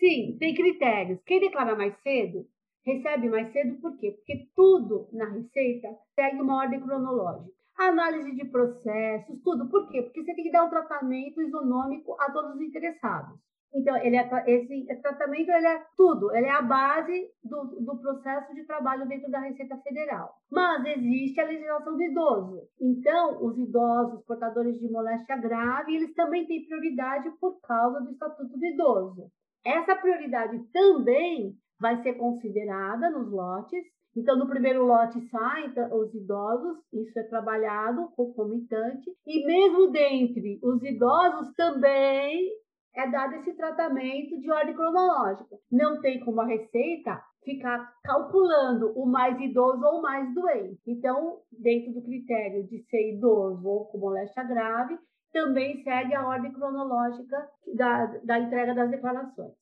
Sim, 0.00 0.38
tem 0.38 0.54
critérios. 0.54 1.22
Quem 1.24 1.40
declara 1.40 1.76
mais 1.76 1.94
cedo, 2.02 2.46
recebe 2.86 3.28
mais 3.28 3.52
cedo, 3.52 3.78
por 3.82 3.98
quê? 3.98 4.12
Porque 4.12 4.48
tudo 4.56 5.06
na 5.12 5.28
receita 5.28 5.88
segue 6.14 6.40
uma 6.40 6.56
ordem 6.56 6.80
cronológica. 6.80 7.52
Análise 7.78 8.34
de 8.34 8.46
processos, 8.46 9.38
tudo. 9.42 9.68
Por 9.68 9.90
quê? 9.90 10.00
Porque 10.02 10.22
você 10.22 10.34
tem 10.34 10.44
que 10.44 10.50
dar 10.50 10.64
um 10.64 10.70
tratamento 10.70 11.42
isonômico 11.42 12.16
a 12.18 12.32
todos 12.32 12.54
os 12.54 12.62
interessados. 12.62 13.38
Então, 13.74 13.94
ele 13.98 14.16
é, 14.16 14.28
esse 14.46 14.86
tratamento 15.00 15.50
ele 15.50 15.66
é 15.66 15.84
tudo, 15.96 16.34
ele 16.34 16.46
é 16.46 16.50
a 16.50 16.62
base 16.62 17.30
do, 17.44 17.66
do 17.80 17.98
processo 17.98 18.52
de 18.54 18.64
trabalho 18.64 19.06
dentro 19.06 19.30
da 19.30 19.38
Receita 19.38 19.76
Federal. 19.78 20.34
Mas 20.50 20.84
existe 20.86 21.40
a 21.40 21.44
legislação 21.44 21.94
do 21.94 22.02
idoso. 22.02 22.62
Então, 22.80 23.44
os 23.44 23.56
idosos 23.58 24.24
portadores 24.24 24.80
de 24.80 24.90
moléstia 24.90 25.36
grave, 25.36 25.94
eles 25.94 26.12
também 26.14 26.46
têm 26.46 26.64
prioridade 26.64 27.30
por 27.38 27.60
causa 27.60 28.00
do 28.00 28.10
Estatuto 28.10 28.58
do 28.58 28.66
Idoso. 28.66 29.30
Essa 29.64 29.96
prioridade 29.96 30.58
também 30.72 31.54
vai 31.80 32.02
ser 32.02 32.14
considerada 32.14 33.10
nos 33.10 33.30
lotes. 33.30 33.84
Então, 34.16 34.36
no 34.36 34.48
primeiro 34.48 34.84
lote 34.84 35.20
saem 35.28 35.72
os 35.92 36.14
idosos, 36.14 36.78
isso 36.92 37.18
é 37.18 37.22
trabalhado 37.24 38.10
concomitante, 38.16 39.08
e 39.24 39.46
mesmo 39.46 39.90
dentre 39.92 40.58
os 40.62 40.82
idosos 40.82 41.54
também 41.54 42.50
é 42.94 43.08
dado 43.08 43.36
esse 43.36 43.54
tratamento 43.54 44.40
de 44.40 44.50
ordem 44.50 44.74
cronológica. 44.74 45.56
Não 45.70 46.00
tem 46.00 46.18
como 46.24 46.40
a 46.40 46.46
receita 46.46 47.22
ficar 47.44 47.92
calculando 48.02 48.92
o 48.98 49.06
mais 49.06 49.40
idoso 49.40 49.82
ou 49.84 50.00
o 50.00 50.02
mais 50.02 50.34
doente. 50.34 50.80
Então, 50.86 51.38
dentro 51.52 51.92
do 51.92 52.02
critério 52.02 52.66
de 52.66 52.82
ser 52.90 53.14
idoso 53.14 53.66
ou 53.66 53.86
com 53.86 53.98
moléstia 53.98 54.42
grave, 54.42 54.98
também 55.32 55.82
segue 55.82 56.14
a 56.14 56.26
ordem 56.26 56.52
cronológica 56.52 57.48
da, 57.76 58.06
da 58.24 58.38
entrega 58.38 58.74
das 58.74 58.90
declarações. 58.90 59.54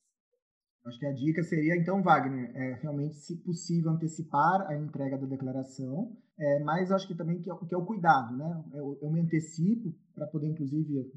Acho 0.85 0.99
que 0.99 1.05
a 1.05 1.13
dica 1.13 1.43
seria, 1.43 1.75
então, 1.75 2.01
Wagner, 2.01 2.51
é, 2.55 2.79
realmente, 2.81 3.15
se 3.15 3.35
possível, 3.43 3.91
antecipar 3.91 4.65
a 4.67 4.75
entrega 4.75 5.17
da 5.17 5.27
declaração, 5.27 6.15
é, 6.39 6.59
mas 6.63 6.91
acho 6.91 7.07
que 7.07 7.15
também 7.15 7.41
que 7.41 7.51
é, 7.51 7.55
que 7.67 7.75
é 7.75 7.77
o 7.77 7.85
cuidado, 7.85 8.35
né? 8.37 8.63
Eu, 8.73 8.97
eu 9.01 9.11
me 9.11 9.19
antecipo 9.19 9.93
para 10.15 10.25
poder, 10.27 10.47
inclusive, 10.47 11.11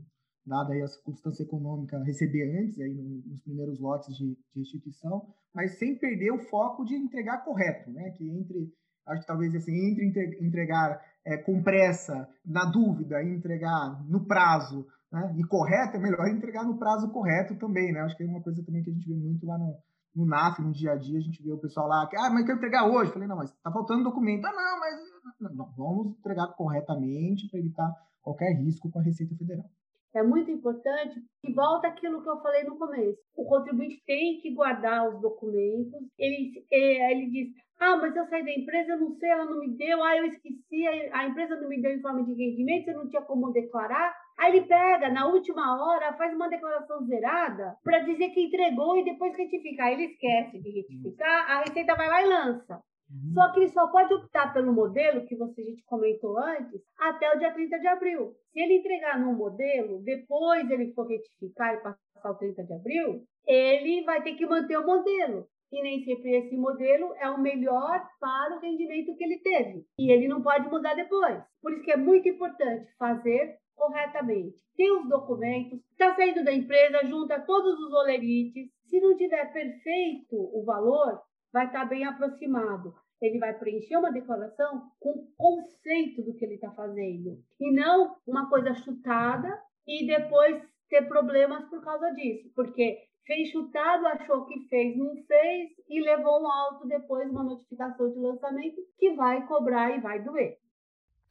dada 0.45 0.73
aí 0.73 0.83
a 0.83 0.89
circunstância 0.89 1.45
econômica, 1.45 2.03
receber 2.03 2.59
antes, 2.59 2.79
aí 2.81 2.93
nos 2.93 3.41
primeiros 3.43 3.79
lotes 3.79 4.15
de, 4.17 4.37
de 4.53 4.61
restituição, 4.61 5.33
mas 5.55 5.79
sem 5.79 5.97
perder 5.97 6.33
o 6.33 6.39
foco 6.39 6.85
de 6.85 6.95
entregar 6.97 7.45
correto, 7.45 7.91
né? 7.93 8.11
Que 8.11 8.29
entre, 8.29 8.73
acho 9.07 9.21
que 9.21 9.27
talvez 9.27 9.55
assim, 9.55 9.73
entre 9.73 10.45
entregar 10.45 11.01
é, 11.25 11.37
com 11.37 11.63
pressa, 11.63 12.29
na 12.45 12.65
dúvida, 12.65 13.23
entregar 13.23 14.03
no 14.09 14.25
prazo 14.25 14.87
né, 15.11 15.35
e 15.39 15.45
correto, 15.45 15.97
é 15.97 16.01
melhor 16.01 16.27
entregar 16.29 16.65
no 16.65 16.79
prazo 16.79 17.11
correto 17.11 17.55
também, 17.57 17.93
né? 17.93 18.01
Acho 18.01 18.17
que 18.17 18.23
é 18.23 18.27
uma 18.27 18.43
coisa 18.43 18.63
também 18.65 18.83
que 18.83 18.91
a 18.91 18.93
gente 18.93 19.09
vê 19.09 19.15
muito 19.15 19.47
lá 19.47 19.59
no, 19.59 19.77
no 20.17 20.27
NAF, 20.27 20.61
no 20.61 20.73
dia 20.73 20.93
a 20.93 20.97
dia, 20.97 21.19
a 21.19 21.23
gente 21.23 21.43
vê 21.43 21.53
o 21.53 21.59
pessoal 21.59 21.87
lá, 21.87 22.09
ah, 22.17 22.31
mas 22.31 22.45
quero 22.45 22.59
entregar 22.59 22.89
hoje. 22.89 23.13
falei, 23.13 23.29
não, 23.29 23.37
mas 23.37 23.53
tá 23.63 23.71
faltando 23.71 24.05
documento. 24.05 24.45
Ah, 24.47 24.53
não, 24.53 24.81
mas 24.81 25.55
não, 25.55 25.71
vamos 25.77 26.19
entregar 26.19 26.49
corretamente 26.49 27.49
para 27.49 27.61
evitar 27.61 27.93
qualquer 28.23 28.53
risco 28.55 28.91
com 28.91 29.01
a 29.01 29.03
Receita 29.03 29.35
Federal. 29.37 29.69
É 30.15 30.23
muito 30.23 30.51
importante 30.51 31.19
e 31.43 31.53
volta 31.53 31.89
aquilo 31.89 32.23
que 32.23 32.29
eu 32.29 32.41
falei 32.43 32.65
no 32.65 32.77
começo. 32.77 33.19
O 33.35 33.47
contribuinte 33.47 34.03
tem 34.07 34.41
que 34.41 34.53
guardar 34.53 35.09
os 35.09 35.21
documentos. 35.23 36.01
Ele, 36.19 36.65
é, 36.71 37.13
ele 37.13 37.31
diz: 37.31 37.49
Ah, 37.81 37.97
mas 37.97 38.15
eu 38.15 38.27
saí 38.27 38.45
da 38.45 38.53
empresa, 38.53 38.97
não 38.97 39.15
sei, 39.15 39.31
ela 39.31 39.47
não 39.47 39.59
me 39.59 39.77
deu, 39.77 40.03
ah, 40.03 40.17
eu 40.17 40.27
esqueci, 40.27 40.87
a 41.13 41.27
empresa 41.27 41.57
não 41.57 41.69
me 41.69 41.81
deu 41.81 41.95
informe 41.95 42.25
de 42.25 42.35
rendimento, 42.35 42.89
eu 42.89 42.99
não 42.99 43.09
tinha 43.09 43.23
como 43.23 43.53
declarar. 43.53 44.15
Aí 44.39 44.57
ele 44.57 44.67
pega, 44.67 45.09
na 45.09 45.27
última 45.27 45.83
hora, 45.83 46.17
faz 46.17 46.35
uma 46.35 46.49
declaração 46.49 47.05
zerada 47.07 47.77
para 47.83 48.01
dizer 48.01 48.31
que 48.31 48.45
entregou 48.45 48.97
e 48.99 49.05
depois 49.05 49.37
retificar. 49.37 49.93
Ele 49.93 50.05
esquece 50.05 50.61
de 50.61 50.71
retificar, 50.71 51.51
a 51.51 51.61
Receita 51.61 51.95
vai 51.95 52.09
lá 52.09 52.23
e 52.23 52.27
lança. 52.27 52.83
Uhum. 53.13 53.35
Só 53.35 53.53
que 53.53 53.61
ele 53.61 53.69
só 53.69 53.87
pode 53.89 54.13
optar 54.15 54.53
pelo 54.53 54.73
modelo 54.73 55.27
que 55.27 55.37
você 55.37 55.61
a 55.61 55.65
gente 55.65 55.85
comentou 55.85 56.39
antes 56.39 56.81
até 56.99 57.31
o 57.35 57.39
dia 57.39 57.53
30 57.53 57.79
de 57.79 57.87
abril. 57.87 58.35
Se 58.53 58.61
ele 58.61 58.79
entregar 58.79 59.21
no 59.21 59.35
modelo, 59.35 60.03
depois 60.03 60.71
ele 60.71 60.93
for 60.95 61.07
retificar 61.07 61.75
e 61.75 61.83
passar 61.83 62.31
o 62.31 62.35
30 62.35 62.65
de 62.65 62.73
abril, 62.73 63.23
ele 63.47 64.03
vai 64.05 64.23
ter 64.23 64.35
que 64.35 64.47
manter 64.47 64.79
o 64.79 64.87
modelo. 64.87 65.47
E 65.71 65.83
nem 65.83 66.05
sempre 66.05 66.37
esse 66.37 66.57
modelo 66.57 67.15
é 67.19 67.31
o 67.31 67.41
melhor 67.41 68.07
para 68.21 68.57
o 68.57 68.61
rendimento 68.61 69.17
que 69.17 69.25
ele 69.25 69.39
teve. 69.39 69.87
E 69.99 70.13
ele 70.13 70.29
não 70.29 70.43
pode 70.43 70.69
mudar 70.69 70.95
depois. 70.95 71.43
Por 71.63 71.73
isso 71.73 71.83
que 71.83 71.93
é 71.93 71.97
muito 71.97 72.29
importante 72.29 72.95
fazer 72.99 73.57
corretamente. 73.75 74.57
Tem 74.77 74.93
os 74.93 75.09
documentos, 75.09 75.81
está 75.91 76.15
saindo 76.15 76.45
da 76.45 76.53
empresa, 76.53 77.07
junta 77.07 77.41
todos 77.41 77.79
os 77.81 77.93
olerites. 77.93 78.69
Se 78.87 79.01
não 79.01 79.17
tiver 79.17 79.51
perfeito 79.53 80.37
o 80.37 80.63
valor, 80.65 81.19
vai 81.53 81.67
estar 81.67 81.85
bem 81.85 82.05
aproximado 82.05 82.95
ele 83.23 83.39
vai 83.39 83.57
preencher 83.57 83.97
uma 83.97 84.11
declaração 84.11 84.91
com 84.99 85.11
o 85.11 85.27
conceito 85.37 86.23
do 86.23 86.35
que 86.35 86.45
ele 86.45 86.55
está 86.55 86.71
fazendo 86.73 87.39
e 87.61 87.73
não 87.73 88.17
uma 88.27 88.51
coisa 88.51 88.75
chutada 88.75 89.49
e 89.87 90.07
depois 90.07 90.61
ter 90.89 91.07
problemas 91.09 91.65
por 91.71 91.83
causa 91.83 92.11
disso, 92.11 92.51
porque 92.55 92.99
fez 93.25 93.49
chutado, 93.51 94.07
achou 94.09 94.45
que 94.47 94.69
fez, 94.69 94.97
não 94.97 95.15
fez 95.25 95.71
e 95.89 96.01
levou 96.03 96.43
um 96.43 96.51
alto 96.51 96.87
depois 96.87 97.31
uma 97.31 97.45
notificação 97.45 98.13
de 98.13 98.19
lançamento 98.19 98.83
que 98.99 99.15
vai 99.15 99.47
cobrar 99.47 99.97
e 99.97 100.01
vai 100.01 100.23
doer. 100.23 100.59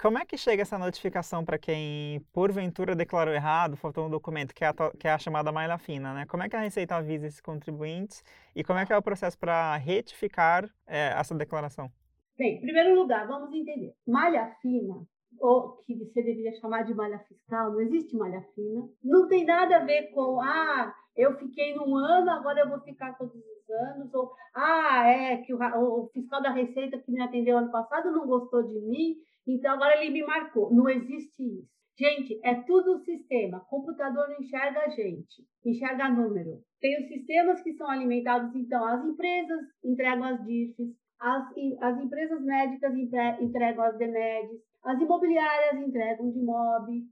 Como 0.01 0.17
é 0.17 0.25
que 0.25 0.35
chega 0.35 0.63
essa 0.63 0.79
notificação 0.79 1.45
para 1.45 1.59
quem, 1.59 2.21
porventura, 2.33 2.95
declarou 2.95 3.31
errado, 3.31 3.77
faltou 3.77 4.07
um 4.07 4.09
documento, 4.09 4.51
que 4.51 4.65
é, 4.65 4.67
a, 4.69 4.73
que 4.97 5.07
é 5.07 5.11
a 5.11 5.19
chamada 5.19 5.51
malha 5.51 5.77
fina, 5.77 6.11
né? 6.11 6.25
Como 6.25 6.41
é 6.41 6.49
que 6.49 6.55
a 6.55 6.59
Receita 6.59 6.95
avisa 6.95 7.27
esses 7.27 7.39
contribuintes 7.39 8.23
e 8.55 8.63
como 8.63 8.79
é 8.79 8.85
que 8.87 8.91
é 8.91 8.97
o 8.97 9.01
processo 9.03 9.37
para 9.37 9.77
retificar 9.77 10.67
é, 10.87 11.13
essa 11.15 11.35
declaração? 11.35 11.87
Bem, 12.35 12.57
em 12.57 12.61
primeiro 12.61 12.95
lugar, 12.95 13.27
vamos 13.27 13.53
entender. 13.53 13.93
Malha 14.07 14.47
fina, 14.59 15.05
ou 15.39 15.73
que 15.85 15.95
você 15.95 16.23
deveria 16.23 16.59
chamar 16.59 16.81
de 16.81 16.95
malha 16.95 17.19
fiscal, 17.19 17.71
não 17.71 17.81
existe 17.81 18.17
malha 18.17 18.41
fina. 18.55 18.89
Não 19.03 19.27
tem 19.27 19.45
nada 19.45 19.77
a 19.77 19.85
ver 19.85 20.09
com, 20.15 20.41
ah, 20.41 20.91
eu 21.15 21.37
fiquei 21.37 21.75
num 21.75 21.95
ano, 21.95 22.31
agora 22.31 22.61
eu 22.61 22.69
vou 22.69 22.79
ficar 22.79 23.15
todos 23.19 23.35
os 23.35 23.69
anos, 23.69 24.11
ou, 24.15 24.33
ah, 24.55 25.07
é 25.07 25.37
que 25.37 25.53
o, 25.53 25.59
o 25.59 26.09
fiscal 26.11 26.41
da 26.41 26.49
Receita 26.49 26.97
que 26.97 27.11
me 27.11 27.21
atendeu 27.21 27.59
ano 27.59 27.71
passado 27.71 28.09
não 28.09 28.25
gostou 28.25 28.63
de 28.63 28.79
mim, 28.79 29.15
então 29.47 29.73
agora 29.73 30.01
ele 30.01 30.11
me 30.11 30.23
marcou. 30.25 30.73
Não 30.73 30.89
existe 30.89 31.43
isso. 31.43 31.71
Gente, 31.97 32.39
é 32.43 32.55
tudo 32.63 33.03
sistema. 33.03 33.59
Computador 33.69 34.27
não 34.29 34.37
enxerga 34.39 34.79
a 34.81 34.89
gente, 34.89 35.43
enxerga 35.65 36.09
número. 36.09 36.61
Tem 36.79 36.99
os 36.99 37.07
sistemas 37.07 37.61
que 37.61 37.73
são 37.73 37.87
alimentados, 37.89 38.55
então, 38.55 38.83
as 38.85 39.05
empresas 39.05 39.59
entregam 39.83 40.23
as 40.23 40.43
DIFs, 40.43 40.95
as, 41.19 41.43
as 41.81 41.99
empresas 41.99 42.41
médicas 42.43 42.93
entregam 43.39 43.83
as 43.83 43.97
DEMEDs, 43.97 44.59
as 44.83 44.99
imobiliárias 44.99 45.79
entregam 45.85 46.31
DIMOB, 46.31 47.03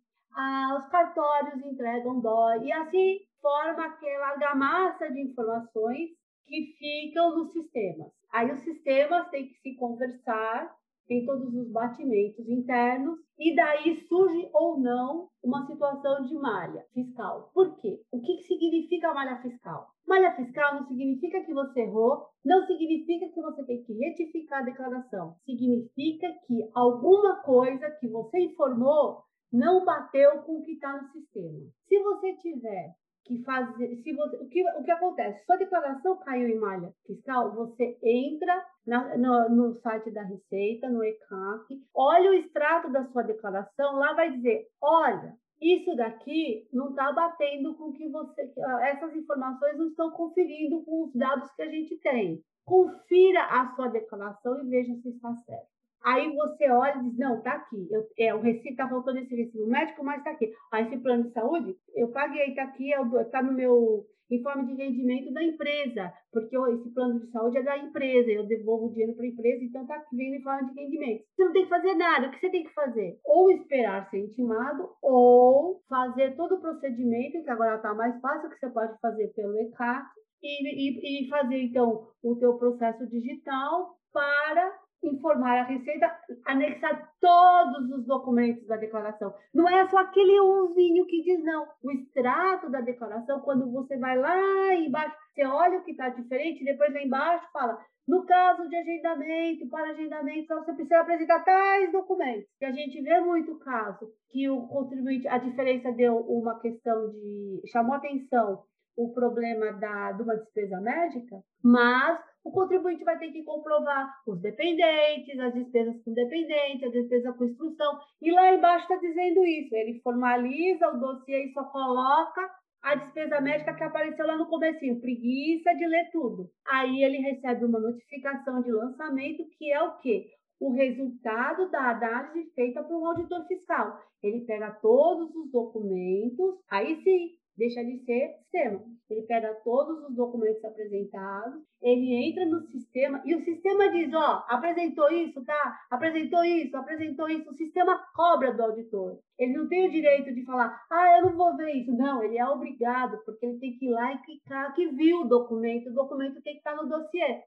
os 0.77 0.87
cartórios 0.87 1.63
entregam 1.63 2.19
DOI, 2.19 2.63
e 2.63 2.71
assim 2.71 3.19
forma 3.39 3.85
aquela 3.85 4.29
argamassa 4.29 5.11
de 5.11 5.21
informações 5.21 6.09
que 6.47 6.73
ficam 6.79 7.35
nos 7.35 7.51
sistemas. 7.51 8.11
Aí 8.33 8.51
os 8.51 8.61
sistemas 8.61 9.29
têm 9.29 9.47
que 9.47 9.53
se 9.59 9.75
conversar 9.75 10.75
tem 11.09 11.25
todos 11.25 11.51
os 11.55 11.71
batimentos 11.71 12.47
internos 12.47 13.19
e 13.37 13.55
daí 13.55 13.95
surge 14.07 14.47
ou 14.53 14.79
não 14.79 15.27
uma 15.43 15.65
situação 15.65 16.23
de 16.23 16.35
malha 16.35 16.85
fiscal. 16.93 17.49
Por 17.51 17.75
quê? 17.77 17.99
O 18.11 18.21
que 18.21 18.37
significa 18.43 19.11
malha 19.11 19.41
fiscal? 19.41 19.87
Malha 20.07 20.35
fiscal 20.35 20.75
não 20.75 20.87
significa 20.87 21.43
que 21.43 21.51
você 21.51 21.81
errou, 21.81 22.27
não 22.45 22.63
significa 22.67 23.27
que 23.29 23.41
você 23.41 23.65
tem 23.65 23.83
que 23.83 23.93
retificar 23.93 24.61
a 24.61 24.65
declaração. 24.65 25.35
Significa 25.45 26.27
que 26.45 26.69
alguma 26.75 27.41
coisa 27.41 27.89
que 27.99 28.07
você 28.07 28.39
informou 28.41 29.23
não 29.51 29.83
bateu 29.83 30.43
com 30.43 30.59
o 30.59 30.63
que 30.63 30.73
está 30.73 31.01
no 31.01 31.07
sistema. 31.07 31.59
Se 31.87 32.03
você 32.03 32.35
tiver 32.35 32.93
que 33.29 33.43
fazer. 33.43 33.95
Se 34.03 34.11
você, 34.13 34.37
o, 34.37 34.47
que, 34.47 34.67
o 34.71 34.83
que 34.83 34.91
acontece? 34.91 35.45
Sua 35.45 35.57
declaração 35.57 36.17
caiu 36.17 36.49
em 36.49 36.59
malha 36.59 36.91
fiscal, 37.05 37.53
você 37.53 37.97
entra 38.03 38.65
na, 38.89 39.17
no, 39.17 39.49
no, 39.49 39.73
site 39.81 40.11
da 40.11 40.23
Receita, 40.23 40.89
no 40.89 41.03
ECAC, 41.03 41.81
olha 41.93 42.31
o 42.31 42.33
extrato 42.33 42.91
da 42.91 43.05
sua 43.05 43.21
declaração, 43.21 43.95
lá 43.95 44.13
vai 44.13 44.31
dizer: 44.31 44.67
olha, 44.81 45.37
isso 45.61 45.95
daqui 45.95 46.67
não 46.73 46.89
está 46.89 47.11
batendo 47.11 47.75
com 47.75 47.93
que 47.93 48.09
você. 48.09 48.51
Essas 48.81 49.15
informações 49.15 49.77
não 49.77 49.87
estão 49.87 50.11
conferindo 50.11 50.83
com 50.83 51.05
os 51.05 51.13
dados 51.13 51.51
que 51.51 51.61
a 51.61 51.69
gente 51.69 51.95
tem. 51.97 52.43
Confira 52.65 53.43
a 53.45 53.73
sua 53.75 53.87
declaração 53.87 54.59
e 54.59 54.69
veja 54.69 54.93
se 54.95 55.09
está 55.09 55.33
certo. 55.35 55.67
Aí 56.01 56.33
você 56.33 56.69
olha 56.69 56.97
e 56.97 57.03
diz, 57.03 57.17
não, 57.17 57.41
tá 57.41 57.53
aqui. 57.53 57.87
Eu, 57.91 58.07
é, 58.17 58.33
o 58.33 58.39
recibo 58.39 58.77
tá 58.77 58.87
faltando 58.87 59.19
esse 59.19 59.35
recibo 59.35 59.67
médico, 59.67 60.03
mas 60.03 60.23
tá 60.23 60.31
aqui. 60.31 60.51
Aí 60.71 60.85
esse 60.85 60.97
plano 60.97 61.23
de 61.23 61.31
saúde, 61.31 61.75
eu 61.93 62.07
paguei, 62.09 62.55
tá 62.55 62.63
aqui, 62.63 62.93
é 62.93 63.23
tá 63.25 63.43
no 63.43 63.51
meu 63.51 64.05
informe 64.29 64.65
de 64.67 64.73
rendimento 64.75 65.33
da 65.33 65.43
empresa, 65.43 66.13
porque 66.31 66.55
esse 66.55 66.93
plano 66.93 67.19
de 67.19 67.31
saúde 67.31 67.57
é 67.57 67.63
da 67.63 67.77
empresa, 67.77 68.29
eu 68.29 68.45
devolvo 68.45 68.87
o 68.87 68.91
dinheiro 68.91 69.15
para 69.15 69.25
a 69.25 69.27
empresa, 69.27 69.63
então 69.63 69.87
tá 69.87 69.95
aqui 69.95 70.15
vem 70.15 70.31
no 70.31 70.37
informe 70.37 70.73
de 70.73 70.81
rendimento. 70.81 71.23
Você 71.35 71.43
não 71.43 71.53
tem 71.53 71.63
que 71.63 71.69
fazer 71.69 71.95
nada, 71.95 72.27
o 72.27 72.31
que 72.31 72.39
você 72.39 72.49
tem 72.49 72.63
que 72.63 72.73
fazer? 72.73 73.19
Ou 73.25 73.51
esperar 73.51 74.09
ser 74.09 74.19
intimado, 74.19 74.89
ou 75.01 75.81
fazer 75.89 76.35
todo 76.35 76.55
o 76.55 76.61
procedimento, 76.61 77.43
que 77.43 77.49
agora 77.49 77.75
está 77.75 77.93
mais 77.93 78.19
fácil, 78.21 78.49
que 78.49 78.59
você 78.59 78.69
pode 78.69 78.99
fazer 78.99 79.27
pelo 79.33 79.59
ECAC, 79.59 80.05
e, 80.41 80.89
e, 80.89 81.25
e 81.25 81.29
fazer, 81.29 81.61
então, 81.63 82.07
o 82.23 82.35
teu 82.35 82.57
processo 82.57 83.05
digital 83.07 83.97
para 84.13 84.73
informar 85.03 85.59
a 85.59 85.63
Receita, 85.63 86.11
anexar 86.45 87.11
todos 87.21 87.91
os 87.91 88.05
documentos 88.05 88.65
da 88.67 88.77
declaração. 88.77 89.33
Não 89.53 89.67
é 89.67 89.87
só 89.89 89.97
aquele 89.99 90.39
umzinho 90.39 91.05
que 91.05 91.23
diz 91.23 91.43
não. 91.43 91.67
O 91.83 91.91
extrato 91.91 92.69
da 92.69 92.81
declaração, 92.81 93.39
quando 93.41 93.71
você 93.71 93.97
vai 93.97 94.17
lá 94.17 94.75
embaixo, 94.75 95.15
você 95.33 95.45
olha 95.45 95.79
o 95.79 95.83
que 95.83 95.91
está 95.91 96.09
diferente, 96.09 96.65
depois 96.65 96.93
lá 96.93 97.01
embaixo 97.01 97.47
fala, 97.53 97.79
no 98.07 98.25
caso 98.25 98.67
de 98.67 98.75
agendamento, 98.75 99.69
para 99.69 99.91
agendamento, 99.91 100.47
você 100.55 100.73
precisa 100.73 100.99
apresentar 100.99 101.43
tais 101.43 101.91
documentos. 101.91 102.49
E 102.59 102.65
a 102.65 102.71
gente 102.71 102.99
vê 103.01 103.19
muito 103.19 103.59
caso 103.59 104.11
que 104.31 104.49
o 104.49 104.67
contribuinte, 104.67 105.27
a 105.27 105.37
diferença 105.37 105.91
deu 105.91 106.17
uma 106.17 106.59
questão 106.59 107.11
de, 107.11 107.61
chamou 107.71 107.93
atenção 107.93 108.63
o 108.97 109.13
problema 109.13 109.71
da, 109.73 110.11
de 110.11 110.23
uma 110.23 110.35
despesa 110.35 110.81
médica, 110.81 111.37
mas 111.63 112.19
o 112.43 112.51
contribuinte 112.51 113.03
vai 113.03 113.17
ter 113.19 113.31
que 113.31 113.43
comprovar 113.43 114.07
os 114.25 114.41
dependentes, 114.41 115.39
as 115.39 115.53
despesas 115.53 116.01
com 116.03 116.13
dependente, 116.13 116.85
a 116.85 116.89
despesa 116.89 117.33
com 117.33 117.45
instrução, 117.45 117.99
e 118.21 118.31
lá 118.31 118.53
embaixo 118.53 118.83
está 118.83 118.95
dizendo 118.95 119.43
isso. 119.45 119.75
Ele 119.75 119.99
formaliza 120.01 120.89
o 120.89 120.99
dossiê 120.99 121.45
e 121.45 121.53
só 121.53 121.63
coloca 121.65 122.49
a 122.81 122.95
despesa 122.95 123.41
médica 123.41 123.75
que 123.75 123.83
apareceu 123.83 124.25
lá 124.25 124.37
no 124.37 124.47
comecinho, 124.47 125.01
preguiça 125.01 125.73
de 125.73 125.85
ler 125.85 126.09
tudo. 126.11 126.49
Aí 126.67 127.03
ele 127.03 127.17
recebe 127.17 127.65
uma 127.65 127.79
notificação 127.79 128.61
de 128.61 128.71
lançamento, 128.71 129.43
que 129.57 129.71
é 129.71 129.81
o 129.81 129.97
quê? 129.97 130.27
O 130.59 130.71
resultado 130.73 131.69
da 131.69 131.91
análise 131.91 132.51
feita 132.53 132.83
por 132.83 133.01
um 133.01 133.07
auditor 133.07 133.45
fiscal. 133.47 133.99
Ele 134.23 134.41
pega 134.45 134.71
todos 134.81 135.33
os 135.35 135.51
documentos, 135.51 136.55
aí 136.69 137.01
sim, 137.03 137.29
deixa 137.59 137.83
de 137.83 137.99
ser 138.05 138.37
sistema. 138.37 138.81
Ele 139.09 139.23
pega 139.23 139.53
todos 139.63 140.07
os 140.07 140.15
documentos 140.15 140.63
apresentados, 140.63 141.61
ele 141.81 142.29
entra 142.29 142.45
no 142.45 142.61
sistema 142.61 143.21
e 143.25 143.35
o 143.35 143.43
sistema 143.43 143.91
diz, 143.91 144.13
ó, 144.13 144.45
apresentou 144.47 145.11
isso, 145.11 145.43
tá? 145.43 145.79
Apresentou 145.91 146.43
isso, 146.43 146.77
apresentou 146.77 147.27
isso. 147.27 147.49
O 147.49 147.55
sistema 147.55 148.01
cobra 148.15 148.53
do 148.53 148.63
auditor. 148.63 149.19
Ele 149.37 149.53
não 149.53 149.67
tem 149.67 149.87
o 149.87 149.91
direito 149.91 150.33
de 150.33 150.45
falar, 150.45 150.79
ah, 150.89 151.17
eu 151.17 151.25
não 151.25 151.35
vou 151.35 151.57
ver 151.57 151.71
isso. 151.73 151.91
Não, 151.91 152.23
ele 152.23 152.37
é 152.37 152.47
obrigado, 152.47 153.19
porque 153.25 153.45
ele 153.45 153.59
tem 153.59 153.77
que 153.77 153.87
ir 153.87 153.91
lá 153.91 154.13
e 154.13 154.21
clicar 154.21 154.73
que 154.73 154.87
viu 154.89 155.21
o 155.21 155.27
documento. 155.27 155.89
O 155.89 155.93
documento 155.93 156.41
tem 156.41 156.53
que 156.53 156.59
estar 156.59 156.75
no 156.75 156.87
dossiê. 156.87 157.41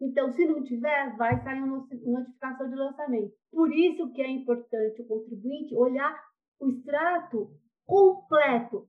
Então, 0.00 0.30
se 0.30 0.46
não 0.46 0.62
tiver, 0.62 1.16
vai 1.16 1.42
sair 1.42 1.62
uma 1.62 1.84
notificação 2.04 2.68
de 2.68 2.76
lançamento. 2.76 3.32
Por 3.50 3.74
isso 3.74 4.12
que 4.12 4.20
é 4.20 4.30
importante 4.30 5.00
o 5.00 5.06
contribuinte 5.06 5.74
olhar 5.74 6.14
o 6.60 6.68
extrato 6.68 7.50
completo, 7.86 8.88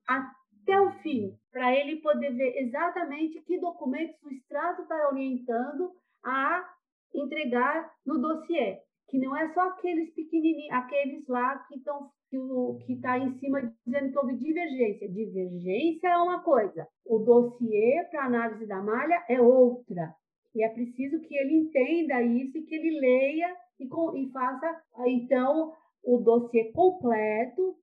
até 0.67 0.81
o 0.81 0.91
fim, 1.01 1.33
para 1.49 1.73
ele 1.73 2.01
poder 2.01 2.35
ver 2.35 2.57
exatamente 2.57 3.41
que 3.43 3.57
documentos 3.57 4.21
o 4.21 4.29
extrato 4.29 4.81
está 4.81 5.07
orientando 5.09 5.93
a 6.25 6.69
entregar 7.15 7.89
no 8.05 8.19
dossiê, 8.19 8.77
que 9.07 9.17
não 9.17 9.35
é 9.35 9.53
só 9.53 9.61
aqueles 9.69 10.13
pequenininhos, 10.13 10.73
aqueles 10.73 11.25
lá 11.27 11.57
que 11.69 11.77
estão 11.77 12.09
que 12.29 12.91
está 12.91 13.17
em 13.17 13.39
cima 13.39 13.73
dizendo 13.85 14.11
que 14.11 14.19
houve 14.19 14.35
divergência. 14.35 15.07
Divergência 15.07 16.09
é 16.09 16.17
uma 16.17 16.43
coisa, 16.43 16.85
o 17.05 17.19
dossiê 17.19 18.05
para 18.11 18.25
análise 18.25 18.67
da 18.67 18.81
malha 18.81 19.23
é 19.29 19.39
outra. 19.39 20.13
E 20.53 20.61
é 20.61 20.67
preciso 20.67 21.21
que 21.21 21.37
ele 21.37 21.55
entenda 21.55 22.21
isso 22.21 22.57
e 22.57 22.63
que 22.63 22.75
ele 22.75 22.99
leia 22.99 23.55
e, 23.79 23.85
e 23.85 24.31
faça, 24.31 24.81
então, 25.05 25.71
o 26.03 26.17
dossiê 26.17 26.69
completo 26.73 27.77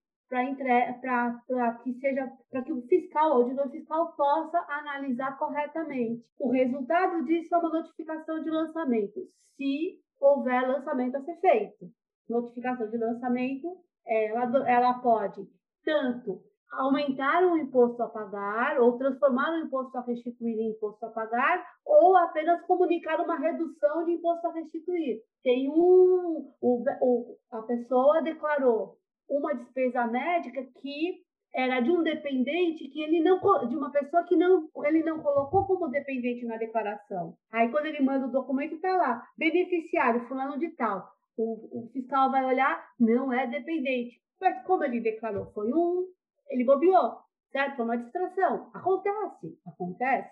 para 1.46 1.74
que 1.82 1.94
seja 2.00 2.32
para 2.50 2.62
que 2.62 2.72
o 2.72 2.82
fiscal, 2.82 3.30
o 3.30 3.32
auditor 3.34 3.70
fiscal 3.70 4.12
possa 4.16 4.58
analisar 4.68 5.38
corretamente. 5.38 6.24
O 6.40 6.50
resultado 6.50 7.24
disso 7.24 7.54
é 7.54 7.58
uma 7.58 7.68
notificação 7.68 8.42
de 8.42 8.50
lançamento, 8.50 9.20
se 9.56 10.00
houver 10.20 10.66
lançamento 10.66 11.16
a 11.16 11.22
ser 11.22 11.36
feito. 11.36 11.86
Notificação 12.28 12.90
de 12.90 12.96
lançamento, 12.96 13.76
ela, 14.06 14.68
ela 14.68 14.94
pode 14.94 15.46
tanto 15.84 16.40
aumentar 16.72 17.44
o 17.44 17.56
imposto 17.56 18.02
a 18.02 18.08
pagar 18.08 18.80
ou 18.80 18.98
transformar 18.98 19.52
o 19.52 19.64
imposto 19.64 19.96
a 19.96 20.00
restituir 20.00 20.58
em 20.58 20.70
imposto 20.70 21.06
a 21.06 21.10
pagar 21.10 21.64
ou 21.86 22.16
apenas 22.16 22.60
comunicar 22.62 23.20
uma 23.20 23.38
redução 23.38 24.04
de 24.04 24.12
imposto 24.14 24.48
a 24.48 24.52
restituir. 24.52 25.20
Tem 25.44 25.70
um, 25.70 26.52
o, 26.60 26.84
o, 27.00 27.36
a 27.52 27.62
pessoa 27.62 28.22
declarou 28.22 28.96
uma 29.28 29.54
despesa 29.54 30.06
médica 30.06 30.62
que 30.80 31.22
era 31.54 31.80
de 31.80 31.90
um 31.90 32.02
dependente 32.02 32.88
que 32.88 33.00
ele 33.00 33.20
não 33.20 33.38
de 33.68 33.76
uma 33.76 33.90
pessoa 33.90 34.24
que 34.24 34.36
não 34.36 34.68
ele 34.84 35.04
não 35.04 35.20
colocou 35.20 35.64
como 35.66 35.88
dependente 35.88 36.44
na 36.44 36.56
declaração. 36.56 37.36
Aí 37.52 37.70
quando 37.70 37.86
ele 37.86 38.02
manda 38.02 38.26
o 38.26 38.32
documento 38.32 38.74
está 38.74 38.96
lá 38.96 39.24
beneficiário 39.38 40.26
fulano 40.26 40.58
de 40.58 40.70
tal. 40.70 41.08
O, 41.36 41.84
o 41.84 41.88
fiscal 41.92 42.30
vai 42.30 42.44
olhar 42.44 42.84
não 42.98 43.32
é 43.32 43.46
dependente. 43.46 44.20
Mas 44.40 44.64
como 44.64 44.84
ele 44.84 45.00
declarou 45.00 45.46
foi 45.52 45.72
um 45.72 46.08
ele 46.48 46.64
bobeou, 46.64 47.18
certo? 47.52 47.76
Foi 47.76 47.84
uma 47.84 47.98
distração. 47.98 48.70
Acontece, 48.74 49.58
acontece. 49.66 50.30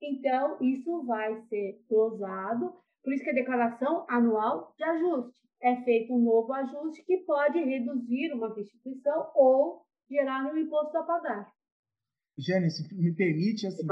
Então 0.00 0.56
isso 0.60 1.04
vai 1.04 1.40
ser 1.48 1.80
glosado. 1.88 2.74
Por 3.04 3.12
isso 3.12 3.24
que 3.24 3.30
a 3.30 3.34
declaração 3.34 4.06
anual 4.08 4.72
de 4.76 4.84
ajuste 4.84 5.42
é 5.62 5.76
feito 5.84 6.12
um 6.12 6.22
novo 6.22 6.52
ajuste 6.52 7.04
que 7.04 7.18
pode 7.18 7.58
reduzir 7.58 8.32
uma 8.32 8.54
restituição 8.54 9.30
ou 9.34 9.82
gerar 10.10 10.52
um 10.52 10.58
imposto 10.58 10.98
a 10.98 11.02
pagar. 11.02 11.52
Janice, 12.38 12.82
me 12.94 13.14
permite 13.14 13.66
assim, 13.66 13.86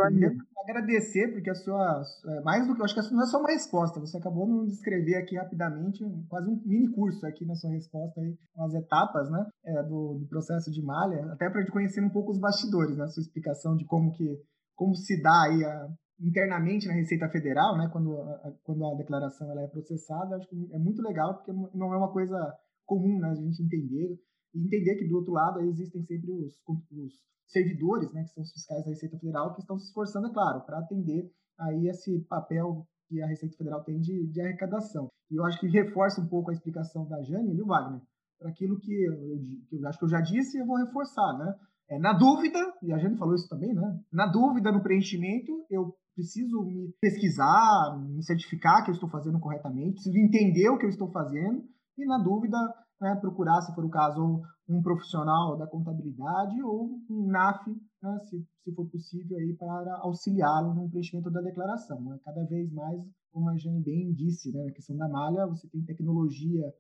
agradecer, 0.65 1.31
porque 1.31 1.51
a 1.51 1.55
sua, 1.55 2.03
é, 2.27 2.41
mais 2.41 2.67
do 2.67 2.75
que, 2.75 2.81
eu 2.81 2.85
acho 2.87 2.95
que 2.95 3.15
não 3.15 3.23
é 3.23 3.27
só 3.27 3.39
uma 3.39 3.51
resposta, 3.51 4.01
você 4.01 4.17
acabou 4.17 4.65
de 4.65 4.71
descrever 4.71 5.17
aqui 5.17 5.37
rapidamente, 5.37 6.03
quase 6.27 6.49
um 6.49 6.61
mini 6.65 6.91
curso 6.91 7.27
aqui 7.27 7.45
na 7.45 7.55
sua 7.55 7.71
resposta, 7.71 8.19
aí, 8.19 8.35
com 8.55 8.65
as 8.65 8.75
etapas 8.75 9.31
né, 9.31 9.47
é, 9.67 9.83
do, 9.83 10.15
do, 10.21 10.27
processo 10.27 10.71
de 10.71 10.83
malha, 10.83 11.31
até 11.33 11.51
para 11.51 11.71
conhecer 11.71 12.03
um 12.03 12.09
pouco 12.09 12.33
os 12.33 12.41
bastidores, 12.41 12.97
né, 12.97 13.05
a 13.05 13.09
sua 13.09 13.23
explicação 13.23 13.77
de 13.77 13.85
como 13.85 14.11
que 14.13 14.41
como 14.75 14.95
se 14.95 15.21
dá 15.21 15.43
aí 15.43 15.63
a, 15.63 15.89
internamente 16.21 16.87
na 16.87 16.95
Receita 16.95 17.29
Federal, 17.29 17.77
né, 17.77 17.89
quando 17.93 18.21
a, 18.21 18.53
quando 18.63 18.85
a 18.87 18.95
declaração 18.95 19.51
ela 19.51 19.63
é 19.63 19.69
processada, 19.69 20.37
acho 20.37 20.49
que 20.49 20.69
é 20.73 20.79
muito 20.79 21.03
legal, 21.03 21.35
porque 21.35 21.53
não 21.53 21.95
é 21.95 21.97
uma 21.97 22.13
coisa 22.13 22.37
comum 22.85 23.19
né, 23.19 23.31
a 23.31 23.35
gente 23.35 23.63
entender, 23.63 24.19
e 24.55 24.67
entender 24.67 24.97
que 24.97 25.09
do 25.09 25.17
outro 25.17 25.33
lado 25.33 25.61
existem 25.61 26.03
sempre 26.03 26.31
os, 26.31 26.61
os 26.69 27.13
servidores, 27.47 28.13
né, 28.13 28.23
que 28.25 28.31
são 28.31 28.43
os 28.43 28.53
fiscais 28.53 28.85
da 28.85 28.91
Receita 28.91 29.19
Federal, 29.19 29.55
que 29.55 29.61
estão 29.61 29.79
se 29.79 29.87
esforçando, 29.87 30.29
é 30.29 30.33
claro, 30.33 30.61
para 30.67 30.79
atender 30.79 31.31
aí 31.59 31.89
esse 31.89 32.21
papel 32.29 32.87
que 33.09 33.21
a 33.23 33.27
Receita 33.27 33.57
Federal 33.57 33.83
tem 33.83 34.01
de, 34.01 34.27
de 34.29 34.41
arrecadação. 34.41 35.09
E 35.31 35.37
eu 35.37 35.45
acho 35.45 35.59
que 35.59 35.69
reforça 35.69 36.21
um 36.21 36.29
pouco 36.29 36.51
a 36.51 36.53
explicação 36.53 37.07
da 37.09 37.23
Jane 37.23 37.55
e 37.55 37.63
o 37.63 37.67
Wagner, 37.67 38.03
para 38.39 38.51
aquilo 38.51 38.79
que 38.79 38.93
eu, 38.93 39.39
que 39.69 39.77
eu 39.77 39.87
acho 39.87 39.99
que 39.99 40.05
eu 40.05 40.09
já 40.09 40.21
disse 40.21 40.57
e 40.57 40.61
eu 40.61 40.67
vou 40.67 40.77
reforçar, 40.77 41.39
né? 41.39 41.55
É, 41.91 41.99
na 41.99 42.13
dúvida, 42.13 42.59
e 42.83 42.93
a 42.93 42.99
Jane 42.99 43.17
falou 43.17 43.35
isso 43.35 43.49
também, 43.49 43.75
né? 43.75 44.01
Na 44.13 44.27
dúvida, 44.27 44.71
no 44.71 44.81
preenchimento, 44.81 45.67
eu 45.69 45.93
preciso 46.15 46.63
me 46.63 46.95
pesquisar, 47.01 47.99
me 47.99 48.23
certificar 48.23 48.85
que 48.85 48.91
eu 48.91 48.95
estou 48.95 49.09
fazendo 49.09 49.41
corretamente, 49.41 49.95
preciso 49.95 50.17
entender 50.17 50.69
o 50.69 50.79
que 50.79 50.87
eu 50.87 50.91
estou 50.91 51.11
fazendo 51.11 51.65
e, 51.99 52.07
na 52.07 52.19
dúvida, 52.19 52.57
né, 53.01 53.17
procurar, 53.21 53.61
se 53.63 53.75
for 53.75 53.85
o 53.85 53.91
caso, 53.91 54.41
um 54.69 54.81
profissional 54.83 55.57
da 55.59 55.67
contabilidade 55.67 56.63
ou 56.63 57.01
um 57.11 57.27
NAF, 57.27 57.69
né, 58.01 58.19
se, 58.21 58.47
se 58.63 58.73
for 58.73 58.87
possível, 58.89 59.37
aí, 59.39 59.53
para 59.55 59.99
auxiliá-lo 60.03 60.75
no 60.75 60.89
preenchimento 60.89 61.31
da 61.31 61.41
declaração. 61.41 62.01
Né? 62.03 62.21
Cada 62.25 62.45
vez 62.45 62.73
mais, 62.73 63.03
como 63.33 63.49
a 63.49 63.57
Jane 63.57 63.83
bem 63.83 64.13
disse, 64.13 64.53
né, 64.53 64.65
na 64.65 64.73
questão 64.73 64.97
da 64.97 65.09
malha, 65.09 65.47
você 65.47 65.67
tem 65.69 65.83
tecnologia 65.83 66.73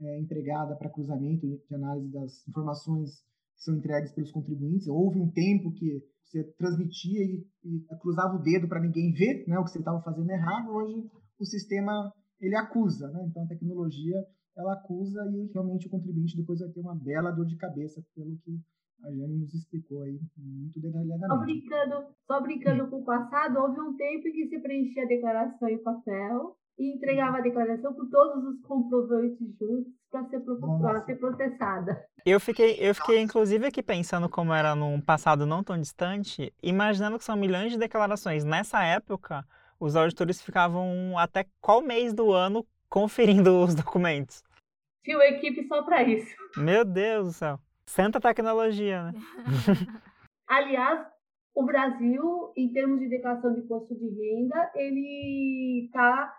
é, 0.00 0.20
empregada 0.20 0.76
para 0.76 0.90
cruzamento 0.90 1.46
de 1.46 1.74
análise 1.74 2.12
das 2.12 2.46
informações 2.46 3.22
que 3.58 3.64
são 3.64 3.76
entregues 3.76 4.12
pelos 4.12 4.30
contribuintes. 4.30 4.86
Houve 4.86 5.20
um 5.20 5.30
tempo 5.30 5.72
que 5.72 6.00
você 6.24 6.44
transmitia 6.56 7.20
e, 7.20 7.44
e 7.64 7.84
cruzava 8.00 8.36
o 8.36 8.42
dedo 8.42 8.68
para 8.68 8.80
ninguém 8.80 9.12
ver 9.12 9.44
né, 9.48 9.58
o 9.58 9.64
que 9.64 9.70
você 9.70 9.80
estava 9.80 10.00
fazendo 10.02 10.30
errado. 10.30 10.70
Hoje 10.70 11.10
o 11.38 11.44
sistema 11.44 12.12
ele 12.40 12.56
acusa, 12.56 13.08
né? 13.10 13.26
então 13.28 13.42
a 13.42 13.48
tecnologia 13.48 14.16
ela 14.56 14.74
acusa 14.74 15.20
e 15.32 15.50
realmente 15.52 15.86
o 15.86 15.90
contribuinte 15.90 16.36
depois 16.36 16.60
vai 16.60 16.68
ter 16.68 16.80
uma 16.80 16.94
bela 16.94 17.30
dor 17.30 17.46
de 17.46 17.56
cabeça 17.56 18.02
pelo 18.14 18.36
que 18.38 18.58
a 19.04 19.10
Jane 19.10 19.38
nos 19.38 19.54
explicou 19.54 20.02
aí 20.02 20.18
muito 20.36 20.80
detalhadamente. 20.80 21.28
Só 21.28 21.38
brincando, 21.38 22.14
só 22.26 22.42
brincando 22.42 22.90
com 22.90 22.96
o 22.96 23.04
passado, 23.04 23.58
houve 23.58 23.80
um 23.80 23.96
tempo 23.96 24.24
que 24.24 24.48
se 24.48 24.60
preenchia 24.60 25.04
a 25.04 25.08
declaração 25.08 25.68
em 25.68 25.82
papel 25.82 26.56
e 26.78 26.96
entregava 26.96 27.38
a 27.38 27.42
declaração 27.42 27.94
com 27.94 28.08
todos 28.08 28.44
os 28.44 28.60
comprovantes 28.62 29.56
juntos 29.56 29.97
para 30.10 30.24
ser, 30.28 30.42
ser 31.06 31.16
processada. 31.16 32.04
Eu 32.24 32.40
fiquei, 32.40 32.76
eu 32.78 32.94
fiquei 32.94 33.20
inclusive 33.20 33.66
aqui 33.66 33.82
pensando 33.82 34.28
como 34.28 34.52
era 34.52 34.74
num 34.74 35.00
passado 35.00 35.46
não 35.46 35.62
tão 35.62 35.78
distante, 35.78 36.52
imaginando 36.62 37.18
que 37.18 37.24
são 37.24 37.36
milhões 37.36 37.72
de 37.72 37.78
declarações. 37.78 38.44
Nessa 38.44 38.82
época, 38.82 39.44
os 39.78 39.96
auditores 39.96 40.42
ficavam 40.42 41.16
até 41.18 41.46
qual 41.60 41.80
mês 41.80 42.12
do 42.12 42.32
ano 42.32 42.66
conferindo 42.88 43.62
os 43.62 43.74
documentos? 43.74 44.42
Tinha 45.04 45.16
uma 45.16 45.26
equipe 45.26 45.66
só 45.68 45.82
para 45.82 46.02
isso. 46.02 46.34
Meu 46.56 46.84
Deus 46.84 47.26
do 47.26 47.32
céu. 47.32 47.58
Santa 47.86 48.20
tecnologia, 48.20 49.04
né? 49.04 49.12
Aliás, 50.48 51.06
o 51.54 51.64
Brasil, 51.64 52.52
em 52.56 52.72
termos 52.72 53.00
de 53.00 53.08
declaração 53.08 53.52
de 53.52 53.60
imposto 53.60 53.94
de 53.94 54.08
renda, 54.08 54.70
ele 54.74 55.86
está 55.86 56.37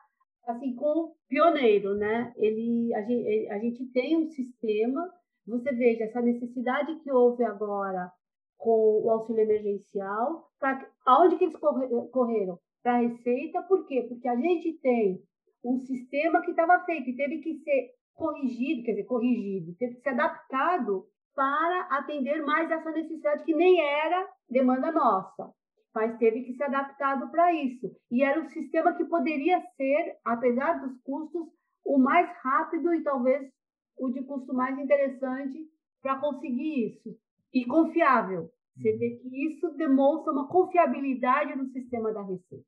assim 0.52 0.76
com 0.76 1.14
pioneiro, 1.28 1.96
né? 1.96 2.34
Ele 2.38 2.94
a 2.94 3.02
gente, 3.02 3.50
a 3.50 3.60
gente 3.60 3.86
tem 3.92 4.18
um 4.18 4.28
sistema. 4.28 5.10
Você 5.48 5.72
veja 5.74 6.04
essa 6.04 6.22
necessidade 6.22 7.00
que 7.00 7.12
houve 7.12 7.44
agora 7.44 8.12
com 8.58 9.02
o 9.04 9.10
auxílio 9.10 9.44
emergencial, 9.44 10.50
para 10.60 10.86
aonde 11.06 11.38
que 11.38 11.46
eles 11.46 11.56
correram? 11.56 12.60
Para 12.84 12.96
a 12.96 13.02
Receita, 13.02 13.62
por 13.64 13.86
quê? 13.88 14.06
Porque 14.08 14.28
a 14.28 14.36
gente 14.36 14.74
tem 14.80 15.22
um 15.64 15.78
sistema 15.80 16.42
que 16.42 16.52
estava 16.52 16.84
feito 16.86 17.10
e 17.10 17.16
teve 17.16 17.40
que 17.40 17.60
ser 17.60 17.90
corrigido, 18.14 18.84
quer 18.84 18.92
dizer, 18.92 19.06
corrigido, 19.06 19.76
teve 19.78 19.96
que 19.96 20.02
ser 20.02 20.10
adaptado 20.10 21.06
para 21.34 21.88
atender 21.98 22.44
mais 22.44 22.70
essa 22.70 22.92
necessidade 22.92 23.46
que 23.46 23.56
nem 23.56 23.82
era 23.82 24.28
demanda 24.50 24.92
nossa 24.92 25.54
mas 25.94 26.18
teve 26.18 26.44
que 26.44 26.54
ser 26.54 26.64
adaptado 26.64 27.30
para 27.30 27.54
isso. 27.54 27.92
E 28.12 28.24
era 28.24 28.40
um 28.40 28.50
sistema 28.50 28.94
que 28.96 29.06
poderia 29.06 29.62
ser, 29.76 30.18
apesar 30.24 30.80
dos 30.80 31.00
custos, 31.02 31.48
o 31.84 31.98
mais 31.98 32.30
rápido 32.44 32.94
e 32.94 33.04
talvez 33.04 33.52
o 33.98 34.10
de 34.10 34.24
custo 34.24 34.54
mais 34.54 34.78
interessante 34.78 35.58
para 36.02 36.20
conseguir 36.20 36.88
isso. 36.88 37.18
E 37.54 37.66
confiável. 37.66 38.50
Você 38.76 38.96
vê 38.98 39.18
que 39.18 39.48
isso 39.48 39.70
demonstra 39.76 40.32
uma 40.32 40.48
confiabilidade 40.48 41.56
no 41.56 41.68
sistema 41.68 42.14
da 42.14 42.22
Receita. 42.22 42.66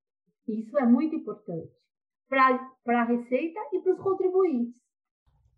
Isso 0.48 0.78
é 0.78 0.86
muito 0.86 1.16
importante 1.16 1.72
para 2.28 2.70
a 2.88 3.04
Receita 3.04 3.60
e 3.72 3.80
para 3.80 3.94
os 3.94 4.00
contribuintes. 4.00 4.76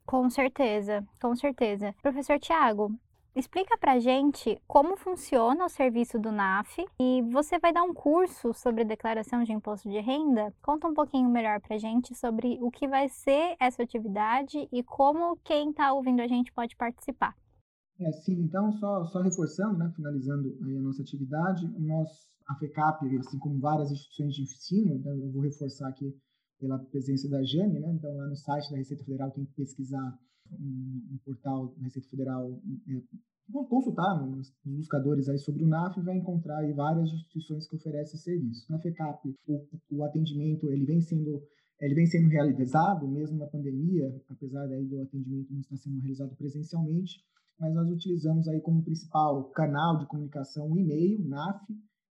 Com 0.05 0.29
certeza, 0.29 1.03
com 1.19 1.35
certeza. 1.35 1.95
Professor 2.01 2.37
Tiago, 2.37 2.91
Explica 3.35 3.75
pra 3.79 3.99
gente 3.99 4.61
como 4.67 4.95
funciona 4.95 5.65
o 5.65 5.69
serviço 5.69 6.19
do 6.19 6.31
NAF 6.31 6.85
e 7.01 7.23
você 7.31 7.57
vai 7.57 7.73
dar 7.73 7.81
um 7.81 7.91
curso 7.91 8.53
sobre 8.53 8.85
declaração 8.85 9.43
de 9.43 9.51
imposto 9.51 9.89
de 9.89 9.99
renda. 9.99 10.53
Conta 10.61 10.87
um 10.87 10.93
pouquinho 10.93 11.27
melhor 11.31 11.59
pra 11.59 11.79
gente 11.79 12.13
sobre 12.13 12.59
o 12.61 12.69
que 12.69 12.87
vai 12.87 13.09
ser 13.09 13.55
essa 13.59 13.81
atividade 13.81 14.69
e 14.71 14.83
como 14.83 15.35
quem 15.43 15.71
está 15.71 15.91
ouvindo 15.93 16.21
a 16.21 16.27
gente 16.27 16.53
pode 16.53 16.75
participar. 16.75 17.35
É, 17.99 18.11
sim, 18.11 18.39
então, 18.39 18.71
só, 18.73 19.03
só 19.05 19.19
reforçando, 19.21 19.79
né, 19.79 19.91
finalizando 19.95 20.55
a 20.61 20.81
nossa 20.81 21.01
atividade, 21.01 21.67
nós, 21.79 22.09
a 22.47 22.55
FECAP, 22.55 23.17
assim 23.17 23.39
como 23.39 23.59
várias 23.59 23.91
instituições 23.91 24.35
de 24.35 24.43
ensino, 24.43 24.99
né, 24.99 25.11
eu 25.11 25.31
vou 25.31 25.41
reforçar 25.41 25.89
aqui 25.89 26.15
pela 26.59 26.77
presença 26.77 27.27
da 27.29 27.43
Jane, 27.43 27.79
né, 27.79 27.93
então 27.93 28.15
lá 28.15 28.27
no 28.27 28.35
site 28.35 28.69
da 28.69 28.77
Receita 28.77 29.03
Federal 29.03 29.31
tem 29.31 29.45
que 29.45 29.53
pesquisar 29.53 30.19
um, 30.51 31.13
um 31.13 31.17
portal 31.23 31.73
da 31.77 31.83
Receita 31.83 32.09
Federal, 32.09 32.59
é, 32.89 33.01
consultar 33.69 34.25
nos, 34.25 34.51
buscadores 34.65 35.29
aí 35.29 35.37
sobre 35.37 35.63
o 35.63 35.67
NAF 35.67 36.01
vai 36.01 36.17
encontrar 36.17 36.57
aí 36.59 36.73
várias 36.73 37.11
instituições 37.11 37.67
que 37.67 37.75
oferecem 37.75 38.19
serviço. 38.19 38.65
Na 38.71 38.79
FECAP, 38.79 39.35
o, 39.47 39.67
o 39.91 40.03
atendimento 40.03 40.71
ele 40.71 40.85
vem 40.85 41.01
sendo 41.01 41.43
ele 41.81 41.95
vem 41.95 42.05
sendo 42.05 42.29
realizado 42.29 43.07
mesmo 43.07 43.35
na 43.37 43.47
pandemia, 43.47 44.15
apesar 44.29 44.67
daí 44.67 44.85
do 44.85 45.01
atendimento 45.01 45.51
não 45.51 45.59
estar 45.59 45.75
sendo 45.75 45.99
realizado 45.99 46.35
presencialmente, 46.37 47.19
mas 47.59 47.73
nós 47.73 47.89
utilizamos 47.89 48.47
aí 48.47 48.61
como 48.61 48.83
principal 48.83 49.49
canal 49.49 49.97
de 49.97 50.05
comunicação 50.07 50.71
o 50.71 50.77
e-mail, 50.77 51.19
naf, 51.27 51.59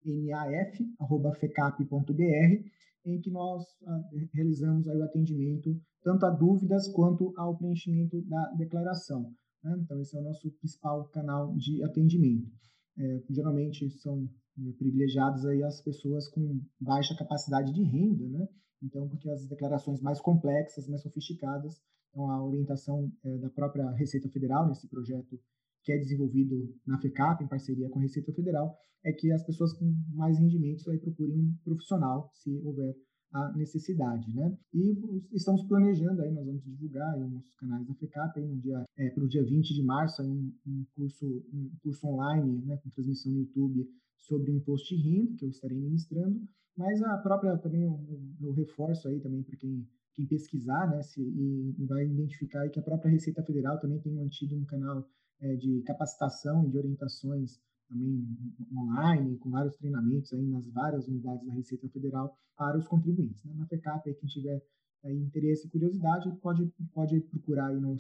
naf@fecap.br, 0.05 2.65
em 3.05 3.21
que 3.21 3.31
nós 3.31 3.63
ah, 3.87 4.01
realizamos 4.33 4.87
o 4.87 5.03
atendimento 5.03 5.71
tanto 6.03 6.27
a 6.27 6.31
dúvidas 6.31 6.89
quanto 6.89 7.33
ao 7.37 7.57
preenchimento 7.57 8.21
da 8.23 8.51
declaração. 8.57 9.33
Né? 9.63 9.77
Então, 9.81 10.01
esse 10.01 10.17
é 10.17 10.21
o 10.21 10.25
nosso 10.25 10.51
principal 10.59 11.09
canal 11.09 11.55
de 11.57 11.83
atendimento. 11.85 12.51
É, 12.99 13.23
geralmente 13.31 13.89
são 14.01 14.29
né, 14.57 14.73
privilegiadas 14.79 15.47
aí 15.47 15.63
as 15.63 15.81
pessoas 15.81 16.29
com 16.29 16.61
baixa 16.81 17.17
capacidade 17.17 17.73
de 17.73 17.83
renda, 17.83 18.29
né? 18.29 18.47
Então, 18.83 19.09
porque 19.09 19.31
as 19.31 19.47
declarações 19.47 20.01
mais 20.03 20.21
complexas, 20.21 20.89
mais 20.89 21.03
sofisticadas, 21.03 21.81
então 22.11 22.31
a 22.31 22.45
orientação 22.45 23.11
é, 23.25 23.39
da 23.39 23.49
própria 23.49 23.89
Receita 23.93 24.29
Federal 24.29 24.69
nesse 24.69 24.89
projeto 24.89 25.41
que 25.83 25.93
é 25.93 25.99
desenvolvido 25.99 26.75
na 26.87 26.99
FECAP 27.01 27.43
em 27.43 27.49
parceria 27.49 27.89
com 27.91 27.99
a 27.99 28.03
Receita 28.03 28.33
Federal 28.33 28.77
é 29.05 29.13
que 29.13 29.33
as 29.33 29.45
pessoas 29.45 29.73
com 29.73 29.93
mais 30.15 30.39
rendimentos 30.39 30.87
aí 30.89 30.99
procurem 30.99 31.37
um 31.37 31.55
profissional 31.65 32.31
se 32.33 32.51
houver 32.65 32.95
a 33.33 33.51
necessidade, 33.57 34.31
né? 34.35 34.57
E 34.75 34.95
estamos 35.33 35.65
planejando 35.65 36.21
aí, 36.21 36.31
nós 36.31 36.45
vamos 36.45 36.63
divulgar 36.65 37.15
aí 37.15 37.29
nos 37.29 37.55
canais 37.55 37.87
da 37.87 37.95
FECAP 37.95 38.39
aí 38.39 38.47
no 38.47 38.61
dia, 38.61 38.85
é, 38.99 39.09
para 39.11 39.25
o 39.25 39.29
dia 39.29 39.43
20 39.43 39.75
de 39.75 39.83
março, 39.83 40.21
aí 40.21 40.29
um, 40.29 40.53
um, 40.67 40.85
curso, 40.95 41.27
um 41.53 41.71
curso 41.83 42.07
online, 42.07 42.63
né, 42.67 42.77
com 42.77 42.91
transmissão 42.91 43.33
no 43.33 43.39
YouTube 43.39 43.89
sobre 44.19 44.53
imposto 44.53 44.95
de 44.95 45.03
renda, 45.03 45.35
que 45.37 45.47
eu 45.47 45.49
estarei 45.49 45.79
ministrando, 45.79 46.41
mas 46.77 47.03
a 47.03 47.17
própria 47.19 47.57
também 47.57 47.83
eu, 47.83 48.53
reforço 48.53 49.09
aí 49.09 49.19
também 49.21 49.43
para 49.43 49.57
quem 49.57 49.87
quem 50.15 50.27
pesquisar, 50.27 50.91
né, 50.91 51.01
se, 51.01 51.23
e 51.23 51.87
vai 51.87 52.05
identificar 52.05 52.69
que 52.69 52.79
a 52.79 52.83
própria 52.83 53.11
Receita 53.11 53.43
Federal 53.43 53.81
também 53.81 53.99
tem 53.99 54.13
mantido 54.13 54.55
um 54.55 54.65
canal 54.67 55.09
é, 55.43 55.57
de 55.57 55.83
capacitação 55.83 56.65
e 56.65 56.71
de 56.71 56.79
orientações 56.79 57.61
também 57.89 58.27
online, 58.75 59.37
com 59.39 59.51
vários 59.51 59.77
treinamentos 59.77 60.33
aí 60.33 60.47
nas 60.47 60.67
várias 60.69 61.07
unidades 61.09 61.47
da 61.47 61.53
Receita 61.53 61.89
Federal 61.89 62.35
para 62.57 62.79
os 62.79 62.87
contribuintes. 62.87 63.45
Né? 63.45 63.55
Na 63.57 63.67
FECAP, 63.67 64.09
aí, 64.09 64.15
quem 64.15 64.29
tiver 64.29 64.63
aí, 65.05 65.17
interesse 65.17 65.67
e 65.67 65.71
curiosidade, 65.71 66.31
pode, 66.41 66.73
pode 66.95 67.21
procurar 67.21 67.67
aí 67.67 67.81
no, 67.81 67.97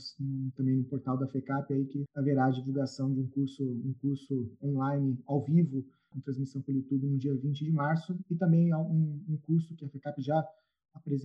também 0.54 0.76
no 0.76 0.84
portal 0.84 1.18
da 1.18 1.26
FECAP 1.26 1.72
aí 1.72 1.84
que 1.86 2.04
haverá 2.14 2.46
a 2.46 2.50
divulgação 2.50 3.12
de 3.12 3.20
um 3.20 3.28
curso, 3.28 3.62
um 3.62 3.92
curso 4.00 4.50
online 4.62 5.18
ao 5.26 5.44
vivo, 5.44 5.84
com 6.10 6.20
transmissão 6.20 6.62
pelo 6.62 6.78
YouTube 6.78 7.06
no 7.06 7.18
dia 7.18 7.34
20 7.34 7.64
de 7.64 7.72
março, 7.72 8.16
e 8.30 8.36
também 8.36 8.72
um, 8.74 9.24
um 9.28 9.36
curso 9.38 9.74
que 9.74 9.84
a 9.84 9.88
FECAP 9.88 10.22
já, 10.22 10.46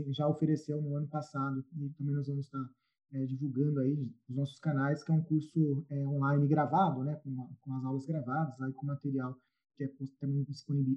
já 0.09 0.27
ofereceu 0.27 0.81
no 0.81 0.95
ano 0.95 1.07
passado, 1.07 1.63
e 1.77 1.89
também 1.89 2.15
nós 2.15 2.27
vamos 2.27 2.45
estar 2.45 2.65
é, 3.13 3.25
divulgando 3.25 3.79
aí 3.79 3.95
nos 3.95 4.37
nossos 4.37 4.59
canais, 4.59 5.03
que 5.03 5.11
é 5.11 5.15
um 5.15 5.23
curso 5.23 5.85
é, 5.89 6.07
online 6.07 6.47
gravado, 6.47 7.03
né, 7.03 7.15
com, 7.23 7.49
com, 7.61 7.73
as 7.75 7.85
aulas 7.85 8.05
gravadas, 8.05 8.59
aí 8.61 8.73
com 8.73 8.85
material 8.85 9.35
que 9.77 9.83
é 9.83 9.89
também 10.19 10.43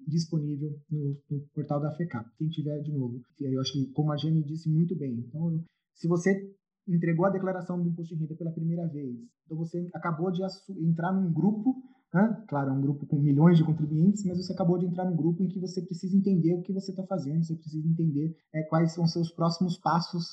disponível, 0.08 0.74
no, 0.90 1.16
no, 1.30 1.40
portal 1.54 1.80
da 1.80 1.92
FECAP. 1.92 2.26
Quem 2.38 2.48
tiver, 2.48 2.80
de 2.80 2.90
novo, 2.90 3.20
eu 3.38 3.60
acho 3.60 3.72
que, 3.74 3.86
como 3.92 4.10
a 4.10 4.16
Jane 4.16 4.42
disse 4.42 4.70
muito 4.70 4.96
bem, 4.96 5.12
então, 5.18 5.62
se 5.94 6.08
você 6.08 6.50
entregou 6.88 7.26
a 7.26 7.30
declaração 7.30 7.80
do 7.80 7.88
imposto 7.88 8.14
de 8.14 8.22
renda 8.22 8.34
pela 8.34 8.50
primeira 8.50 8.88
vez, 8.88 9.14
então 9.44 9.58
você 9.58 9.86
acabou 9.94 10.30
de 10.32 10.40
entrar 10.78 11.12
num 11.12 11.30
grupo, 11.30 11.76
né? 12.12 12.42
claro, 12.48 12.70
é 12.70 12.72
um 12.72 12.80
grupo 12.80 13.06
com 13.06 13.16
milhões 13.20 13.58
de 13.58 13.64
contribuintes, 13.64 14.24
mas 14.24 14.38
você 14.38 14.52
acabou 14.52 14.78
de 14.78 14.86
entrar 14.86 15.04
num 15.04 15.14
grupo 15.14 15.42
em 15.42 15.48
que 15.48 15.60
você 15.60 15.82
precisa 15.82 16.16
entender 16.16 16.54
o 16.54 16.62
que 16.62 16.72
você 16.72 16.90
está 16.90 17.04
fazendo, 17.06 17.44
você 17.44 17.54
precisa 17.54 17.86
entender 17.86 18.34
é, 18.52 18.62
quais 18.62 18.92
são 18.92 19.06
seus 19.06 19.30
próximos 19.30 19.76
passos 19.78 20.30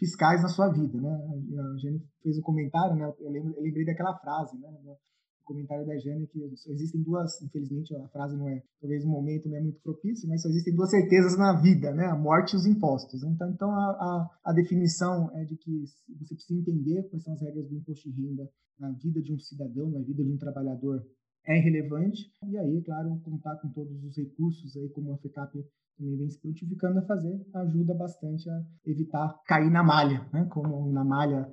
fiscais 0.00 0.42
na 0.42 0.48
sua 0.48 0.68
vida, 0.70 0.98
né? 0.98 1.12
A 1.12 1.76
Jane 1.76 2.02
fez 2.22 2.38
um 2.38 2.42
comentário, 2.42 2.96
né? 2.96 3.12
Eu, 3.20 3.30
lembro, 3.30 3.54
eu 3.54 3.62
lembrei 3.62 3.84
daquela 3.84 4.16
frase, 4.18 4.58
né? 4.58 4.68
O 5.42 5.44
comentário 5.44 5.86
da 5.86 5.96
Jane 5.98 6.26
que 6.26 6.40
existem 6.68 7.02
duas, 7.02 7.42
infelizmente 7.42 7.94
a 7.94 8.08
frase 8.08 8.36
não 8.36 8.48
é, 8.48 8.62
talvez 8.80 9.04
o 9.04 9.08
momento 9.08 9.48
não 9.48 9.56
é 9.56 9.60
muito 9.60 9.80
propício, 9.82 10.28
mas 10.28 10.42
só 10.42 10.48
existem 10.48 10.74
duas 10.74 10.90
certezas 10.90 11.36
na 11.36 11.60
vida, 11.60 11.92
né? 11.92 12.06
A 12.06 12.16
morte 12.16 12.54
e 12.54 12.56
os 12.56 12.66
impostos. 12.66 13.22
Então, 13.22 13.50
então 13.50 13.70
a, 13.70 13.84
a, 13.84 14.30
a 14.46 14.52
definição 14.54 15.30
é 15.36 15.44
de 15.44 15.56
que 15.56 15.84
você 16.18 16.34
precisa 16.34 16.58
entender 16.58 17.02
quais 17.10 17.22
são 17.22 17.34
as 17.34 17.40
regras 17.42 17.68
do 17.68 17.76
imposto 17.76 18.10
de 18.10 18.26
renda 18.26 18.50
na 18.78 18.90
vida 18.92 19.20
de 19.20 19.34
um 19.34 19.38
cidadão, 19.38 19.90
na 19.90 20.00
vida 20.00 20.24
de 20.24 20.32
um 20.32 20.38
trabalhador 20.38 21.04
é 21.50 21.58
relevante. 21.58 22.30
E 22.46 22.56
aí, 22.56 22.82
claro, 22.82 23.20
contar 23.24 23.56
com 23.56 23.68
todos 23.70 24.02
os 24.04 24.16
recursos 24.16 24.76
aí, 24.76 24.88
como 24.90 25.12
a 25.12 25.18
FECAP 25.18 25.52
também 25.98 26.16
vem 26.16 26.30
se 26.30 26.40
prontificando 26.40 26.98
a 26.98 27.02
fazer, 27.02 27.38
ajuda 27.54 27.94
bastante 27.94 28.48
a 28.48 28.62
evitar 28.86 29.38
cair 29.46 29.70
na 29.70 29.82
malha, 29.82 30.26
né? 30.32 30.46
como 30.50 30.90
na 30.90 31.04
malha 31.04 31.46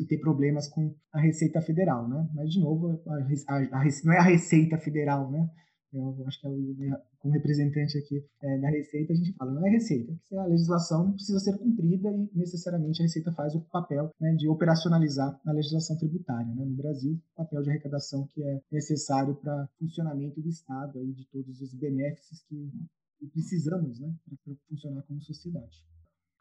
e 0.00 0.06
ter 0.06 0.18
problemas 0.18 0.68
com 0.68 0.94
a 1.12 1.20
Receita 1.20 1.60
Federal, 1.60 2.08
né? 2.08 2.28
Mas, 2.34 2.50
de 2.50 2.60
novo, 2.60 3.02
a, 3.08 3.14
a, 3.14 3.80
a, 3.80 3.84
não 4.04 4.12
é 4.12 4.18
a 4.18 4.22
Receita 4.22 4.78
Federal, 4.78 5.28
né? 5.28 5.50
Eu 5.94 6.26
acho 6.26 6.40
que 6.40 6.46
é 6.46 6.50
o, 6.50 6.76
como 7.18 7.34
representante 7.34 7.96
aqui 7.98 8.24
é, 8.42 8.58
da 8.58 8.68
Receita, 8.68 9.12
a 9.12 9.16
gente 9.16 9.32
fala, 9.34 9.52
não 9.52 9.66
é 9.66 9.70
Receita, 9.70 10.12
a 10.32 10.46
legislação 10.46 11.12
precisa 11.12 11.38
ser 11.38 11.56
cumprida 11.58 12.10
e 12.10 12.30
necessariamente 12.34 13.00
a 13.00 13.04
Receita 13.04 13.32
faz 13.32 13.54
o 13.54 13.60
papel 13.60 14.10
né, 14.20 14.34
de 14.34 14.48
operacionalizar 14.48 15.40
a 15.44 15.52
legislação 15.52 15.96
tributária. 15.96 16.54
Né? 16.54 16.64
No 16.64 16.76
Brasil, 16.76 17.14
o 17.14 17.36
papel 17.36 17.62
de 17.62 17.70
arrecadação 17.70 18.26
que 18.26 18.42
é 18.42 18.60
necessário 18.70 19.34
para 19.36 19.68
funcionamento 19.78 20.40
do 20.40 20.48
Estado, 20.48 20.98
aí, 20.98 21.12
de 21.12 21.26
todos 21.26 21.60
os 21.60 21.72
benefícios 21.74 22.42
que 22.48 22.70
precisamos 23.32 24.00
né, 24.00 24.12
para 24.26 24.54
funcionar 24.68 25.02
como 25.02 25.20
sociedade. 25.22 25.84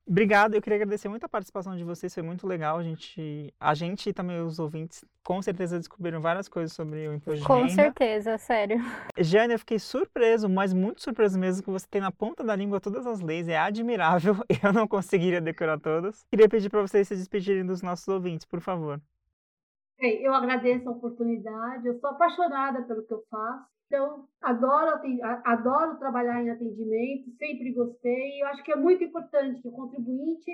Obrigado, 0.06 0.54
eu 0.54 0.62
queria 0.62 0.76
agradecer 0.76 1.08
muito 1.08 1.26
a 1.26 1.30
participação 1.30 1.78
de 1.78 1.84
vocês, 1.84 2.14
foi 2.14 2.24
muito 2.24 2.46
legal. 2.46 2.78
A 2.78 2.84
gente, 2.84 3.54
a 3.58 3.74
gente 3.74 4.10
e 4.10 4.14
também 4.14 4.42
os 4.42 4.60
ouvintes 4.60 5.06
com 5.24 5.42
certeza 5.42 5.78
descobriram 5.78 6.20
várias 6.20 6.50
coisas 6.50 6.74
sobre 6.74 7.08
o 7.08 7.14
imposto 7.14 7.40
de 7.40 7.48
com 7.48 7.54
renda. 7.54 7.68
Com 7.70 7.74
certeza, 7.74 8.38
sério. 8.38 8.78
Jane, 9.18 9.54
eu 9.54 9.60
fiquei 9.60 9.80
surpreso, 9.80 10.50
mas 10.50 10.74
muito 10.74 11.02
surpreso 11.02 11.40
mesmo, 11.40 11.64
que 11.64 11.70
você 11.70 11.88
tem 11.90 12.02
na 12.02 12.12
ponta 12.12 12.44
da 12.44 12.54
língua 12.54 12.82
todas 12.82 13.08
as 13.08 13.22
leis, 13.22 13.48
é 13.48 13.58
admirável. 13.58 14.36
Eu 14.62 14.74
não 14.74 14.88
conseguiria 14.88 15.40
decorar 15.40 15.80
todas. 15.80 16.26
Queria 16.30 16.50
pedir 16.50 16.70
para 16.70 16.82
vocês 16.82 17.08
se 17.08 17.16
despedirem 17.16 17.66
dos 17.66 17.82
nossos 17.82 18.08
ouvintes, 18.08 18.46
por 18.46 18.60
favor. 18.60 19.02
Eu 20.00 20.34
agradeço 20.34 20.90
a 20.90 20.92
oportunidade, 20.92 21.88
eu 21.88 21.98
sou 22.00 22.10
apaixonada 22.10 22.82
pelo 22.84 23.04
que 23.04 23.14
eu 23.14 23.24
faço. 23.30 23.73
Então, 23.94 24.26
adoro, 24.42 25.00
adoro 25.46 26.00
trabalhar 26.00 26.42
em 26.42 26.50
atendimento, 26.50 27.30
sempre 27.38 27.72
gostei. 27.74 28.42
Eu 28.42 28.48
acho 28.48 28.64
que 28.64 28.72
é 28.72 28.76
muito 28.76 29.04
importante 29.04 29.62
que 29.62 29.68
o 29.68 29.72
contribuinte 29.72 30.52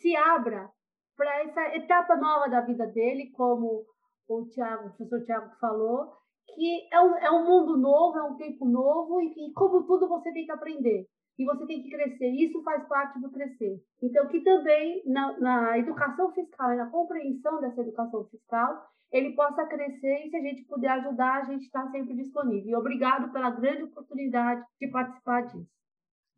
se 0.00 0.14
abra 0.14 0.70
para 1.16 1.42
essa 1.42 1.76
etapa 1.76 2.14
nova 2.14 2.48
da 2.48 2.60
vida 2.60 2.86
dele, 2.86 3.32
como 3.32 3.84
o, 4.28 4.46
Thiago, 4.54 4.86
o 4.86 4.92
professor 4.92 5.20
Tiago 5.24 5.50
falou, 5.60 6.12
que 6.54 6.88
é 6.92 7.00
um, 7.00 7.16
é 7.16 7.30
um 7.32 7.44
mundo 7.44 7.76
novo, 7.76 8.16
é 8.16 8.22
um 8.22 8.36
tempo 8.36 8.64
novo, 8.64 9.20
e, 9.20 9.48
e 9.48 9.52
como 9.52 9.82
tudo 9.84 10.06
você 10.06 10.32
tem 10.32 10.46
que 10.46 10.52
aprender 10.52 11.08
e 11.36 11.44
você 11.44 11.66
tem 11.66 11.82
que 11.82 11.90
crescer. 11.90 12.28
Isso 12.28 12.62
faz 12.62 12.86
parte 12.86 13.20
do 13.20 13.32
crescer. 13.32 13.82
Então, 14.00 14.28
que 14.28 14.44
também 14.44 15.02
na, 15.06 15.40
na, 15.40 15.78
educação 15.78 16.30
fiscal 16.32 16.72
e 16.72 16.76
na 16.76 16.88
compreensão 16.88 17.60
dessa 17.60 17.80
educação 17.80 18.24
fiscal, 18.26 18.80
ele 19.12 19.34
possa 19.34 19.66
crescer 19.66 20.26
e 20.26 20.30
se 20.30 20.36
a 20.36 20.40
gente 20.40 20.64
puder 20.64 20.90
ajudar, 20.90 21.42
a 21.42 21.44
gente 21.44 21.64
está 21.64 21.90
sempre 21.90 22.14
disponível. 22.14 22.70
E 22.70 22.76
obrigado 22.76 23.32
pela 23.32 23.50
grande 23.50 23.84
oportunidade 23.84 24.64
de 24.80 24.88
participar 24.88 25.42
disso. 25.42 25.68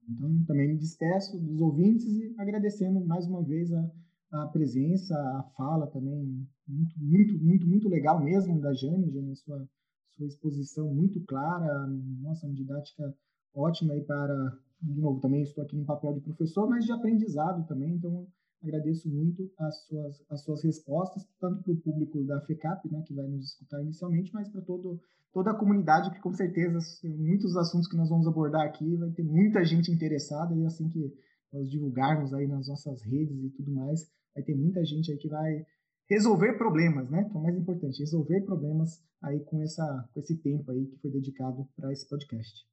Então, 0.08 0.44
também 0.46 0.68
me 0.68 0.78
despeço 0.78 1.38
dos 1.38 1.60
ouvintes 1.60 2.06
e 2.06 2.34
agradecendo 2.38 3.04
mais 3.06 3.26
uma 3.26 3.42
vez 3.42 3.72
a, 3.72 3.90
a 4.32 4.46
presença, 4.48 5.14
a 5.14 5.42
fala 5.56 5.86
também 5.88 6.46
muito, 6.66 6.98
muito, 6.98 7.38
muito, 7.38 7.66
muito 7.68 7.88
legal 7.88 8.22
mesmo 8.22 8.60
da 8.60 8.72
Jane, 8.72 9.10
Jane, 9.10 9.36
sua, 9.36 9.68
sua 10.16 10.26
exposição 10.26 10.92
muito 10.92 11.22
clara, 11.24 11.86
nossa, 12.20 12.46
uma 12.46 12.54
didática 12.54 13.14
ótima 13.54 13.94
aí 13.94 14.02
para, 14.02 14.58
de 14.80 15.00
novo, 15.00 15.20
também 15.20 15.42
estou 15.42 15.62
aqui 15.62 15.76
no 15.76 15.84
papel 15.84 16.14
de 16.14 16.20
professor, 16.20 16.68
mas 16.68 16.84
de 16.84 16.92
aprendizado 16.92 17.66
também, 17.66 17.94
então 17.94 18.26
agradeço 18.62 19.08
muito 19.08 19.50
as 19.58 19.86
suas, 19.86 20.22
as 20.30 20.42
suas 20.42 20.62
respostas, 20.64 21.26
tanto 21.40 21.62
para 21.62 21.72
o 21.72 21.76
público 21.76 22.22
da 22.24 22.40
FECAP, 22.42 22.90
né, 22.90 23.02
que 23.06 23.14
vai 23.14 23.26
nos 23.26 23.52
escutar 23.52 23.80
inicialmente, 23.82 24.32
mas 24.32 24.48
para 24.48 24.60
todo, 24.62 25.00
toda 25.32 25.50
a 25.50 25.58
comunidade, 25.58 26.10
que 26.10 26.20
com 26.20 26.32
certeza 26.32 26.78
muitos 27.04 27.56
assuntos 27.56 27.88
que 27.88 27.96
nós 27.96 28.08
vamos 28.08 28.26
abordar 28.26 28.66
aqui 28.66 28.96
vai 28.96 29.10
ter 29.10 29.24
muita 29.24 29.64
gente 29.64 29.90
interessada 29.90 30.54
e 30.54 30.64
assim 30.64 30.88
que 30.88 31.12
nós 31.52 31.70
divulgarmos 31.70 32.32
aí 32.32 32.46
nas 32.46 32.68
nossas 32.68 33.02
redes 33.02 33.44
e 33.44 33.50
tudo 33.50 33.72
mais, 33.72 34.10
vai 34.34 34.42
ter 34.42 34.54
muita 34.54 34.84
gente 34.84 35.12
aí 35.12 35.18
que 35.18 35.28
vai 35.28 35.66
resolver 36.08 36.54
problemas, 36.54 37.08
né? 37.10 37.24
Que 37.24 37.36
é 37.36 37.40
o 37.40 37.42
mais 37.42 37.56
importante, 37.56 38.00
resolver 38.00 38.40
problemas 38.42 39.02
aí 39.22 39.40
com, 39.40 39.62
essa, 39.62 40.08
com 40.12 40.20
esse 40.20 40.36
tempo 40.38 40.70
aí 40.70 40.86
que 40.86 40.96
foi 40.98 41.10
dedicado 41.10 41.66
para 41.76 41.92
esse 41.92 42.08
podcast. 42.08 42.66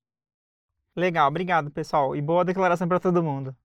Legal, 0.96 1.30
obrigado, 1.30 1.72
pessoal. 1.72 2.16
E 2.16 2.22
boa 2.22 2.44
declaração 2.44 2.88
para 2.88 3.00
todo 3.00 3.24
mundo. 3.24 3.56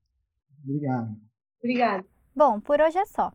Obrigado. 0.63 1.17
Obrigado. 1.59 2.14
Bom, 2.37 2.59
por 2.59 2.81
hoje 2.81 2.99
é 2.99 3.07
só. 3.07 3.31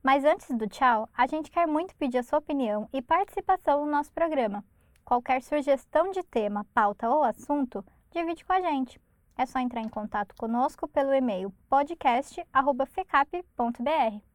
Mas 0.00 0.24
antes 0.24 0.48
do 0.56 0.68
tchau, 0.68 1.08
a 1.12 1.26
gente 1.26 1.50
quer 1.50 1.66
muito 1.66 1.92
pedir 1.96 2.18
a 2.18 2.22
sua 2.22 2.38
opinião 2.38 2.88
e 2.92 3.02
participação 3.02 3.84
no 3.84 3.90
nosso 3.90 4.12
programa. 4.12 4.64
Qualquer 5.04 5.42
sugestão 5.42 6.12
de 6.12 6.22
tema, 6.22 6.64
pauta 6.72 7.10
ou 7.10 7.24
assunto, 7.24 7.84
divide 8.12 8.44
com 8.44 8.52
a 8.52 8.60
gente. 8.60 9.00
É 9.36 9.44
só 9.44 9.58
entrar 9.58 9.80
em 9.80 9.88
contato 9.88 10.36
conosco 10.36 10.86
pelo 10.86 11.12
e-mail 11.12 11.52
podcast.fecap.br. 11.68 14.33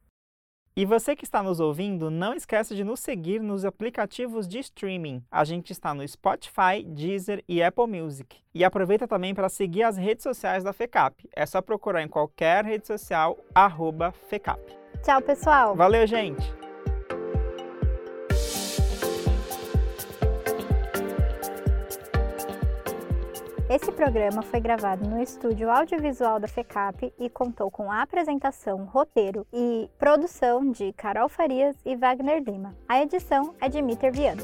E 0.80 0.86
você 0.86 1.14
que 1.14 1.26
está 1.26 1.44
nos 1.44 1.60
ouvindo, 1.60 2.10
não 2.10 2.34
esqueça 2.34 2.74
de 2.74 2.86
nos 2.86 3.02
seguir 3.02 3.42
nos 3.42 3.66
aplicativos 3.66 4.48
de 4.48 4.60
streaming. 4.60 5.22
A 5.30 5.44
gente 5.44 5.74
está 5.74 5.94
no 5.94 6.08
Spotify, 6.08 6.86
Deezer 6.88 7.44
e 7.50 7.62
Apple 7.62 7.86
Music. 7.86 8.38
E 8.56 8.64
aproveita 8.64 9.06
também 9.06 9.36
para 9.36 9.50
seguir 9.50 9.84
as 9.84 9.98
redes 9.98 10.24
sociais 10.24 10.64
da 10.64 10.72
FECAP. 10.72 11.28
É 11.36 11.46
só 11.46 11.62
procurar 11.62 12.02
em 12.02 12.08
qualquer 12.08 12.64
rede 12.64 12.88
social, 12.88 13.38
arroba 13.54 14.14
FECAP. 14.30 14.62
Tchau, 15.04 15.22
pessoal! 15.22 15.76
Valeu, 15.76 16.08
gente! 16.08 16.59
Esse 23.70 23.92
programa 23.92 24.42
foi 24.42 24.60
gravado 24.60 25.08
no 25.08 25.22
estúdio 25.22 25.70
audiovisual 25.70 26.40
da 26.40 26.48
FECAP 26.48 27.14
e 27.20 27.30
contou 27.30 27.70
com 27.70 27.92
a 27.92 28.02
apresentação, 28.02 28.86
roteiro 28.86 29.46
e 29.54 29.88
produção 30.00 30.72
de 30.72 30.92
Carol 30.94 31.30
Farias 31.30 31.78
e 31.86 31.96
Wagner 31.96 32.42
Lima. 32.42 32.76
A 32.88 33.00
edição 33.00 33.54
é 33.62 33.70
de 33.70 33.80
Mitter 33.80 34.12
Viana. 34.12 34.42